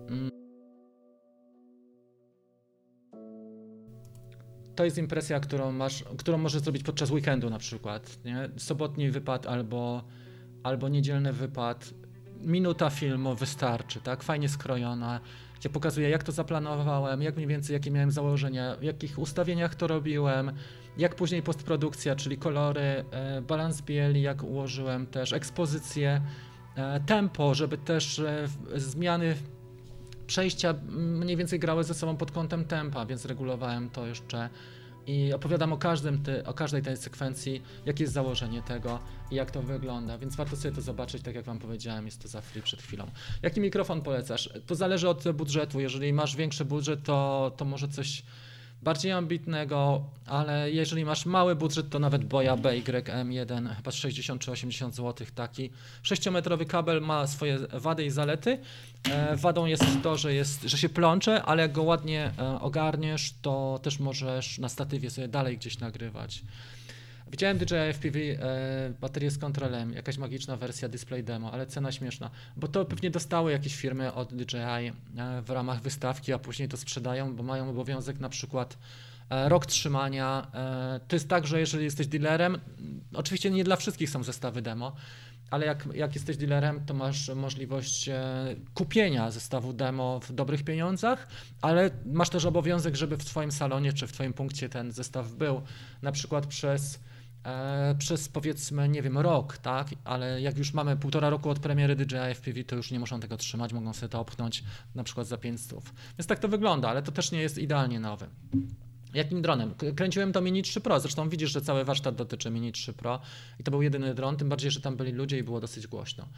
mm, 0.09 0.30
To 4.74 4.85
jest 4.85 4.99
impresja, 4.99 5.41
którą 5.41 5.72
masz, 5.72 6.05
którą 6.18 6.39
możesz 6.39 6.62
zrobić 6.62 6.83
podczas 6.83 7.11
weekendu 7.11 7.51
na 7.51 7.59
przykład, 7.59 8.24
nie? 8.24 8.49
Sobotni 8.57 9.11
wypad 9.11 9.47
albo, 9.47 10.05
albo 10.62 10.89
niedzielny 10.89 11.33
wypad. 11.33 11.95
Minuta 12.41 12.91
filmu 12.91 13.35
wystarczy, 13.35 14.01
tak? 14.01 14.22
Fajnie 14.22 14.49
skrojona, 14.49 15.20
gdzie 15.62 15.70
pokazuje, 15.70 16.08
jak 16.08 16.22
to 16.22 16.32
zaplanowałem, 16.32 17.22
jak 17.22 17.36
mniej 17.36 17.48
więcej, 17.48 17.74
jakie 17.74 17.90
miałem 17.90 18.10
założenia, 18.10 18.76
w 18.76 18.82
jakich 18.82 19.18
ustawieniach 19.18 19.74
to 19.74 19.86
robiłem, 19.86 20.52
jak 20.98 21.14
później 21.14 21.42
postprodukcja, 21.42 22.16
czyli 22.16 22.38
kolory, 22.38 23.04
e, 23.10 23.42
balans 23.42 23.82
bieli, 23.82 24.22
jak 24.22 24.42
ułożyłem 24.42 25.06
też 25.06 25.32
ekspozycję, 25.32 26.22
e, 26.76 27.00
tempo, 27.00 27.54
żeby 27.54 27.78
też 27.78 28.18
e, 28.18 28.48
zmiany 28.76 29.36
przejścia 30.26 30.74
mniej 30.98 31.36
więcej 31.36 31.58
grały 31.58 31.84
ze 31.84 31.94
sobą 31.94 32.16
pod 32.16 32.30
kątem 32.30 32.64
tempa, 32.64 33.06
więc 33.06 33.24
regulowałem 33.24 33.90
to 33.90 34.06
jeszcze 34.06 34.48
i 35.07 35.32
opowiadam 35.32 35.72
o, 35.72 35.76
każdym 35.76 36.22
ty, 36.22 36.44
o 36.44 36.55
każdej 36.55 36.82
tej 36.82 36.96
sekwencji, 36.96 37.62
jakie 37.86 38.05
jest 38.05 38.14
założenie 38.14 38.62
tego 38.62 38.98
i 39.30 39.34
jak 39.34 39.50
to 39.50 39.62
wygląda, 39.62 40.18
więc 40.18 40.36
warto 40.36 40.57
sobie 40.57 40.74
to 40.74 40.80
zobaczyć, 40.80 41.22
tak 41.22 41.34
jak 41.34 41.44
Wam 41.44 41.59
powiedziałem, 41.59 42.07
jest 42.07 42.22
to 42.22 42.28
za 42.28 42.40
free 42.40 42.62
przed 42.62 42.82
chwilą. 42.82 43.11
Jaki 43.42 43.61
mikrofon 43.61 44.03
polecasz? 44.03 44.50
To 44.66 44.74
zależy 44.74 45.09
od 45.09 45.32
budżetu, 45.32 45.80
jeżeli 45.80 46.12
masz 46.12 46.36
większy 46.36 46.64
budżet, 46.64 47.03
to, 47.03 47.53
to 47.57 47.64
może 47.64 47.88
coś 47.88 48.22
bardziej 48.83 49.12
ambitnego, 49.12 50.05
ale 50.26 50.70
jeżeli 50.70 51.05
masz 51.05 51.26
mały 51.26 51.57
budżet, 51.57 51.91
to 51.91 51.99
nawet 51.99 52.24
Boya 52.24 52.57
BYM1, 52.57 53.76
chyba 53.76 53.91
z 53.91 53.95
60 53.95 54.43
czy 54.43 54.51
80 54.51 54.95
zł 54.95 55.26
taki. 55.35 55.70
6-metrowy 56.03 56.66
kabel 56.66 57.01
ma 57.01 57.26
swoje 57.26 57.59
wady 57.59 58.05
i 58.05 58.11
zalety. 58.11 58.59
E, 59.11 59.37
Wadą 59.37 59.66
jest 59.66 59.85
to, 60.03 60.16
że, 60.16 60.35
jest, 60.35 60.62
że 60.62 60.78
się 60.78 60.89
plącze, 60.89 61.43
ale 61.43 61.62
jak 61.62 61.72
go 61.72 61.83
ładnie 61.83 62.30
e, 62.39 62.61
ogarniesz, 62.61 63.35
to 63.43 63.80
też 63.83 63.99
możesz 63.99 64.59
na 64.59 64.68
statywie 64.68 65.11
sobie 65.11 65.28
dalej 65.28 65.59
gdzieś 65.59 65.78
nagrywać. 65.78 66.43
Widziałem 67.33 67.59
DJI 67.59 67.93
FPV 67.93 68.18
e, 68.18 68.93
baterię 69.01 69.30
z 69.30 69.39
kontrolem, 69.39 69.93
jakaś 69.93 70.18
magiczna 70.18 70.57
wersja 70.57 70.89
display 70.89 71.24
demo, 71.24 71.53
ale 71.53 71.66
cena 71.66 71.93
śmieszna, 71.93 72.30
bo 72.57 72.68
to 72.68 72.85
pewnie 72.85 73.11
dostały 73.11 73.53
jakieś 73.53 73.76
firmy 73.76 74.12
od 74.12 74.35
DJI 74.35 74.59
e, 74.59 74.93
w 75.43 75.51
ramach 75.51 75.83
wystawki, 75.83 76.33
a 76.33 76.39
później 76.39 76.68
to 76.68 76.76
sprzedają, 76.76 77.37
bo 77.37 77.43
mają 77.43 77.70
obowiązek 77.70 78.20
na 78.20 78.28
przykład 78.28 78.78
e, 79.30 79.49
rok 79.49 79.66
trzymania. 79.66 80.47
E, 80.55 81.01
to 81.09 81.16
jest 81.16 81.28
tak, 81.28 81.47
że 81.47 81.61
jeżeli 81.61 81.85
jesteś 81.85 82.07
dealerem, 82.07 82.59
oczywiście 83.14 83.51
nie 83.51 83.64
dla 83.64 83.76
wszystkich 83.76 84.11
są 84.11 84.22
zestawy 84.22 84.62
demo, 84.62 84.93
ale 85.51 85.66
jak, 85.66 85.89
jak 85.95 86.14
jesteś 86.14 86.37
dealerem, 86.37 86.85
to 86.87 86.95
masz 86.95 87.28
możliwość 87.28 88.09
e, 88.09 88.57
kupienia 88.74 89.30
zestawu 89.30 89.72
demo 89.72 90.20
w 90.20 90.33
dobrych 90.33 90.64
pieniądzach, 90.64 91.28
ale 91.61 91.91
masz 92.07 92.28
też 92.28 92.45
obowiązek, 92.45 92.97
żeby 92.97 93.16
w 93.16 93.24
Twoim 93.24 93.53
salonie 93.53 93.93
czy 93.93 94.07
w 94.07 94.12
Twoim 94.12 94.33
punkcie 94.33 94.68
ten 94.68 94.93
zestaw 94.93 95.33
był, 95.33 95.62
na 96.03 96.12
przykład 96.12 96.47
przez, 96.47 97.01
przez 97.99 98.28
powiedzmy, 98.28 98.88
nie 98.88 99.03
wiem, 99.03 99.18
rok, 99.18 99.59
tak? 99.59 99.88
Ale 100.05 100.40
jak 100.40 100.59
już 100.59 100.74
mamy 100.74 100.97
półtora 100.97 101.30
roku 101.30 101.51
od 101.51 101.59
premiery 101.59 101.97
DJI 101.97 102.34
FPV, 102.34 102.64
to 102.64 102.76
już 102.76 102.90
nie 102.90 102.99
muszą 102.99 103.20
tego 103.20 103.36
trzymać, 103.36 103.72
mogą 103.72 103.93
sobie 103.93 104.09
to 104.09 104.20
opchnąć 104.20 104.64
na 104.95 105.05
przykład 105.05 105.26
za 105.26 105.36
500. 105.38 105.80
Więc 106.18 106.26
tak 106.26 106.38
to 106.38 106.49
wygląda, 106.49 106.88
ale 106.88 107.03
to 107.03 107.12
też 107.12 107.32
nie 107.32 107.40
jest 107.40 107.59
idealnie 107.59 108.01
nowy. 108.01 108.26
Jakim 109.14 109.43
dronem? 109.43 109.74
Kręciłem 109.97 110.32
to 110.32 110.40
Mini 110.40 110.62
3 110.62 110.80
Pro, 110.80 111.01
zresztą 111.01 111.28
widzisz, 111.28 111.51
że 111.51 111.61
cały 111.62 111.84
warsztat 111.84 112.14
dotyczy 112.14 112.51
Mini 112.51 112.72
3 112.72 112.93
Pro 112.93 113.20
i 113.61 113.62
to 113.62 113.70
był 113.70 113.82
jedyny 113.82 114.14
dron, 114.14 114.36
tym 114.36 114.49
bardziej, 114.49 114.70
że 114.70 114.80
tam 114.80 114.97
byli 114.97 115.12
ludzie 115.12 115.38
i 115.38 115.43
było 115.43 115.61
dosyć 115.61 115.86
głośno. 115.86 116.28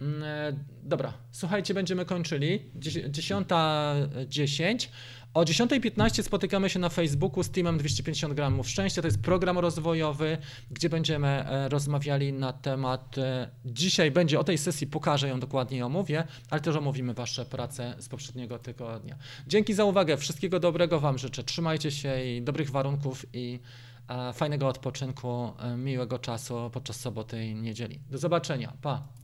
Mm, 0.00 0.22
e, 0.22 0.52
Dobra, 0.82 1.12
słuchajcie, 1.32 1.74
będziemy 1.74 2.04
kończyli. 2.04 2.70
Dzies- 2.78 3.10
10.10. 3.10 4.88
O 5.34 5.42
10.15 5.44 6.22
spotykamy 6.22 6.70
się 6.70 6.78
na 6.78 6.88
Facebooku 6.88 7.42
z 7.42 7.50
Teamem 7.50 7.78
250 7.78 8.34
gramów 8.34 8.68
szczęścia. 8.68 9.02
To 9.02 9.08
jest 9.08 9.20
program 9.22 9.58
rozwojowy, 9.58 10.38
gdzie 10.70 10.88
będziemy 10.88 11.28
e, 11.28 11.68
rozmawiali 11.68 12.32
na 12.32 12.52
temat. 12.52 13.18
e, 13.18 13.50
Dzisiaj 13.64 14.10
będzie 14.10 14.40
o 14.40 14.44
tej 14.44 14.58
sesji, 14.58 14.86
pokażę 14.86 15.28
ją 15.28 15.40
dokładnie 15.40 15.86
omówię, 15.86 16.24
ale 16.50 16.60
też 16.60 16.76
omówimy 16.76 17.14
Wasze 17.14 17.44
prace 17.44 17.94
z 17.98 18.08
poprzedniego 18.08 18.58
tygodnia. 18.58 19.16
Dzięki 19.46 19.74
za 19.74 19.84
uwagę. 19.84 20.16
Wszystkiego 20.16 20.60
dobrego 20.60 21.00
Wam 21.00 21.18
życzę. 21.18 21.44
Trzymajcie 21.44 21.90
się 21.90 22.24
i 22.24 22.42
dobrych 22.42 22.70
warunków 22.70 23.26
i 23.32 23.60
e, 24.08 24.32
fajnego 24.32 24.68
odpoczynku, 24.68 25.52
miłego 25.76 26.18
czasu 26.18 26.70
podczas 26.72 27.00
soboty 27.00 27.46
i 27.46 27.54
niedzieli. 27.54 28.00
Do 28.10 28.18
zobaczenia. 28.18 28.72
Pa. 28.82 29.23